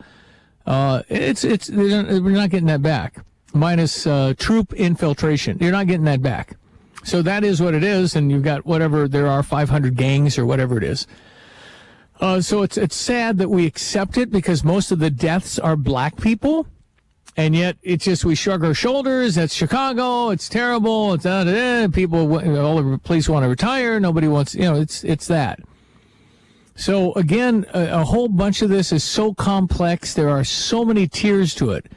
Uh, 0.66 1.04
it's 1.10 1.44
it's 1.44 1.70
we're 1.70 2.20
not 2.20 2.50
getting 2.50 2.68
that 2.68 2.82
back. 2.82 3.24
Minus 3.54 4.06
uh, 4.06 4.34
troop 4.38 4.74
infiltration, 4.74 5.58
you're 5.60 5.72
not 5.72 5.88
getting 5.88 6.04
that 6.04 6.22
back. 6.22 6.58
So 7.04 7.22
that 7.22 7.44
is 7.44 7.62
what 7.62 7.74
it 7.74 7.84
is, 7.84 8.16
and 8.16 8.30
you've 8.32 8.44
got 8.44 8.66
whatever 8.66 9.08
there 9.08 9.28
are 9.28 9.44
500 9.44 9.96
gangs 9.96 10.38
or 10.38 10.46
whatever 10.46 10.78
it 10.78 10.84
is. 10.84 11.08
Uh, 12.20 12.42
so 12.42 12.62
it's 12.62 12.78
it's 12.78 12.96
sad 12.96 13.38
that 13.38 13.50
we 13.50 13.66
accept 13.66 14.18
it 14.18 14.32
because 14.32 14.64
most 14.64 14.92
of 14.92 15.00
the 15.00 15.10
deaths 15.10 15.58
are 15.58 15.76
black 15.76 16.18
people, 16.18 16.68
and 17.38 17.56
yet 17.56 17.78
it's 17.84 18.06
just 18.06 18.24
we 18.24 18.36
shrug 18.36 18.64
our 18.64 18.74
shoulders. 18.74 19.36
That's 19.36 19.54
Chicago. 19.54 20.30
It's 20.30 20.48
terrible. 20.48 21.14
It's 21.14 21.26
uh, 21.26 21.86
uh, 21.86 21.88
people. 21.90 22.20
All 22.58 22.82
the 22.82 22.98
police 23.00 23.28
want 23.28 23.44
to 23.44 23.50
retire. 23.50 24.00
Nobody 24.00 24.28
wants. 24.28 24.56
You 24.56 24.62
know, 24.62 24.76
it's 24.76 25.04
it's 25.04 25.28
that. 25.28 25.60
So 26.76 27.14
again, 27.14 27.66
a, 27.74 28.02
a 28.02 28.04
whole 28.06 28.28
bunch 28.28 28.62
of 28.62 28.70
this 28.70 28.92
is 28.92 29.04
so 29.04 29.34
complex. 29.34 30.14
There 30.14 30.30
are 30.30 30.44
so 30.44 30.86
many 30.86 31.08
tiers 31.08 31.54
to 31.56 31.72
it. 31.72 31.92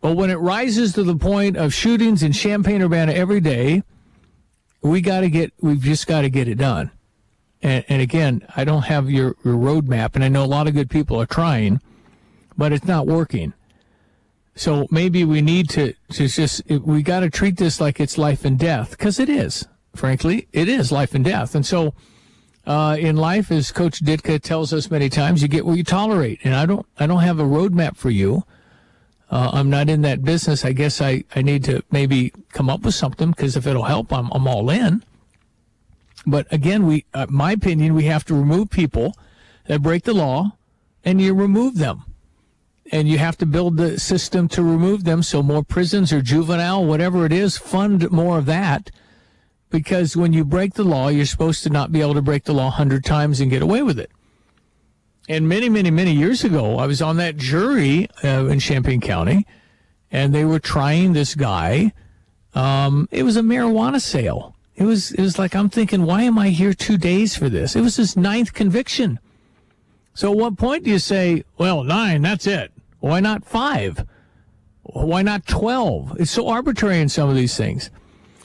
But 0.00 0.16
when 0.16 0.30
it 0.30 0.36
rises 0.36 0.92
to 0.92 1.02
the 1.02 1.16
point 1.16 1.56
of 1.56 1.74
shootings 1.74 2.22
in 2.22 2.32
Champaign 2.32 2.82
Urbana 2.82 3.12
every 3.12 3.40
day, 3.40 3.82
we 4.80 5.00
got 5.00 5.20
to 5.20 5.30
get. 5.30 5.52
We've 5.60 5.80
just 5.80 6.06
got 6.06 6.20
to 6.20 6.30
get 6.30 6.46
it 6.46 6.56
done. 6.56 6.92
And, 7.60 7.84
and 7.88 8.00
again, 8.00 8.46
I 8.54 8.62
don't 8.62 8.82
have 8.82 9.10
your, 9.10 9.34
your 9.44 9.54
roadmap, 9.54 10.14
and 10.14 10.22
I 10.22 10.28
know 10.28 10.44
a 10.44 10.46
lot 10.46 10.68
of 10.68 10.74
good 10.74 10.88
people 10.88 11.20
are 11.20 11.26
trying, 11.26 11.80
but 12.56 12.72
it's 12.72 12.84
not 12.84 13.08
working. 13.08 13.52
So 14.58 14.88
maybe 14.90 15.22
we 15.22 15.40
need 15.40 15.68
to, 15.70 15.94
to 16.14 16.26
just, 16.26 16.68
we 16.68 17.04
got 17.04 17.20
to 17.20 17.30
treat 17.30 17.58
this 17.58 17.80
like 17.80 18.00
it's 18.00 18.18
life 18.18 18.44
and 18.44 18.58
death, 18.58 18.90
because 18.90 19.20
it 19.20 19.28
is. 19.28 19.68
Frankly, 19.94 20.48
it 20.52 20.68
is 20.68 20.90
life 20.90 21.14
and 21.14 21.24
death. 21.24 21.54
And 21.54 21.64
so, 21.64 21.94
uh, 22.66 22.96
in 22.98 23.16
life, 23.16 23.52
as 23.52 23.70
Coach 23.70 24.04
Ditka 24.04 24.42
tells 24.42 24.72
us 24.72 24.90
many 24.90 25.08
times, 25.08 25.42
you 25.42 25.48
get 25.48 25.64
what 25.64 25.78
you 25.78 25.84
tolerate. 25.84 26.40
And 26.42 26.56
I 26.56 26.66
don't, 26.66 26.84
I 26.98 27.06
don't 27.06 27.20
have 27.20 27.38
a 27.38 27.44
roadmap 27.44 27.96
for 27.96 28.10
you. 28.10 28.42
Uh, 29.30 29.50
I'm 29.52 29.70
not 29.70 29.88
in 29.88 30.02
that 30.02 30.24
business. 30.24 30.64
I 30.64 30.72
guess 30.72 31.00
I, 31.00 31.22
I 31.36 31.42
need 31.42 31.62
to 31.64 31.84
maybe 31.92 32.32
come 32.50 32.68
up 32.68 32.80
with 32.80 32.94
something 32.94 33.30
because 33.30 33.56
if 33.56 33.64
it'll 33.64 33.84
help, 33.84 34.12
I'm, 34.12 34.28
I'm 34.32 34.48
all 34.48 34.70
in. 34.70 35.04
But 36.26 36.52
again, 36.52 36.84
we, 36.84 37.04
uh, 37.14 37.26
my 37.30 37.52
opinion, 37.52 37.94
we 37.94 38.04
have 38.04 38.24
to 38.24 38.34
remove 38.34 38.70
people 38.70 39.14
that 39.66 39.82
break 39.82 40.02
the 40.02 40.14
law, 40.14 40.56
and 41.04 41.20
you 41.20 41.32
remove 41.32 41.76
them, 41.76 42.04
and 42.90 43.08
you 43.08 43.18
have 43.18 43.36
to 43.38 43.46
build 43.46 43.76
the 43.76 43.98
system 43.98 44.48
to 44.48 44.62
remove 44.62 45.04
them. 45.04 45.22
So 45.22 45.42
more 45.42 45.62
prisons 45.62 46.12
or 46.12 46.22
juvenile, 46.22 46.84
whatever 46.84 47.26
it 47.26 47.32
is, 47.32 47.58
fund 47.58 48.10
more 48.10 48.38
of 48.38 48.46
that, 48.46 48.90
because 49.70 50.16
when 50.16 50.32
you 50.32 50.44
break 50.44 50.74
the 50.74 50.84
law, 50.84 51.08
you're 51.08 51.26
supposed 51.26 51.62
to 51.64 51.70
not 51.70 51.92
be 51.92 52.00
able 52.00 52.14
to 52.14 52.22
break 52.22 52.44
the 52.44 52.54
law 52.54 52.70
hundred 52.70 53.04
times 53.04 53.40
and 53.40 53.50
get 53.50 53.62
away 53.62 53.82
with 53.82 53.98
it. 53.98 54.10
And 55.28 55.48
many, 55.48 55.68
many, 55.68 55.90
many 55.90 56.12
years 56.12 56.42
ago, 56.42 56.78
I 56.78 56.86
was 56.86 57.02
on 57.02 57.18
that 57.18 57.36
jury 57.36 58.08
uh, 58.24 58.46
in 58.46 58.60
Champaign 58.60 59.00
County, 59.00 59.46
and 60.10 60.34
they 60.34 60.46
were 60.46 60.58
trying 60.58 61.12
this 61.12 61.34
guy. 61.34 61.92
Um, 62.54 63.08
it 63.10 63.24
was 63.24 63.36
a 63.36 63.42
marijuana 63.42 64.00
sale 64.00 64.54
it 64.78 64.84
was 64.84 65.10
it 65.10 65.20
was 65.20 65.38
like 65.38 65.56
I'm 65.56 65.68
thinking, 65.68 66.04
why 66.04 66.22
am 66.22 66.38
I 66.38 66.50
here 66.50 66.72
two 66.72 66.96
days 66.96 67.36
for 67.36 67.48
this? 67.48 67.74
It 67.74 67.80
was 67.80 67.96
his 67.96 68.16
ninth 68.16 68.54
conviction. 68.54 69.18
So 70.14 70.30
at 70.30 70.38
what 70.38 70.56
point 70.56 70.84
do 70.84 70.90
you 70.90 71.00
say, 71.00 71.44
well, 71.58 71.82
nine, 71.82 72.22
that's 72.22 72.46
it? 72.46 72.72
Why 73.00 73.20
not 73.20 73.44
five? 73.44 74.04
Why 74.82 75.22
not 75.22 75.46
twelve? 75.46 76.18
It's 76.18 76.30
so 76.30 76.48
arbitrary 76.48 77.00
in 77.00 77.08
some 77.08 77.28
of 77.28 77.36
these 77.36 77.56
things. 77.56 77.90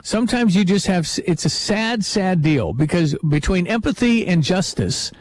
Sometimes 0.03 0.55
you 0.55 0.65
just 0.65 0.87
have 0.87 1.07
it's 1.25 1.45
a 1.45 1.49
sad, 1.49 2.03
sad 2.03 2.41
deal 2.41 2.73
because 2.73 3.15
between 3.29 3.67
empathy 3.67 4.27
and 4.27 4.43
justice, 4.43 5.11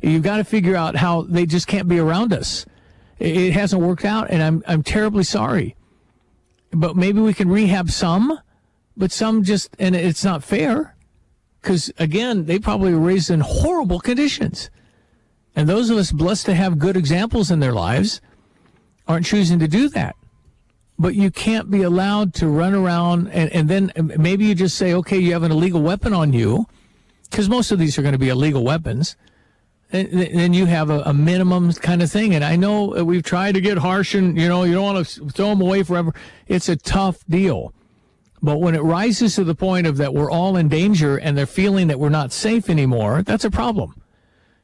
you've 0.00 0.22
got 0.22 0.38
to 0.38 0.44
figure 0.44 0.76
out 0.76 0.96
how 0.96 1.22
they 1.22 1.44
just 1.44 1.66
can't 1.66 1.88
be 1.88 1.98
around 1.98 2.32
us. 2.32 2.64
It 3.18 3.52
hasn't 3.52 3.82
worked 3.82 4.04
out, 4.04 4.30
and 4.30 4.42
I'm 4.42 4.62
I'm 4.66 4.82
terribly 4.82 5.24
sorry. 5.24 5.76
But 6.70 6.96
maybe 6.96 7.20
we 7.20 7.34
can 7.34 7.48
rehab 7.48 7.90
some 7.90 8.38
but 8.96 9.12
some 9.12 9.42
just, 9.42 9.74
and 9.78 9.94
it's 9.94 10.24
not 10.24 10.44
fair 10.44 10.94
because, 11.60 11.92
again, 11.98 12.46
they 12.46 12.58
probably 12.58 12.92
were 12.92 13.00
raised 13.00 13.30
in 13.30 13.40
horrible 13.40 14.00
conditions. 14.00 14.70
And 15.54 15.68
those 15.68 15.90
of 15.90 15.98
us 15.98 16.12
blessed 16.12 16.46
to 16.46 16.54
have 16.54 16.78
good 16.78 16.96
examples 16.96 17.50
in 17.50 17.60
their 17.60 17.72
lives 17.72 18.20
aren't 19.08 19.26
choosing 19.26 19.58
to 19.58 19.68
do 19.68 19.88
that. 19.90 20.16
But 20.98 21.14
you 21.14 21.30
can't 21.30 21.70
be 21.70 21.82
allowed 21.82 22.34
to 22.34 22.48
run 22.48 22.74
around 22.74 23.28
and, 23.28 23.50
and 23.52 23.68
then 23.68 23.92
maybe 24.18 24.44
you 24.46 24.54
just 24.54 24.76
say, 24.76 24.94
okay, 24.94 25.18
you 25.18 25.32
have 25.32 25.42
an 25.42 25.52
illegal 25.52 25.82
weapon 25.82 26.12
on 26.12 26.32
you, 26.32 26.66
because 27.30 27.48
most 27.48 27.72
of 27.72 27.78
these 27.78 27.98
are 27.98 28.02
going 28.02 28.12
to 28.12 28.18
be 28.18 28.28
illegal 28.28 28.62
weapons. 28.62 29.16
And 29.90 30.08
then 30.10 30.54
you 30.54 30.66
have 30.66 30.88
a, 30.88 31.00
a, 31.00 31.12
minimum 31.12 31.70
kind 31.74 32.02
of 32.02 32.10
thing. 32.10 32.34
And 32.34 32.42
I 32.42 32.56
know 32.56 33.04
we've 33.04 33.22
tried 33.22 33.52
to 33.56 33.60
get 33.60 33.76
harsh 33.76 34.14
and, 34.14 34.38
you 34.38 34.48
know, 34.48 34.64
you 34.64 34.72
don't 34.72 34.94
want 34.94 35.06
to 35.06 35.28
throw 35.28 35.50
them 35.50 35.60
away 35.60 35.82
forever. 35.82 36.14
It's 36.46 36.70
a 36.70 36.76
tough 36.76 37.22
deal. 37.28 37.74
But 38.42 38.60
when 38.60 38.74
it 38.74 38.82
rises 38.82 39.34
to 39.36 39.44
the 39.44 39.54
point 39.54 39.86
of 39.86 39.98
that 39.98 40.14
we're 40.14 40.30
all 40.30 40.56
in 40.56 40.68
danger 40.68 41.16
and 41.16 41.36
they're 41.36 41.46
feeling 41.46 41.88
that 41.88 41.98
we're 41.98 42.08
not 42.08 42.32
safe 42.32 42.70
anymore, 42.70 43.22
that's 43.22 43.44
a 43.44 43.50
problem. 43.50 44.01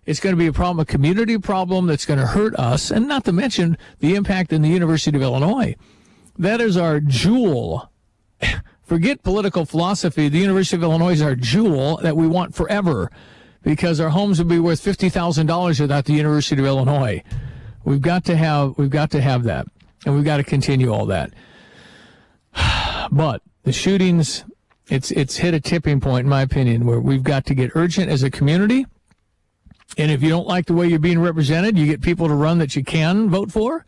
It's 0.09 0.21
going 0.21 0.35
to 0.35 0.39
be 0.39 0.47
a 0.47 0.55
problem, 0.55 0.81
a 0.81 0.87
community 0.87 1.37
problem 1.37 1.87
that's 1.87 2.07
going 2.07 2.19
to 2.19 2.27
hurt 2.27 2.55
us, 2.57 2.91
and 2.91 3.07
not 3.07 3.27
to 3.27 3.33
mention 3.33 3.77
the 3.99 4.15
impact 4.15 4.55
in 4.55 4.63
the 4.63 4.71
University 4.71 5.15
of 5.15 5.23
Illinois. 5.23 5.77
That 6.39 6.63
is 6.63 6.79
our 6.79 6.99
jewel. 6.99 7.93
Forget 8.85 9.23
political 9.23 9.67
philosophy. 9.67 10.31
The 10.31 10.39
University 10.39 10.77
of 10.77 10.83
Illinois 10.83 11.13
is 11.13 11.21
our 11.21 11.35
jewel 11.35 11.99
that 11.99 12.17
we 12.17 12.27
want 12.27 12.55
forever 12.55 13.11
because 13.63 14.01
our 14.01 14.09
homes 14.09 14.39
would 14.39 14.49
be 14.49 14.59
worth 14.59 14.83
$50,000 14.83 15.79
without 15.79 16.07
the 16.07 16.15
University 16.15 16.59
of 16.59 16.67
Illinois. 16.67 17.23
We've 17.85 18.01
got 18.01 18.25
to 18.25 18.37
have, 18.37 18.79
we've 18.79 18.89
got 18.89 19.11
to 19.11 19.21
have 19.21 19.45
that. 19.45 19.67
And 20.07 20.15
we've 20.15 20.25
got 20.25 20.39
to 20.39 20.43
continue 20.43 20.91
all 20.91 21.05
that. 21.07 21.35
But 23.13 23.43
the 23.65 23.73
shootings, 23.73 24.45
it's 24.89 25.11
it's 25.11 25.37
hit 25.37 25.53
a 25.53 25.61
tipping 25.61 26.01
point, 26.01 26.25
in 26.25 26.31
my 26.31 26.41
opinion, 26.41 26.87
where 26.87 27.01
we've 27.01 27.23
got 27.23 27.45
to 27.47 27.55
get 27.55 27.73
urgent 27.75 28.11
as 28.11 28.23
a 28.23 28.31
community. 28.31 28.87
And 29.97 30.11
if 30.11 30.23
you 30.23 30.29
don't 30.29 30.47
like 30.47 30.67
the 30.67 30.75
way 30.75 30.87
you're 30.87 30.99
being 30.99 31.21
represented, 31.21 31.79
you 31.79 31.87
get 31.87 32.03
people 32.03 32.29
to 32.29 32.35
run 32.35 32.59
that 32.59 32.77
you 32.77 32.85
can 32.85 33.31
vote 33.31 33.51
for. 33.51 33.87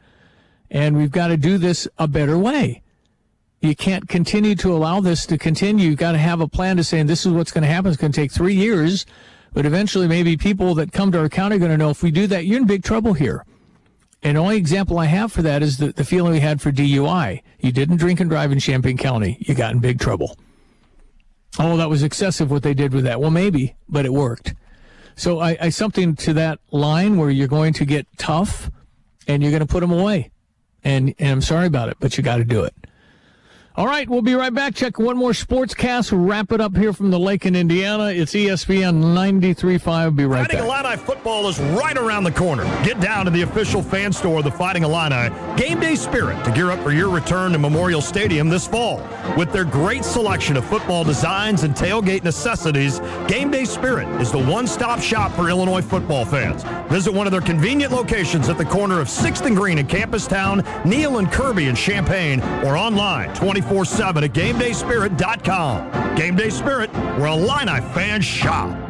And 0.70 0.96
we've 0.96 1.10
got 1.10 1.28
to 1.28 1.36
do 1.36 1.58
this 1.58 1.86
a 1.98 2.08
better 2.08 2.38
way. 2.38 2.82
You 3.60 3.76
can't 3.76 4.08
continue 4.08 4.54
to 4.56 4.72
allow 4.72 5.00
this 5.00 5.26
to 5.26 5.36
continue. 5.36 5.90
You've 5.90 5.98
got 5.98 6.12
to 6.12 6.18
have 6.18 6.40
a 6.40 6.48
plan 6.48 6.78
to 6.78 6.84
say, 6.84 7.02
this 7.02 7.26
is 7.26 7.32
what's 7.32 7.52
going 7.52 7.62
to 7.62 7.68
happen. 7.68 7.90
It's 7.90 8.00
going 8.00 8.12
to 8.12 8.20
take 8.20 8.32
three 8.32 8.54
years. 8.54 9.04
But 9.52 9.66
eventually, 9.66 10.08
maybe 10.08 10.36
people 10.36 10.74
that 10.76 10.92
come 10.92 11.12
to 11.12 11.18
our 11.18 11.28
county 11.28 11.56
are 11.56 11.58
going 11.58 11.72
to 11.72 11.76
know 11.76 11.90
if 11.90 12.02
we 12.02 12.10
do 12.10 12.26
that, 12.28 12.46
you're 12.46 12.58
in 12.58 12.66
big 12.66 12.84
trouble 12.84 13.12
here. 13.12 13.44
And 14.22 14.36
the 14.36 14.40
only 14.40 14.56
example 14.56 14.98
I 14.98 15.06
have 15.06 15.32
for 15.32 15.42
that 15.42 15.62
is 15.62 15.78
the, 15.78 15.92
the 15.92 16.04
feeling 16.04 16.32
we 16.32 16.40
had 16.40 16.60
for 16.60 16.70
DUI. 16.70 17.42
You 17.58 17.72
didn't 17.72 17.96
drink 17.96 18.20
and 18.20 18.30
drive 18.30 18.52
in 18.52 18.60
Champaign 18.60 18.96
County. 18.96 19.38
You 19.40 19.54
got 19.54 19.72
in 19.72 19.80
big 19.80 19.98
trouble. 19.98 20.36
Oh, 21.58 21.76
that 21.78 21.90
was 21.90 22.02
excessive 22.02 22.50
what 22.50 22.62
they 22.62 22.74
did 22.74 22.92
with 22.92 23.04
that. 23.04 23.20
Well, 23.20 23.30
maybe, 23.30 23.74
but 23.88 24.06
it 24.06 24.12
worked. 24.12 24.54
So 25.16 25.40
I, 25.40 25.56
I 25.60 25.68
something 25.68 26.16
to 26.16 26.32
that 26.34 26.60
line 26.70 27.16
where 27.16 27.30
you're 27.30 27.48
going 27.48 27.72
to 27.74 27.84
get 27.84 28.06
tough 28.16 28.70
and 29.26 29.42
you're 29.42 29.52
going 29.52 29.60
to 29.60 29.66
put 29.66 29.80
them 29.80 29.92
away. 29.92 30.30
And, 30.82 31.14
and 31.18 31.30
I'm 31.30 31.42
sorry 31.42 31.66
about 31.66 31.88
it, 31.88 31.98
but 32.00 32.16
you 32.16 32.24
got 32.24 32.38
to 32.38 32.44
do 32.44 32.64
it. 32.64 32.74
All 33.76 33.86
right, 33.86 34.08
we'll 34.10 34.20
be 34.20 34.34
right 34.34 34.52
back. 34.52 34.74
Check 34.74 34.98
one 34.98 35.16
more 35.16 35.30
sportscast. 35.30 36.10
We'll 36.10 36.22
wrap 36.22 36.50
it 36.50 36.60
up 36.60 36.76
here 36.76 36.92
from 36.92 37.12
the 37.12 37.20
lake 37.20 37.46
in 37.46 37.54
Indiana. 37.54 38.06
It's 38.06 38.32
ESPN 38.32 39.00
93.5. 39.00 40.02
We'll 40.02 40.10
be 40.10 40.24
right 40.24 40.40
Fighting 40.40 40.66
back. 40.66 40.84
Illini 40.84 40.96
football 40.96 41.48
is 41.48 41.60
right 41.60 41.96
around 41.96 42.24
the 42.24 42.32
corner. 42.32 42.64
Get 42.84 43.00
down 43.00 43.26
to 43.26 43.30
the 43.30 43.42
official 43.42 43.80
fan 43.80 44.12
store 44.12 44.38
of 44.38 44.44
the 44.44 44.50
Fighting 44.50 44.82
Illini 44.82 45.30
Game 45.56 45.78
Day 45.78 45.94
Spirit 45.94 46.44
to 46.44 46.50
gear 46.50 46.72
up 46.72 46.80
for 46.80 46.90
your 46.90 47.10
return 47.10 47.52
to 47.52 47.58
Memorial 47.58 48.00
Stadium 48.02 48.48
this 48.48 48.66
fall. 48.66 49.06
With 49.36 49.52
their 49.52 49.64
great 49.64 50.04
selection 50.04 50.56
of 50.56 50.64
football 50.64 51.04
designs 51.04 51.62
and 51.62 51.72
tailgate 51.72 52.24
necessities, 52.24 52.98
Game 53.28 53.52
Day 53.52 53.64
Spirit 53.64 54.08
is 54.20 54.32
the 54.32 54.44
one-stop 54.44 55.00
shop 55.00 55.30
for 55.30 55.48
Illinois 55.48 55.82
football 55.82 56.24
fans. 56.24 56.64
Visit 56.90 57.14
one 57.14 57.28
of 57.28 57.30
their 57.30 57.40
convenient 57.40 57.92
locations 57.92 58.48
at 58.48 58.58
the 58.58 58.64
corner 58.64 59.00
of 59.00 59.06
6th 59.06 59.46
and 59.46 59.56
Green 59.56 59.78
in 59.78 59.86
Campus 59.86 60.26
Town, 60.26 60.64
Neil 60.84 61.18
and 61.18 61.30
Kirby 61.30 61.68
in 61.68 61.76
Champaign, 61.76 62.40
or 62.64 62.76
online 62.76 63.32
24 63.36 63.69
24 63.70 63.84
7 63.84 64.24
at 64.24 64.32
GameDaySpirit.com. 64.32 66.16
Game 66.16 66.34
Day 66.34 66.50
Spirit, 66.50 66.90
where 67.18 67.28
Illini 67.28 67.80
fans 67.92 68.24
shop. 68.24 68.89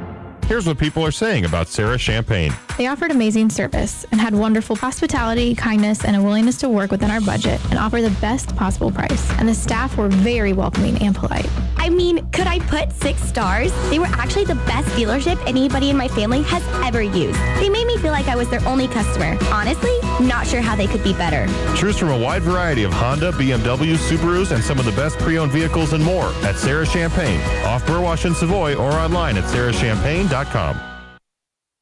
Here's 0.51 0.67
what 0.67 0.79
people 0.79 1.07
are 1.07 1.13
saying 1.13 1.45
about 1.45 1.69
Serra 1.69 1.97
Champaign. 1.97 2.53
They 2.77 2.89
offered 2.89 3.13
amazing 3.13 3.51
service 3.51 4.05
and 4.11 4.21
had 4.21 4.35
wonderful 4.35 4.75
hospitality, 4.75 5.55
kindness, 5.55 6.05
and 6.05 6.17
a 6.17 6.21
willingness 6.21 6.57
to 6.57 6.69
work 6.69 6.91
within 6.91 7.09
our 7.09 7.21
budget 7.21 7.61
and 7.71 7.79
offer 7.79 8.03
the 8.03 8.11
best 8.21 8.57
possible 8.57 8.91
price. 8.91 9.31
And 9.39 9.49
the 9.49 9.55
staff 9.55 9.97
were 9.97 10.09
very 10.09 10.53
welcoming 10.53 11.01
and 11.03 11.15
polite. 11.15 11.49
I 11.77 11.89
mean, 11.89 12.29
could 12.33 12.49
I 12.49 12.59
put 12.59 12.91
six 12.91 13.23
stars? 13.23 13.73
They 13.91 14.01
were 14.01 14.07
actually 14.07 14.45
the 14.45 14.57
best 14.57 14.89
dealership 14.89 15.41
anybody 15.47 15.89
in 15.89 15.97
my 15.97 16.09
family 16.09 16.43
has 16.43 16.67
ever 16.85 17.01
used. 17.01 17.39
They 17.61 17.69
made 17.69 17.87
me 17.87 17.97
feel 17.99 18.11
like 18.11 18.27
I 18.27 18.35
was 18.35 18.51
their 18.51 18.67
only 18.67 18.89
customer. 18.89 19.39
Honestly, 19.53 19.97
not 20.21 20.49
sure 20.49 20.61
how 20.61 20.75
they 20.75 20.89
could 20.89 21.05
be 21.05 21.13
better. 21.13 21.47
Choose 21.77 21.97
from 21.97 22.09
a 22.09 22.19
wide 22.19 22.43
variety 22.43 22.83
of 22.83 22.93
Honda, 22.93 23.31
BMW, 23.33 23.97
Subarus, 23.97 24.51
and 24.51 24.65
some 24.65 24.81
of 24.81 24.85
the 24.85 24.93
best 24.93 25.17
pre-owned 25.19 25.53
vehicles 25.53 25.93
and 25.93 26.03
more 26.03 26.33
at 26.43 26.57
Serra 26.57 26.87
Champaign, 26.87 27.41
off 27.65 27.87
Burwash 27.87 28.25
and 28.25 28.35
Savoy, 28.35 28.75
or 28.75 28.91
online 28.91 29.37
at 29.37 29.45
serrachampaign.com. 29.45 30.40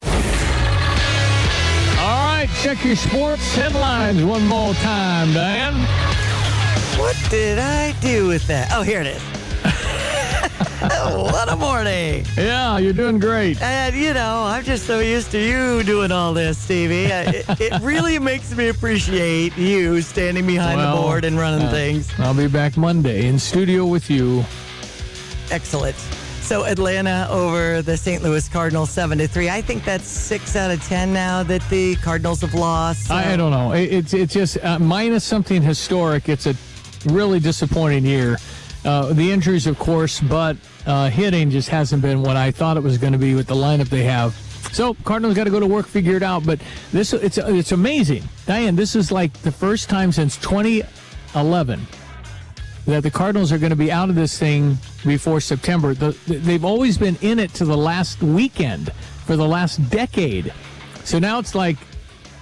All 0.02 0.08
right, 2.06 2.48
check 2.60 2.84
your 2.84 2.96
sports 2.96 3.54
headlines 3.54 4.24
one 4.24 4.46
more 4.46 4.74
time, 4.74 5.32
Dan. 5.32 5.74
What 6.98 7.16
did 7.30 7.58
I 7.58 7.92
do 8.00 8.26
with 8.28 8.46
that? 8.48 8.70
Oh, 8.72 8.82
here 8.82 9.00
it 9.00 9.06
is. 9.06 9.22
what 10.80 11.48
a 11.48 11.56
morning. 11.56 12.24
Yeah, 12.36 12.78
you're 12.78 12.92
doing 12.92 13.18
great. 13.18 13.60
And, 13.62 13.94
you 13.94 14.14
know, 14.14 14.44
I'm 14.44 14.64
just 14.64 14.86
so 14.86 15.00
used 15.00 15.30
to 15.32 15.38
you 15.38 15.82
doing 15.82 16.12
all 16.12 16.32
this, 16.32 16.58
Stevie. 16.58 17.04
It, 17.04 17.60
it 17.60 17.80
really 17.82 18.18
makes 18.18 18.54
me 18.56 18.68
appreciate 18.68 19.56
you 19.56 20.00
standing 20.02 20.46
behind 20.46 20.78
Well, 20.78 20.96
the 20.96 21.02
board 21.02 21.24
and 21.24 21.38
running 21.38 21.66
uh, 21.66 21.70
things. 21.70 22.08
I'll 22.18 22.34
be 22.34 22.48
back 22.48 22.76
Monday 22.76 23.26
in 23.26 23.38
studio 23.38 23.86
with 23.86 24.08
you. 24.10 24.44
Excellent. 25.50 25.96
So 26.48 26.64
Atlanta 26.64 27.28
over 27.30 27.82
the 27.82 27.94
St. 27.94 28.22
Louis 28.22 28.48
Cardinals, 28.48 28.88
seven 28.88 29.18
to 29.18 29.28
three. 29.28 29.50
I 29.50 29.60
think 29.60 29.84
that's 29.84 30.06
six 30.06 30.56
out 30.56 30.70
of 30.70 30.82
ten 30.82 31.12
now 31.12 31.42
that 31.42 31.60
the 31.68 31.94
Cardinals 31.96 32.40
have 32.40 32.54
lost. 32.54 33.10
I, 33.10 33.34
I 33.34 33.36
don't 33.36 33.50
know. 33.50 33.72
It, 33.72 33.92
it's 33.92 34.14
it's 34.14 34.32
just 34.32 34.56
uh, 34.64 34.78
minus 34.78 35.24
something 35.24 35.60
historic. 35.60 36.26
It's 36.30 36.46
a 36.46 36.54
really 37.04 37.38
disappointing 37.38 38.06
year. 38.06 38.38
Uh, 38.82 39.12
the 39.12 39.30
injuries, 39.30 39.66
of 39.66 39.78
course, 39.78 40.20
but 40.20 40.56
uh, 40.86 41.10
hitting 41.10 41.50
just 41.50 41.68
hasn't 41.68 42.00
been 42.00 42.22
what 42.22 42.38
I 42.38 42.50
thought 42.50 42.78
it 42.78 42.82
was 42.82 42.96
going 42.96 43.12
to 43.12 43.18
be 43.18 43.34
with 43.34 43.46
the 43.46 43.54
lineup 43.54 43.90
they 43.90 44.04
have. 44.04 44.32
So 44.72 44.94
Cardinals 45.04 45.34
got 45.34 45.44
to 45.44 45.50
go 45.50 45.60
to 45.60 45.66
work, 45.66 45.86
figure 45.86 46.16
it 46.16 46.22
out. 46.22 46.46
But 46.46 46.62
this 46.92 47.12
it's 47.12 47.36
it's 47.36 47.72
amazing, 47.72 48.22
Diane. 48.46 48.74
This 48.74 48.96
is 48.96 49.12
like 49.12 49.34
the 49.42 49.52
first 49.52 49.90
time 49.90 50.12
since 50.12 50.38
2011 50.38 51.86
that 52.88 53.02
the 53.02 53.10
Cardinals 53.10 53.52
are 53.52 53.58
going 53.58 53.70
to 53.70 53.76
be 53.76 53.92
out 53.92 54.08
of 54.08 54.14
this 54.14 54.38
thing 54.38 54.78
before 55.04 55.40
September. 55.40 55.92
The, 55.92 56.12
they've 56.26 56.64
always 56.64 56.96
been 56.96 57.16
in 57.20 57.38
it 57.38 57.52
to 57.54 57.66
the 57.66 57.76
last 57.76 58.22
weekend 58.22 58.90
for 59.26 59.36
the 59.36 59.46
last 59.46 59.76
decade. 59.90 60.52
So 61.04 61.18
now 61.18 61.38
it's 61.38 61.54
like 61.54 61.76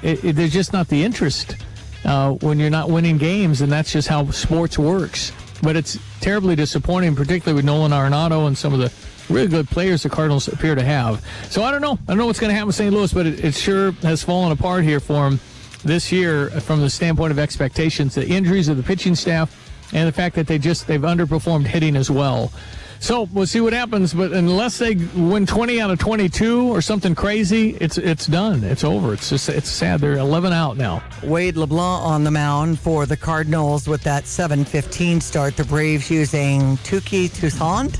it, 0.02 0.24
it, 0.24 0.36
there's 0.36 0.52
just 0.52 0.72
not 0.72 0.86
the 0.86 1.02
interest 1.02 1.56
uh, 2.04 2.34
when 2.34 2.60
you're 2.60 2.70
not 2.70 2.88
winning 2.88 3.18
games, 3.18 3.60
and 3.60 3.72
that's 3.72 3.90
just 3.90 4.06
how 4.06 4.30
sports 4.30 4.78
works. 4.78 5.32
But 5.62 5.74
it's 5.74 5.98
terribly 6.20 6.54
disappointing, 6.54 7.16
particularly 7.16 7.56
with 7.56 7.64
Nolan 7.64 7.90
Arenado 7.90 8.46
and 8.46 8.56
some 8.56 8.72
of 8.72 8.78
the 8.78 8.92
really 9.32 9.48
good 9.48 9.66
players 9.66 10.04
the 10.04 10.10
Cardinals 10.10 10.46
appear 10.46 10.76
to 10.76 10.82
have. 10.84 11.26
So 11.50 11.64
I 11.64 11.72
don't 11.72 11.82
know. 11.82 11.98
I 12.06 12.12
don't 12.12 12.18
know 12.18 12.26
what's 12.26 12.38
going 12.38 12.50
to 12.50 12.54
happen 12.54 12.68
with 12.68 12.76
St. 12.76 12.94
Louis, 12.94 13.12
but 13.12 13.26
it, 13.26 13.44
it 13.44 13.54
sure 13.54 13.90
has 14.02 14.22
fallen 14.22 14.52
apart 14.52 14.84
here 14.84 15.00
for 15.00 15.28
them 15.28 15.40
this 15.82 16.12
year 16.12 16.50
from 16.60 16.80
the 16.80 16.90
standpoint 16.90 17.32
of 17.32 17.40
expectations. 17.40 18.14
The 18.14 18.28
injuries 18.28 18.68
of 18.68 18.76
the 18.76 18.84
pitching 18.84 19.16
staff 19.16 19.65
and 19.92 20.08
the 20.08 20.12
fact 20.12 20.34
that 20.36 20.46
they 20.46 20.58
just 20.58 20.86
they've 20.86 21.00
underperformed 21.00 21.66
hitting 21.66 21.96
as 21.96 22.10
well. 22.10 22.52
So 22.98 23.28
we'll 23.32 23.46
see 23.46 23.60
what 23.60 23.72
happens. 23.72 24.14
But 24.14 24.32
unless 24.32 24.78
they 24.78 24.94
win 24.94 25.46
20 25.46 25.80
out 25.80 25.90
of 25.90 25.98
22 25.98 26.68
or 26.68 26.80
something 26.80 27.14
crazy, 27.14 27.76
it's 27.80 27.98
it's 27.98 28.26
done. 28.26 28.64
It's 28.64 28.84
over. 28.84 29.12
It's 29.12 29.28
just 29.28 29.48
it's 29.48 29.68
sad. 29.68 30.00
They're 30.00 30.14
11 30.14 30.52
out 30.52 30.76
now. 30.76 31.02
Wade 31.22 31.56
LeBlanc 31.56 32.02
on 32.04 32.24
the 32.24 32.30
mound 32.30 32.78
for 32.78 33.06
the 33.06 33.16
Cardinals 33.16 33.86
with 33.86 34.02
that 34.02 34.24
7-15 34.24 35.22
start. 35.22 35.56
The 35.56 35.64
Braves 35.64 36.10
using 36.10 36.76
Touki 36.78 37.28
Toussaint. 37.28 37.98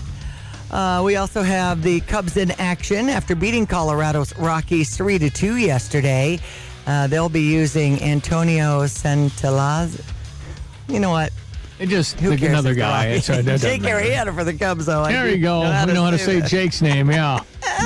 Uh, 0.71 1.03
we 1.05 1.17
also 1.17 1.43
have 1.43 1.83
the 1.83 2.01
Cubs 2.01 2.37
in 2.37 2.51
action 2.53 3.09
after 3.09 3.37
beating 3.37 3.67
Colorado's 3.67 4.37
Rockies 4.37 4.97
3 4.97 5.19
to 5.21 5.31
2 5.31 5.57
yesterday. 5.57 6.41
Uh, 6.87 7.07
they'll 7.07 7.29
be 7.29 7.43
using 7.43 8.03
Antonio 8.03 8.85
Senzatela. 8.85 10.01
You 10.89 11.01
know 11.01 11.11
what? 11.11 11.33
It 11.79 11.89
just 11.89 12.19
Who 12.21 12.33
another 12.33 12.75
guy. 12.75 13.09
Rockies. 13.09 13.19
It's, 13.19 13.27
that 13.29 13.45
doesn't 13.45 13.71
Jake. 13.71 13.83
Arrieta 13.83 14.35
for 14.35 14.45
the 14.45 14.55
Cubs, 14.55 14.87
though. 14.87 15.03
I 15.03 15.13
There 15.13 15.29
you 15.29 15.39
go. 15.43 15.63
know 15.63 15.85
we 15.87 15.93
know 15.93 16.05
how 16.05 16.11
to 16.11 16.19
say 16.19 16.41
that. 16.41 16.49
Jake's 16.49 16.81
name. 16.81 17.11
Yeah. 17.11 17.41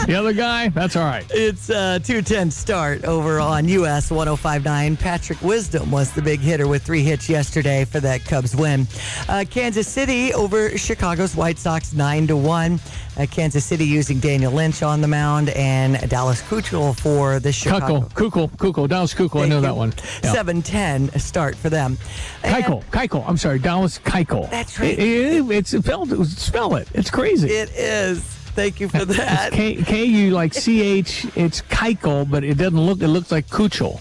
The 0.06 0.14
other 0.14 0.32
guy, 0.32 0.68
that's 0.68 0.96
all 0.96 1.04
right. 1.04 1.24
It's 1.30 1.68
a 1.70 2.00
210 2.00 2.50
start 2.50 3.04
over 3.04 3.40
on 3.40 3.68
US 3.68 4.10
1059. 4.10 4.96
Patrick 4.96 5.40
Wisdom 5.42 5.90
was 5.90 6.10
the 6.12 6.22
big 6.22 6.40
hitter 6.40 6.66
with 6.68 6.82
three 6.82 7.02
hits 7.02 7.28
yesterday 7.28 7.84
for 7.84 8.00
that 8.00 8.24
Cubs 8.24 8.54
win. 8.56 8.86
Uh, 9.28 9.44
Kansas 9.48 9.86
City 9.88 10.32
over 10.34 10.76
Chicago's 10.76 11.34
White 11.36 11.58
Sox 11.58 11.92
9 11.92 12.26
to 12.28 12.36
1. 12.36 12.80
Uh, 13.18 13.26
Kansas 13.30 13.64
City 13.64 13.84
using 13.84 14.18
Daniel 14.20 14.52
Lynch 14.52 14.82
on 14.82 15.00
the 15.00 15.08
mound 15.08 15.50
and 15.50 16.08
Dallas 16.08 16.40
Keuchel 16.42 16.98
for 16.98 17.38
the 17.40 17.52
Chicago. 17.52 18.00
Keuchel, 18.14 18.50
Keuchel, 18.50 18.50
Keuchel, 18.56 18.88
Dallas 18.88 19.12
Keuchel. 19.14 19.42
I 19.44 19.48
know 19.48 19.60
that 19.60 19.76
one. 19.76 19.92
Yeah. 20.22 20.32
710 20.32 21.18
start 21.20 21.56
for 21.56 21.68
them. 21.68 21.98
Keuchel, 22.42 22.84
Keuchel. 22.86 23.24
I'm 23.28 23.36
sorry, 23.36 23.58
Dallas 23.58 23.98
Keuchel. 23.98 24.48
That's 24.50 24.78
right. 24.78 24.98
It, 24.98 24.98
it- 25.00 25.50
it's 25.50 25.70
spelled. 25.76 26.26
Spell 26.28 26.76
it. 26.76 26.88
It's 26.94 27.10
crazy. 27.10 27.48
It 27.50 27.70
is. 27.70 28.39
Thank 28.54 28.80
you 28.80 28.88
for 28.88 29.04
that. 29.04 29.52
K 29.52 29.76
K 29.76 30.04
U 30.04 30.30
like 30.32 30.54
C 30.54 30.80
H. 30.82 31.26
It's 31.36 31.62
Keuchel, 31.62 32.28
but 32.30 32.44
it 32.44 32.58
doesn't 32.58 32.80
look. 32.80 33.00
It 33.00 33.08
looks 33.08 33.30
like 33.32 33.46
Keuchel. 33.48 34.00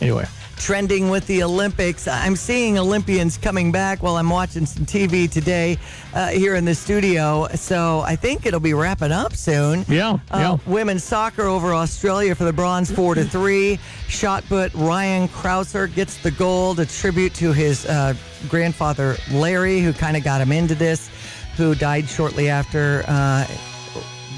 Anyway. 0.00 0.26
trending 0.58 1.08
with 1.08 1.24
the 1.28 1.42
Olympics. 1.44 2.08
I'm 2.08 2.34
seeing 2.34 2.78
Olympians 2.78 3.36
coming 3.36 3.70
back 3.70 4.02
while 4.02 4.16
I'm 4.16 4.28
watching 4.30 4.66
some 4.66 4.84
TV 4.86 5.30
today 5.30 5.78
uh, 6.14 6.28
here 6.28 6.56
in 6.56 6.64
the 6.64 6.74
studio. 6.74 7.46
So 7.54 8.00
I 8.00 8.16
think 8.16 8.44
it'll 8.44 8.58
be 8.60 8.74
wrapping 8.74 9.12
up 9.12 9.34
soon. 9.36 9.84
Yeah, 9.88 10.18
Uh, 10.32 10.56
Women's 10.66 11.04
soccer 11.04 11.42
over 11.42 11.74
Australia 11.74 12.34
for 12.34 12.42
the 12.44 12.52
bronze, 12.52 12.90
four 12.90 13.14
to 13.14 13.24
three. 13.24 13.78
Shot 14.08 14.44
put 14.48 14.74
Ryan 14.74 15.28
Crouser 15.28 15.86
gets 15.86 16.16
the 16.22 16.30
gold, 16.32 16.80
a 16.80 16.86
tribute 16.86 17.34
to 17.34 17.52
his 17.52 17.86
uh, 17.86 18.14
grandfather 18.48 19.16
Larry, 19.30 19.78
who 19.80 19.92
kind 19.92 20.16
of 20.16 20.24
got 20.24 20.40
him 20.40 20.50
into 20.50 20.74
this, 20.74 21.08
who 21.56 21.74
died 21.76 22.08
shortly 22.08 22.48
after. 22.48 23.04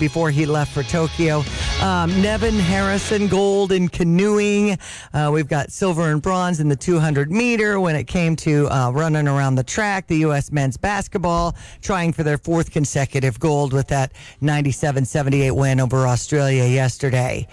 Before 0.00 0.30
he 0.30 0.46
left 0.46 0.72
for 0.72 0.82
Tokyo. 0.82 1.44
Um, 1.82 2.22
Nevin 2.22 2.54
Harrison, 2.54 3.28
gold 3.28 3.70
in 3.70 3.88
canoeing. 3.88 4.78
Uh, 5.12 5.30
we've 5.32 5.46
got 5.46 5.70
silver 5.70 6.10
and 6.10 6.22
bronze 6.22 6.58
in 6.58 6.70
the 6.70 6.76
200 6.76 7.30
meter 7.30 7.78
when 7.78 7.94
it 7.94 8.04
came 8.04 8.34
to 8.36 8.66
uh, 8.70 8.90
running 8.90 9.28
around 9.28 9.56
the 9.56 9.62
track. 9.62 10.06
The 10.06 10.16
U.S. 10.18 10.50
men's 10.50 10.78
basketball 10.78 11.54
trying 11.82 12.14
for 12.14 12.22
their 12.22 12.38
fourth 12.38 12.70
consecutive 12.70 13.38
gold 13.38 13.74
with 13.74 13.88
that 13.88 14.12
97 14.40 15.04
78 15.04 15.50
win 15.50 15.78
over 15.80 16.06
Australia 16.06 16.64
yesterday. 16.64 17.46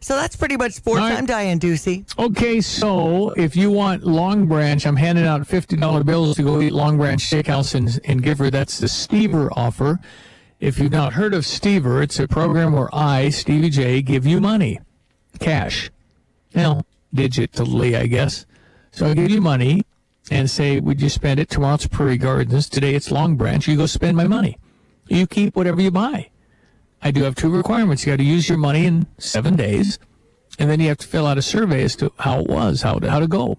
So 0.00 0.16
that's 0.16 0.34
pretty 0.34 0.56
much 0.56 0.72
sports. 0.72 1.00
Right. 1.00 1.12
I'm 1.18 1.26
Diane 1.26 1.60
Ducey. 1.60 2.06
Okay, 2.18 2.62
so 2.62 3.30
if 3.30 3.54
you 3.54 3.70
want 3.70 4.02
Long 4.02 4.46
Branch, 4.46 4.86
I'm 4.86 4.96
handing 4.96 5.26
out 5.26 5.46
fifty 5.46 5.76
dollar 5.76 6.02
bills 6.02 6.36
to 6.36 6.42
go 6.42 6.62
eat 6.62 6.72
Long 6.72 6.96
Branch 6.96 7.22
Steakhouse 7.22 7.74
in, 7.74 7.88
in 8.10 8.18
Gifford. 8.18 8.54
That's 8.54 8.78
the 8.78 8.86
Stever 8.86 9.50
offer. 9.54 10.00
If 10.60 10.78
you've 10.78 10.92
not 10.92 11.14
heard 11.14 11.32
of 11.32 11.44
Stever, 11.44 12.02
it's 12.02 12.20
a 12.20 12.28
program 12.28 12.72
where 12.72 12.94
I, 12.94 13.30
Stevie 13.30 13.70
Jay, 13.70 14.02
give 14.02 14.26
you 14.26 14.42
money, 14.42 14.78
cash, 15.38 15.90
well, 16.54 16.84
digitally, 17.14 17.96
I 17.96 18.06
guess. 18.06 18.44
So 18.92 19.06
I 19.06 19.14
give 19.14 19.30
you 19.30 19.40
money 19.40 19.86
and 20.30 20.50
say, 20.50 20.78
"Would 20.78 21.00
you 21.00 21.08
spend 21.08 21.40
it 21.40 21.48
tomorrow? 21.48 21.76
It's 21.76 21.86
Prairie 21.86 22.18
Gardens. 22.18 22.68
Today 22.68 22.94
it's 22.94 23.10
Long 23.10 23.36
Branch. 23.36 23.66
You 23.66 23.78
go 23.78 23.86
spend 23.86 24.18
my 24.18 24.26
money. 24.26 24.58
You 25.08 25.26
keep 25.26 25.56
whatever 25.56 25.80
you 25.80 25.90
buy." 25.90 26.28
I 27.00 27.10
do 27.10 27.22
have 27.22 27.36
two 27.36 27.48
requirements. 27.48 28.04
You 28.04 28.12
got 28.12 28.18
to 28.18 28.24
use 28.24 28.50
your 28.50 28.58
money 28.58 28.84
in 28.84 29.06
seven 29.16 29.56
days, 29.56 29.98
and 30.58 30.68
then 30.68 30.78
you 30.78 30.88
have 30.88 30.98
to 30.98 31.06
fill 31.06 31.26
out 31.26 31.38
a 31.38 31.42
survey 31.42 31.84
as 31.84 31.96
to 31.96 32.12
how 32.18 32.40
it 32.40 32.48
was, 32.48 32.82
how 32.82 32.98
to, 32.98 33.10
how 33.10 33.18
to 33.18 33.26
go 33.26 33.56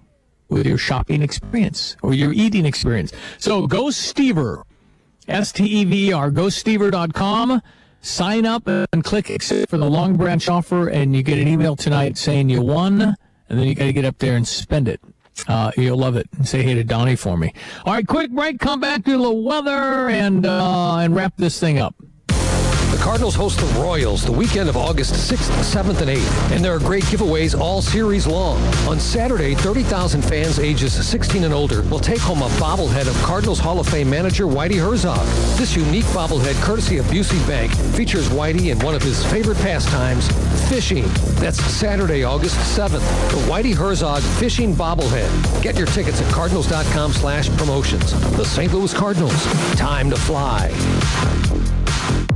with 0.49 0.67
your 0.67 0.77
shopping 0.77 1.23
experience 1.23 1.97
or 2.03 2.13
your 2.13 2.31
eating 2.31 2.65
experience. 2.67 3.11
So 3.39 3.65
go 3.65 3.85
Stever, 3.85 4.63
S 5.27 5.51
T 5.51 5.65
E 5.65 5.85
V 5.85 6.09
E 6.09 6.13
R, 6.13 6.31
go 6.31 6.45
Stever.com, 6.45 7.61
sign 8.01 8.45
up 8.45 8.67
and 8.67 9.03
click 9.03 9.29
accept 9.29 9.69
for 9.69 9.77
the 9.77 9.89
Long 9.89 10.17
Branch 10.17 10.47
offer, 10.49 10.87
and 10.87 11.15
you 11.15 11.23
get 11.23 11.37
an 11.37 11.47
email 11.47 11.75
tonight 11.75 12.17
saying 12.17 12.49
you 12.49 12.61
won, 12.61 13.01
and 13.01 13.59
then 13.59 13.67
you 13.67 13.75
got 13.75 13.85
to 13.85 13.93
get 13.93 14.05
up 14.05 14.17
there 14.17 14.35
and 14.35 14.47
spend 14.47 14.87
it. 14.87 15.01
Uh, 15.47 15.71
you'll 15.77 15.97
love 15.97 16.15
it. 16.15 16.27
And 16.37 16.47
say 16.47 16.61
hey 16.61 16.73
to 16.75 16.83
Donnie 16.83 17.15
for 17.15 17.37
me. 17.37 17.53
All 17.85 17.93
right, 17.93 18.05
quick 18.05 18.31
break. 18.31 18.59
Come 18.59 18.79
back 18.79 19.05
to 19.05 19.17
the 19.17 19.31
weather 19.31 20.09
and 20.09 20.45
uh, 20.45 20.97
and 20.97 21.15
wrap 21.15 21.37
this 21.37 21.59
thing 21.59 21.79
up. 21.79 21.95
Cardinals 23.01 23.33
host 23.33 23.59
the 23.59 23.81
Royals 23.81 24.23
the 24.23 24.31
weekend 24.31 24.69
of 24.69 24.77
August 24.77 25.13
6th, 25.13 25.49
7th, 25.63 26.01
and 26.01 26.11
8th, 26.11 26.51
and 26.51 26.63
there 26.63 26.75
are 26.75 26.79
great 26.79 27.03
giveaways 27.05 27.59
all 27.59 27.81
series 27.81 28.27
long. 28.27 28.61
On 28.87 28.99
Saturday, 28.99 29.55
30,000 29.55 30.21
fans 30.21 30.59
ages 30.59 30.93
16 31.05 31.43
and 31.43 31.53
older 31.53 31.81
will 31.89 31.99
take 31.99 32.19
home 32.19 32.43
a 32.43 32.47
bobblehead 32.59 33.07
of 33.07 33.15
Cardinals 33.23 33.57
Hall 33.57 33.79
of 33.79 33.87
Fame 33.89 34.07
manager 34.07 34.45
Whitey 34.45 34.79
Herzog. 34.79 35.25
This 35.57 35.75
unique 35.75 36.05
bobblehead, 36.05 36.53
courtesy 36.61 36.99
of 36.99 37.05
Busey 37.07 37.45
Bank, 37.47 37.73
features 37.95 38.29
Whitey 38.29 38.71
in 38.71 38.77
one 38.79 38.93
of 38.93 39.01
his 39.01 39.25
favorite 39.25 39.57
pastimes, 39.57 40.27
fishing. 40.69 41.05
That's 41.41 41.59
Saturday, 41.59 42.23
August 42.23 42.55
7th, 42.77 43.01
the 43.31 43.51
Whitey 43.51 43.73
Herzog 43.73 44.21
Fishing 44.21 44.75
Bobblehead. 44.75 45.63
Get 45.63 45.75
your 45.75 45.87
tickets 45.87 46.21
at 46.21 46.31
cardinals.com 46.31 47.13
slash 47.13 47.49
promotions. 47.57 48.11
The 48.37 48.45
St. 48.45 48.71
Louis 48.71 48.93
Cardinals. 48.93 49.43
Time 49.75 50.11
to 50.11 50.15
fly. 50.15 50.69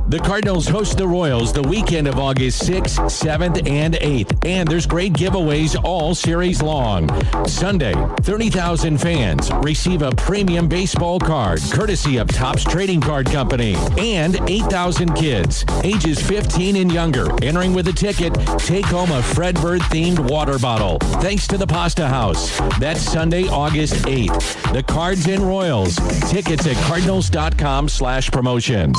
The 0.08 0.20
Cardinals 0.20 0.68
host 0.68 0.98
the 0.98 1.08
Royals 1.08 1.52
the 1.52 1.62
weekend 1.62 2.06
of 2.06 2.20
August 2.20 2.62
6th, 2.62 3.00
7th, 3.10 3.68
and 3.68 3.94
8th. 3.94 4.46
And 4.46 4.68
there's 4.68 4.86
great 4.86 5.12
giveaways 5.14 5.76
all 5.82 6.14
series 6.14 6.62
long. 6.62 7.08
Sunday, 7.44 7.92
30,000 8.20 8.98
fans 8.98 9.50
receive 9.64 10.02
a 10.02 10.12
premium 10.12 10.68
baseball 10.68 11.18
card 11.18 11.60
courtesy 11.72 12.18
of 12.18 12.28
Topps 12.28 12.62
Trading 12.62 13.00
Card 13.00 13.26
Company. 13.26 13.74
And 13.98 14.38
8,000 14.48 15.12
kids, 15.14 15.64
ages 15.82 16.22
15 16.22 16.76
and 16.76 16.92
younger, 16.92 17.26
entering 17.42 17.74
with 17.74 17.88
a 17.88 17.92
ticket, 17.92 18.32
take 18.58 18.86
home 18.86 19.10
a 19.10 19.20
Fred 19.20 19.56
Bird 19.56 19.80
themed 19.82 20.20
water 20.30 20.60
bottle. 20.60 20.98
Thanks 21.20 21.48
to 21.48 21.58
the 21.58 21.66
Pasta 21.66 22.06
House. 22.06 22.56
That's 22.78 23.00
Sunday, 23.00 23.48
August 23.48 23.94
8th. 24.04 24.72
The 24.72 24.84
Cards 24.84 25.26
and 25.26 25.42
Royals. 25.42 25.96
Tickets 26.30 26.64
at 26.68 26.76
cardinals.com 26.84 27.88
slash 27.88 28.30
promotions. 28.30 28.96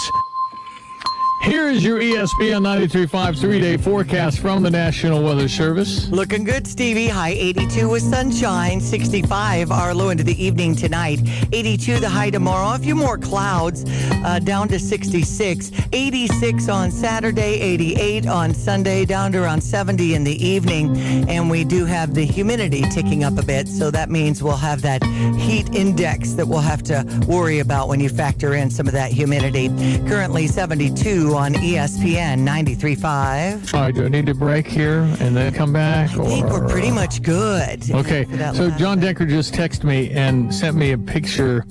Here 1.44 1.70
is 1.70 1.84
your 1.84 2.00
ESPN 2.00 2.62
93.5 2.62 3.40
three-day 3.40 3.78
forecast 3.78 4.40
from 4.40 4.64
the 4.64 4.72
National 4.72 5.24
Weather 5.24 5.48
Service. 5.48 6.10
Looking 6.10 6.44
good, 6.44 6.68
Stevie. 6.68 7.08
High 7.08 7.30
82 7.30 7.88
with 7.88 8.04
sunshine, 8.04 8.82
65 8.82 9.72
our 9.72 9.94
low 9.94 10.10
into 10.10 10.24
the 10.26 10.44
evening 10.44 10.76
tonight, 10.76 11.20
82 11.54 12.00
the 12.00 12.10
high 12.10 12.32
tomorrow. 12.32 12.76
A 12.76 12.80
few 12.80 12.96
more 12.96 13.18
clouds, 13.18 13.86
uh, 14.26 14.40
down 14.40 14.68
to 14.70 14.80
66, 14.80 15.72
86 15.94 16.68
on 16.68 16.92
Saturday, 16.92 17.62
88 17.62 18.28
on 18.28 18.54
Sunday, 18.54 19.06
down 19.06 19.32
to 19.32 19.42
around 19.42 19.62
70 19.62 20.16
in 20.16 20.26
the 20.26 20.46
evening. 20.46 20.98
And 21.30 21.50
we 21.50 21.64
do 21.64 21.86
have 21.86 22.14
the 22.14 22.26
humidity 22.26 22.82
ticking 22.90 23.24
up 23.24 23.38
a 23.38 23.44
bit, 23.44 23.70
so 23.70 23.90
that 23.92 24.10
means 24.10 24.44
we'll 24.44 24.58
have 24.58 24.82
that 24.82 25.04
heat 25.38 25.74
index 25.74 26.34
that 26.34 26.48
we'll 26.48 26.60
have 26.60 26.84
to 26.84 27.06
worry 27.28 27.60
about 27.60 27.88
when 27.88 28.02
you 28.02 28.10
factor 28.10 28.56
in 28.56 28.70
some 28.70 28.88
of 28.88 28.94
that 28.94 29.12
humidity. 29.12 29.70
Currently 30.08 30.48
72 30.48 31.27
on 31.36 31.54
ESPN 31.54 32.40
93.5. 32.48 33.74
All 33.74 33.82
right, 33.82 33.94
do 33.94 34.06
I 34.06 34.08
need 34.10 34.26
to 34.28 34.34
break 34.34 34.68
here 34.68 35.02
and 35.20 35.36
then 35.36 35.54
come 35.54 35.74
back? 35.74 36.12
I 36.12 36.26
think 36.26 36.46
we're 36.48 36.68
pretty 36.68 36.92
much 36.92 37.22
good. 37.22 37.90
Okay, 37.90 38.26
so 38.54 38.70
John 38.72 39.00
Decker 39.00 39.26
just 39.26 39.54
texted 39.54 39.84
me 39.84 40.12
and 40.12 40.54
sent 40.54 40.76
me 40.78 40.92
a 40.92 40.98
picture 40.98 41.66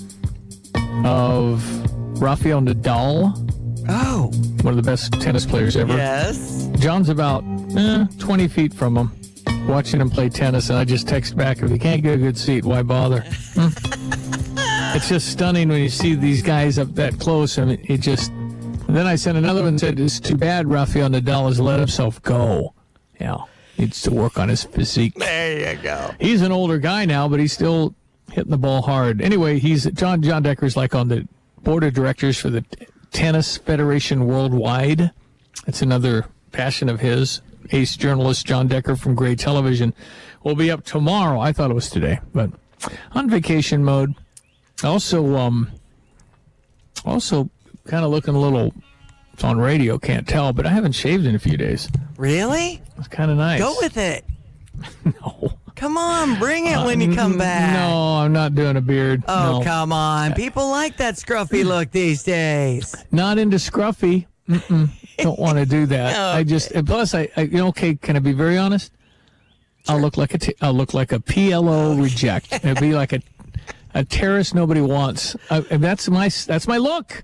of 1.04 1.62
Rafael 2.20 2.60
Nadal. 2.60 3.32
Oh. 3.88 4.30
One 4.62 4.76
of 4.76 4.82
the 4.82 4.88
best 4.90 5.12
tennis 5.14 5.46
players 5.46 5.76
ever. 5.76 5.96
Yes. 5.96 6.68
John's 6.78 7.08
about 7.08 7.44
eh, 7.76 8.06
20 8.18 8.48
feet 8.48 8.74
from 8.74 8.96
him, 8.96 9.12
watching 9.68 10.00
him 10.00 10.10
play 10.10 10.28
tennis, 10.28 10.70
and 10.70 10.78
I 10.78 10.84
just 10.84 11.06
text 11.06 11.36
back, 11.36 11.62
if 11.62 11.70
you 11.70 11.78
can't 11.78 12.02
get 12.02 12.14
a 12.14 12.18
good 12.18 12.36
seat, 12.36 12.64
why 12.64 12.82
bother? 12.82 13.24
Hmm. 13.56 14.96
it's 14.96 15.08
just 15.08 15.28
stunning 15.28 15.70
when 15.70 15.82
you 15.82 15.88
see 15.88 16.14
these 16.14 16.42
guys 16.42 16.78
up 16.78 16.88
that 16.96 17.18
close. 17.18 17.58
I 17.58 17.64
mean, 17.64 17.80
it 17.88 18.02
just. 18.02 18.30
And 18.86 18.96
then 18.96 19.06
I 19.06 19.16
sent 19.16 19.36
another 19.36 19.60
one 19.60 19.70
and 19.70 19.80
said, 19.80 19.98
it's 19.98 20.20
too 20.20 20.36
bad 20.36 20.68
Rafael 20.68 21.08
Nadal 21.08 21.48
has 21.48 21.58
let 21.60 21.78
himself 21.78 22.22
go. 22.22 22.74
Yeah. 23.20 23.38
Needs 23.78 24.00
to 24.02 24.10
work 24.10 24.38
on 24.38 24.48
his 24.48 24.64
physique. 24.64 25.14
There 25.16 25.74
you 25.74 25.82
go. 25.82 26.12
He's 26.18 26.42
an 26.42 26.52
older 26.52 26.78
guy 26.78 27.04
now, 27.04 27.28
but 27.28 27.40
he's 27.40 27.52
still 27.52 27.94
hitting 28.30 28.50
the 28.50 28.58
ball 28.58 28.82
hard. 28.82 29.20
Anyway, 29.20 29.58
he's 29.58 29.84
John 29.92 30.22
John 30.22 30.42
Decker's 30.42 30.76
like 30.76 30.94
on 30.94 31.08
the 31.08 31.28
board 31.62 31.84
of 31.84 31.92
directors 31.92 32.38
for 32.38 32.48
the 32.48 32.64
Tennis 33.12 33.58
Federation 33.58 34.26
Worldwide. 34.26 35.10
It's 35.66 35.82
another 35.82 36.26
passion 36.52 36.88
of 36.88 37.00
his. 37.00 37.42
Ace 37.72 37.96
journalist 37.96 38.46
John 38.46 38.68
Decker 38.68 38.96
from 38.96 39.14
Gray 39.14 39.34
Television 39.34 39.92
will 40.44 40.54
be 40.54 40.70
up 40.70 40.84
tomorrow. 40.84 41.40
I 41.40 41.52
thought 41.52 41.70
it 41.70 41.74
was 41.74 41.90
today, 41.90 42.20
but 42.32 42.50
on 43.12 43.28
vacation 43.28 43.84
mode. 43.84 44.14
Also, 44.84 45.36
um, 45.36 45.72
also 47.04 47.50
kind 47.86 48.04
of 48.04 48.10
looking 48.10 48.34
a 48.34 48.40
little. 48.40 48.74
It's 49.32 49.44
on 49.44 49.58
radio, 49.58 49.98
can't 49.98 50.26
tell, 50.26 50.54
but 50.54 50.64
I 50.64 50.70
haven't 50.70 50.92
shaved 50.92 51.26
in 51.26 51.34
a 51.34 51.38
few 51.38 51.58
days. 51.58 51.90
Really? 52.16 52.80
It's 52.96 53.08
kind 53.08 53.30
of 53.30 53.36
nice. 53.36 53.60
Go 53.60 53.74
with 53.82 53.98
it. 53.98 54.24
no. 55.04 55.52
Come 55.74 55.98
on, 55.98 56.38
bring 56.38 56.66
it 56.66 56.74
uh, 56.74 56.86
when 56.86 57.02
you 57.02 57.14
come 57.14 57.36
back. 57.36 57.78
No, 57.78 58.16
I'm 58.16 58.32
not 58.32 58.54
doing 58.54 58.78
a 58.78 58.80
beard. 58.80 59.22
Oh, 59.28 59.58
no. 59.58 59.64
come 59.64 59.92
on. 59.92 60.32
Uh, 60.32 60.34
People 60.34 60.70
like 60.70 60.96
that 60.96 61.16
scruffy 61.16 61.66
look 61.66 61.90
these 61.90 62.22
days. 62.22 62.96
Not 63.12 63.36
into 63.36 63.58
scruffy. 63.58 64.24
Mm-mm. 64.48 64.88
Don't 65.18 65.38
want 65.38 65.58
to 65.58 65.66
do 65.66 65.84
that. 65.94 66.34
I 66.34 66.44
just 66.44 66.72
plus 66.86 67.14
I, 67.14 67.28
I 67.36 67.42
you 67.42 67.58
know 67.58 67.68
okay. 67.68 67.94
Can 67.94 68.16
I 68.16 68.20
be 68.20 68.32
very 68.32 68.56
honest? 68.56 68.90
I'll 69.86 70.00
look 70.00 70.16
like 70.16 70.32
a 70.32 70.38
t- 70.38 70.56
I'll 70.62 70.72
look 70.72 70.94
like 70.94 71.12
a 71.12 71.18
PLO 71.18 71.96
oh, 71.98 72.02
reject. 72.02 72.52
It'll 72.52 72.80
be 72.80 72.94
like 72.94 73.12
a 73.12 73.20
a 73.94 74.02
terrorist 74.04 74.54
nobody 74.54 74.80
wants. 74.80 75.36
I, 75.50 75.60
that's 75.60 76.08
my 76.08 76.30
that's 76.46 76.66
my 76.66 76.78
look. 76.78 77.22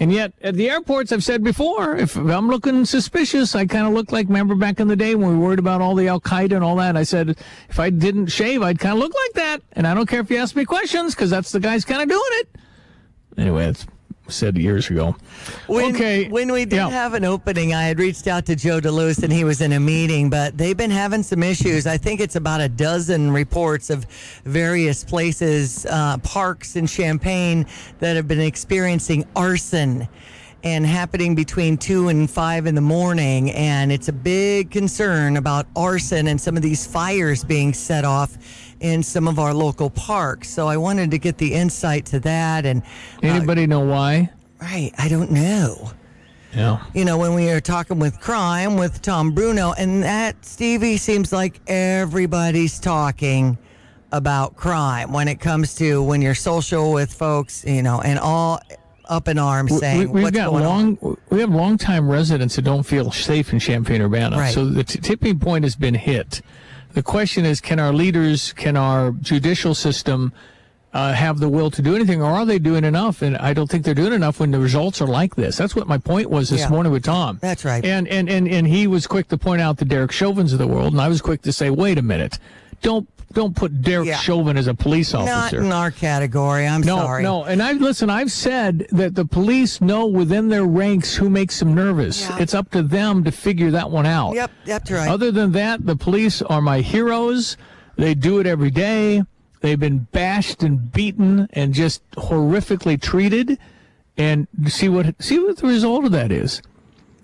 And 0.00 0.12
yet, 0.12 0.32
at 0.42 0.56
the 0.56 0.68
airports, 0.68 1.12
I've 1.12 1.22
said 1.22 1.44
before, 1.44 1.96
if 1.96 2.16
I'm 2.16 2.48
looking 2.48 2.84
suspicious, 2.84 3.54
I 3.54 3.64
kind 3.64 3.86
of 3.86 3.92
look 3.92 4.10
like, 4.10 4.26
remember 4.26 4.56
back 4.56 4.80
in 4.80 4.88
the 4.88 4.96
day 4.96 5.14
when 5.14 5.30
we 5.30 5.36
worried 5.36 5.60
about 5.60 5.80
all 5.80 5.94
the 5.94 6.08
Al 6.08 6.20
Qaeda 6.20 6.56
and 6.56 6.64
all 6.64 6.74
that? 6.76 6.96
I 6.96 7.04
said, 7.04 7.38
if 7.68 7.78
I 7.78 7.90
didn't 7.90 8.26
shave, 8.26 8.60
I'd 8.60 8.80
kind 8.80 8.94
of 8.94 8.98
look 8.98 9.14
like 9.14 9.34
that. 9.34 9.62
And 9.72 9.86
I 9.86 9.94
don't 9.94 10.06
care 10.06 10.18
if 10.18 10.30
you 10.30 10.38
ask 10.38 10.56
me 10.56 10.64
questions, 10.64 11.14
because 11.14 11.30
that's 11.30 11.52
the 11.52 11.60
guy's 11.60 11.84
kind 11.84 12.02
of 12.02 12.08
doing 12.08 12.20
it. 12.32 12.48
Anyway, 13.38 13.66
it's 13.66 13.86
said 14.28 14.56
years 14.56 14.88
ago. 14.90 15.14
When, 15.66 15.94
okay. 15.94 16.28
When 16.28 16.50
we 16.50 16.64
did 16.64 16.76
Yeah. 16.76 16.90
have 16.90 17.14
an 17.14 17.24
opening, 17.24 17.74
I 17.74 17.84
had 17.84 17.98
reached 17.98 18.26
out 18.26 18.46
to 18.46 18.56
Joe 18.56 18.80
DeLuce 18.80 19.22
and 19.22 19.32
he 19.32 19.44
was 19.44 19.60
in 19.60 19.72
a 19.72 19.80
meeting, 19.80 20.30
but 20.30 20.56
they've 20.56 20.76
been 20.76 20.90
having 20.90 21.22
some 21.22 21.42
issues. 21.42 21.86
I 21.86 21.98
think 21.98 22.20
it's 22.20 22.36
about 22.36 22.60
a 22.60 22.68
dozen 22.68 23.30
reports 23.32 23.90
of 23.90 24.06
various 24.44 25.04
places, 25.04 25.86
uh, 25.90 26.18
parks 26.18 26.76
in 26.76 26.86
Champaign 26.86 27.66
that 28.00 28.16
have 28.16 28.26
been 28.26 28.40
experiencing 28.40 29.24
arson 29.36 30.08
and 30.62 30.86
happening 30.86 31.34
between 31.34 31.76
two 31.76 32.08
and 32.08 32.30
five 32.30 32.66
in 32.66 32.74
the 32.74 32.80
morning. 32.80 33.50
And 33.50 33.92
it's 33.92 34.08
a 34.08 34.12
big 34.12 34.70
concern 34.70 35.36
about 35.36 35.66
arson 35.76 36.26
and 36.28 36.40
some 36.40 36.56
of 36.56 36.62
these 36.62 36.86
fires 36.86 37.44
being 37.44 37.74
set 37.74 38.06
off 38.06 38.38
in 38.84 39.02
some 39.02 39.26
of 39.26 39.38
our 39.38 39.54
local 39.54 39.88
parks. 39.88 40.50
So 40.50 40.68
I 40.68 40.76
wanted 40.76 41.10
to 41.12 41.18
get 41.18 41.38
the 41.38 41.54
insight 41.54 42.04
to 42.06 42.20
that. 42.20 42.66
And 42.66 42.82
uh, 42.82 43.28
Anybody 43.28 43.66
know 43.66 43.80
why? 43.80 44.30
Right. 44.60 44.92
I 44.98 45.08
don't 45.08 45.30
know. 45.30 45.90
Yeah. 46.54 46.84
You 46.92 47.06
know, 47.06 47.16
when 47.16 47.32
we 47.32 47.50
are 47.50 47.62
talking 47.62 47.98
with 47.98 48.20
crime 48.20 48.76
with 48.76 49.00
Tom 49.00 49.32
Bruno, 49.32 49.72
and 49.72 50.02
that, 50.02 50.44
Stevie, 50.44 50.98
seems 50.98 51.32
like 51.32 51.60
everybody's 51.66 52.78
talking 52.78 53.56
about 54.12 54.54
crime 54.54 55.12
when 55.12 55.28
it 55.28 55.40
comes 55.40 55.74
to 55.76 56.02
when 56.02 56.20
you're 56.20 56.34
social 56.34 56.92
with 56.92 57.12
folks, 57.12 57.64
you 57.64 57.82
know, 57.82 58.02
and 58.02 58.18
all 58.18 58.60
up 59.06 59.28
in 59.28 59.38
arms 59.38 59.76
saying 59.78 59.98
we, 59.98 60.04
have 60.04 60.12
what's 60.24 60.36
got 60.36 60.50
going 60.50 60.64
on. 60.64 60.98
long 61.02 61.16
we 61.30 61.40
have 61.40 61.50
longtime 61.50 62.08
residents 62.08 62.56
that 62.56 62.62
don't 62.62 62.84
feel 62.84 63.10
safe 63.10 63.52
in 63.52 63.58
Champaign 63.58 64.02
Urbana. 64.02 64.36
Right. 64.36 64.54
So 64.54 64.66
the 64.66 64.84
t- 64.84 65.00
tipping 65.00 65.38
point 65.38 65.64
has 65.64 65.74
been 65.74 65.94
hit. 65.94 66.42
The 66.94 67.02
question 67.02 67.44
is, 67.44 67.60
can 67.60 67.78
our 67.78 67.92
leaders, 67.92 68.52
can 68.52 68.76
our 68.76 69.10
judicial 69.12 69.74
system 69.74 70.32
uh, 70.92 71.12
have 71.12 71.40
the 71.40 71.48
will 71.48 71.72
to 71.72 71.82
do 71.82 71.96
anything, 71.96 72.22
or 72.22 72.30
are 72.30 72.46
they 72.46 72.60
doing 72.60 72.84
enough? 72.84 73.20
And 73.20 73.36
I 73.38 73.52
don't 73.52 73.68
think 73.68 73.84
they're 73.84 73.94
doing 73.94 74.12
enough 74.12 74.38
when 74.38 74.52
the 74.52 74.60
results 74.60 75.00
are 75.02 75.08
like 75.08 75.34
this. 75.34 75.56
That's 75.56 75.74
what 75.74 75.88
my 75.88 75.98
point 75.98 76.30
was 76.30 76.50
this 76.50 76.60
Yeah. 76.60 76.68
morning 76.68 76.92
with 76.92 77.02
Tom. 77.02 77.38
That's 77.42 77.64
right. 77.64 77.84
And 77.84 78.06
and 78.06 78.28
and 78.30 78.46
and 78.46 78.64
he 78.68 78.86
was 78.86 79.08
quick 79.08 79.26
to 79.28 79.36
point 79.36 79.60
out 79.60 79.78
the 79.78 79.84
Derek 79.84 80.12
Chauvins 80.12 80.52
of 80.52 80.60
the 80.60 80.68
world, 80.68 80.92
and 80.92 81.02
I 81.02 81.08
was 81.08 81.20
quick 81.20 81.42
to 81.42 81.52
say, 81.52 81.68
wait 81.68 81.98
a 81.98 82.02
minute, 82.02 82.38
don't 82.80 83.08
don't 83.34 83.54
put 83.54 83.82
Derek 83.82 84.08
Yeah. 84.08 84.16
Chauvin 84.16 84.56
as 84.56 84.66
a 84.66 84.74
police 84.74 85.14
officer. 85.14 85.58
Not 85.58 85.66
in 85.66 85.72
our 85.72 85.90
category. 85.90 86.66
I'm 86.66 86.80
no, 86.80 86.96
sorry. 86.96 87.22
No, 87.22 87.44
and 87.44 87.62
I 87.62 87.72
listen. 87.72 88.08
I've 88.10 88.32
said 88.32 88.86
that 88.92 89.14
the 89.14 89.24
police 89.24 89.80
know 89.80 90.06
within 90.06 90.48
their 90.48 90.64
ranks 90.64 91.14
who 91.14 91.28
makes 91.28 91.58
them 91.58 91.74
nervous. 91.74 92.28
It's 92.38 92.54
up 92.54 92.70
to 92.70 92.82
them 92.82 93.24
to 93.24 93.32
figure 93.32 93.70
that 93.72 93.90
one 93.90 94.06
out. 94.06 94.34
Yep, 94.34 94.50
that's 94.64 94.90
right. 94.90 95.08
Other 95.08 95.30
than 95.30 95.52
that, 95.52 95.84
the 95.84 95.96
police 95.96 96.40
are 96.42 96.62
my 96.62 96.80
heroes. 96.80 97.56
They 97.96 98.14
do 98.14 98.40
it 98.40 98.46
every 98.46 98.70
day. 98.70 99.22
They've 99.60 99.80
been 99.80 100.06
bashed 100.12 100.62
and 100.62 100.92
beaten 100.92 101.48
and 101.52 101.72
just 101.74 102.08
horrifically 102.12 103.00
treated. 103.00 103.58
And 104.16 104.46
see 104.68 104.88
what 104.88 105.20
see 105.20 105.40
what 105.40 105.56
the 105.56 105.66
result 105.66 106.04
of 106.04 106.12
that 106.12 106.30
is. 106.30 106.62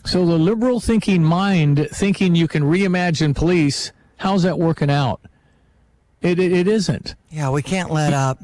So 0.04 0.24
the 0.26 0.38
liberal 0.38 0.80
thinking 0.80 1.22
mind 1.22 1.88
thinking 1.92 2.34
you 2.34 2.48
can 2.48 2.64
reimagine 2.64 3.34
police, 3.36 3.92
how's 4.16 4.42
that 4.42 4.58
working 4.58 4.90
out? 4.90 5.20
It 6.22 6.38
it, 6.38 6.52
it 6.52 6.68
isn't. 6.68 7.14
Yeah, 7.30 7.50
we 7.50 7.62
can't 7.62 7.90
let 7.90 8.12
up. 8.12 8.38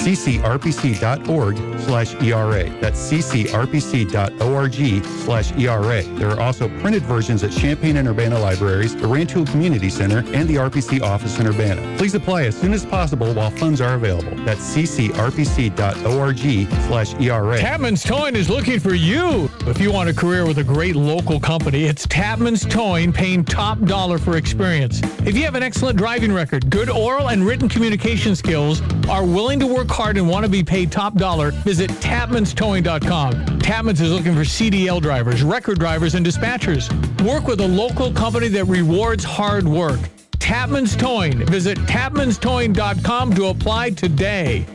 ccrpc.org 0.58 1.56
slash 1.80 2.14
ERA. 2.22 2.68
That's 2.80 3.10
ccrpc.org 3.10 5.04
slash 5.04 5.52
ERA. 5.52 6.02
There 6.02 6.30
are 6.30 6.40
also 6.40 6.68
printed 6.80 7.02
versions 7.02 7.44
at 7.44 7.52
Champaign 7.52 7.96
and 7.96 8.08
Urbana 8.08 8.38
Libraries, 8.38 8.96
the 8.96 9.06
Rantoul 9.06 9.46
Community 9.46 9.90
Center, 9.90 10.18
and 10.32 10.48
the 10.48 10.56
RPC 10.56 11.02
office 11.02 11.38
in 11.38 11.46
Urbana. 11.46 11.96
Please 11.98 12.14
apply 12.14 12.44
as 12.44 12.56
soon 12.56 12.72
as 12.72 12.84
possible 12.84 13.32
while 13.34 13.50
funds 13.50 13.80
are 13.80 13.94
available. 13.94 14.34
That's 14.44 14.74
ccrpc.org 14.74 16.38
slash 16.86 17.14
ERA. 17.14 17.58
Tapman's 17.58 18.02
Towing 18.02 18.36
is 18.36 18.50
looking 18.50 18.80
for 18.80 18.94
you. 18.94 19.48
If 19.66 19.80
you 19.80 19.92
want 19.92 20.08
a 20.08 20.14
career 20.14 20.46
with 20.46 20.58
a 20.58 20.64
great 20.64 20.96
local 20.96 21.38
company, 21.38 21.84
it's 21.84 22.06
Tapman's 22.06 22.64
Towing 22.66 23.12
paying 23.12 23.44
top 23.44 23.78
dollar 23.80 24.18
for 24.18 24.36
experience. 24.36 25.00
If 25.24 25.36
you 25.36 25.44
have 25.44 25.54
an 25.54 25.62
excellent 25.62 25.98
driving 25.98 26.32
record, 26.32 26.70
good 26.70 26.90
oral 26.90 27.28
and 27.30 27.46
written 27.46 27.68
communication 27.68 28.34
skills, 28.34 28.82
are 29.08 29.24
willing 29.24 29.60
to 29.60 29.66
work 29.66 29.88
hard 29.90 30.16
and 30.16 30.28
want 30.28 30.39
to 30.44 30.50
be 30.50 30.62
paid 30.62 30.90
top 30.90 31.14
dollar, 31.14 31.50
visit 31.50 31.90
tapmanstowing.com. 31.90 33.60
Tapman's 33.60 34.00
is 34.00 34.10
looking 34.10 34.34
for 34.34 34.40
CDL 34.40 35.00
drivers, 35.00 35.42
record 35.42 35.78
drivers, 35.78 36.14
and 36.14 36.24
dispatchers. 36.24 36.90
Work 37.26 37.46
with 37.46 37.60
a 37.60 37.68
local 37.68 38.12
company 38.12 38.48
that 38.48 38.64
rewards 38.64 39.24
hard 39.24 39.66
work. 39.66 40.00
Tapman's 40.38 40.96
Towing. 40.96 41.46
Visit 41.46 41.78
tapmanstowing.com 41.80 43.34
to 43.34 43.46
apply 43.46 43.90
today. 43.90 44.66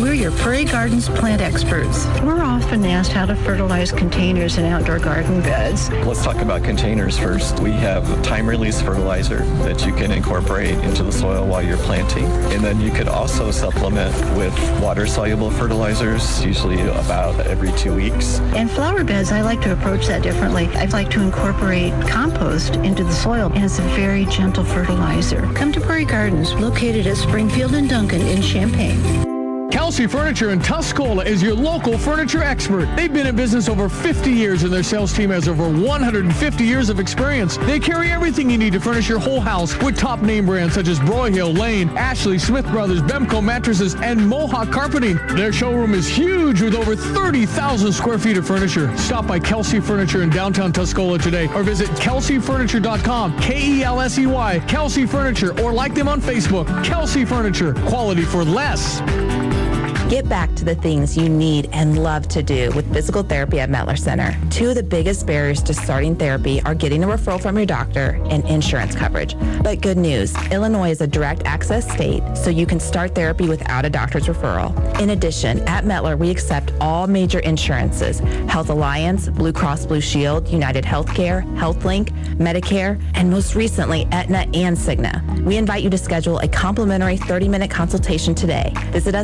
We're 0.00 0.14
your 0.14 0.32
Prairie 0.32 0.64
Gardens 0.64 1.08
plant 1.08 1.40
experts. 1.40 2.04
We're 2.20 2.42
often 2.42 2.84
asked 2.84 3.12
how 3.12 3.26
to 3.26 3.36
fertilize 3.36 3.92
containers 3.92 4.58
in 4.58 4.64
outdoor 4.64 4.98
garden 4.98 5.40
beds. 5.40 5.88
Let's 6.04 6.24
talk 6.24 6.38
about 6.38 6.64
containers 6.64 7.16
first. 7.16 7.60
We 7.60 7.70
have 7.70 8.04
time 8.24 8.48
release 8.48 8.82
fertilizer 8.82 9.38
that 9.62 9.86
you 9.86 9.92
can 9.94 10.10
incorporate 10.10 10.76
into 10.78 11.04
the 11.04 11.12
soil 11.12 11.46
while 11.46 11.62
you're 11.62 11.78
planting. 11.78 12.24
And 12.24 12.64
then 12.64 12.80
you 12.80 12.90
could 12.90 13.06
also 13.06 13.52
supplement 13.52 14.12
with 14.36 14.52
water 14.80 15.06
soluble 15.06 15.52
fertilizers, 15.52 16.44
usually 16.44 16.80
about 16.80 17.38
every 17.46 17.70
two 17.78 17.94
weeks. 17.94 18.40
And 18.56 18.68
flower 18.68 19.04
beds, 19.04 19.30
I 19.30 19.42
like 19.42 19.60
to 19.60 19.72
approach 19.72 20.08
that 20.08 20.24
differently. 20.24 20.66
I'd 20.74 20.92
like 20.92 21.08
to 21.10 21.22
incorporate 21.22 21.92
compost 22.08 22.74
into 22.76 23.04
the 23.04 23.12
soil, 23.12 23.52
and 23.54 23.64
it's 23.64 23.78
a 23.78 23.82
very 23.94 24.24
gentle 24.24 24.64
fertilizer. 24.64 25.48
Come 25.54 25.70
to 25.70 25.80
Prairie 25.80 26.04
Gardens, 26.04 26.52
located 26.54 27.06
at 27.06 27.16
Springfield 27.16 27.74
and 27.74 27.88
Duncan 27.88 28.22
in 28.22 28.42
Champaign. 28.42 29.23
Kelsey 29.74 30.06
Furniture 30.06 30.50
in 30.50 30.60
Tuscola 30.60 31.26
is 31.26 31.42
your 31.42 31.52
local 31.52 31.98
furniture 31.98 32.44
expert. 32.44 32.86
They've 32.94 33.12
been 33.12 33.26
in 33.26 33.34
business 33.34 33.68
over 33.68 33.88
50 33.88 34.30
years 34.30 34.62
and 34.62 34.72
their 34.72 34.84
sales 34.84 35.12
team 35.12 35.30
has 35.30 35.48
over 35.48 35.68
150 35.68 36.64
years 36.64 36.90
of 36.90 37.00
experience. 37.00 37.56
They 37.56 37.80
carry 37.80 38.12
everything 38.12 38.48
you 38.48 38.56
need 38.56 38.72
to 38.74 38.78
furnish 38.78 39.08
your 39.08 39.18
whole 39.18 39.40
house 39.40 39.76
with 39.82 39.98
top 39.98 40.22
name 40.22 40.46
brands 40.46 40.74
such 40.74 40.86
as 40.86 41.00
Broyhill, 41.00 41.58
Lane, 41.58 41.88
Ashley, 41.98 42.38
Smith 42.38 42.64
Brothers, 42.68 43.02
Bemco 43.02 43.42
mattresses, 43.42 43.96
and 43.96 44.24
Mohawk 44.28 44.70
carpeting. 44.70 45.16
Their 45.34 45.52
showroom 45.52 45.92
is 45.92 46.06
huge 46.06 46.62
with 46.62 46.76
over 46.76 46.94
30,000 46.94 47.92
square 47.92 48.20
feet 48.20 48.36
of 48.36 48.46
furniture. 48.46 48.96
Stop 48.96 49.26
by 49.26 49.40
Kelsey 49.40 49.80
Furniture 49.80 50.22
in 50.22 50.30
downtown 50.30 50.72
Tuscola 50.72 51.20
today 51.20 51.48
or 51.48 51.64
visit 51.64 51.88
kelseyfurniture.com, 51.98 53.40
K-E-L-S-E-Y, 53.40 54.60
Kelsey 54.68 55.04
Furniture, 55.04 55.60
or 55.60 55.72
like 55.72 55.94
them 55.94 56.06
on 56.06 56.20
Facebook. 56.20 56.84
Kelsey 56.84 57.24
Furniture, 57.24 57.74
quality 57.74 58.22
for 58.22 58.44
less. 58.44 59.02
Get 60.14 60.28
back 60.28 60.54
to 60.54 60.64
the 60.64 60.76
things 60.76 61.16
you 61.16 61.28
need 61.28 61.68
and 61.72 62.00
love 62.00 62.28
to 62.28 62.40
do 62.40 62.70
with 62.76 62.92
physical 62.94 63.24
therapy 63.24 63.58
at 63.58 63.68
Mettler 63.68 63.98
Center. 63.98 64.38
Two 64.48 64.68
of 64.68 64.76
the 64.76 64.82
biggest 64.84 65.26
barriers 65.26 65.60
to 65.64 65.74
starting 65.74 66.14
therapy 66.14 66.62
are 66.62 66.72
getting 66.72 67.02
a 67.02 67.06
referral 67.08 67.42
from 67.42 67.56
your 67.56 67.66
doctor 67.66 68.20
and 68.30 68.44
insurance 68.44 68.94
coverage. 68.94 69.36
But 69.64 69.80
good 69.80 69.96
news, 69.96 70.32
Illinois 70.52 70.90
is 70.90 71.00
a 71.00 71.08
direct 71.08 71.42
access 71.46 71.90
state, 71.90 72.22
so 72.36 72.48
you 72.48 72.64
can 72.64 72.78
start 72.78 73.16
therapy 73.16 73.48
without 73.48 73.84
a 73.84 73.90
doctor's 73.90 74.28
referral. 74.28 74.70
In 75.00 75.10
addition, 75.10 75.58
at 75.66 75.82
Mettler, 75.82 76.16
we 76.16 76.30
accept 76.30 76.72
all 76.80 77.08
major 77.08 77.40
insurances, 77.40 78.20
Health 78.48 78.70
Alliance, 78.70 79.28
Blue 79.28 79.52
Cross 79.52 79.86
Blue 79.86 80.00
Shield, 80.00 80.46
United 80.46 80.84
Healthcare, 80.84 81.42
HealthLink, 81.56 82.10
Medicare, 82.36 83.02
and 83.14 83.28
most 83.28 83.56
recently, 83.56 84.06
Aetna 84.12 84.46
and 84.54 84.76
Cigna. 84.76 85.42
We 85.42 85.56
invite 85.56 85.82
you 85.82 85.90
to 85.90 85.98
schedule 85.98 86.38
a 86.38 86.46
complimentary 86.46 87.18
30-minute 87.18 87.72
consultation 87.72 88.32
today. 88.36 88.72
Visit 88.92 89.16
us 89.16 89.22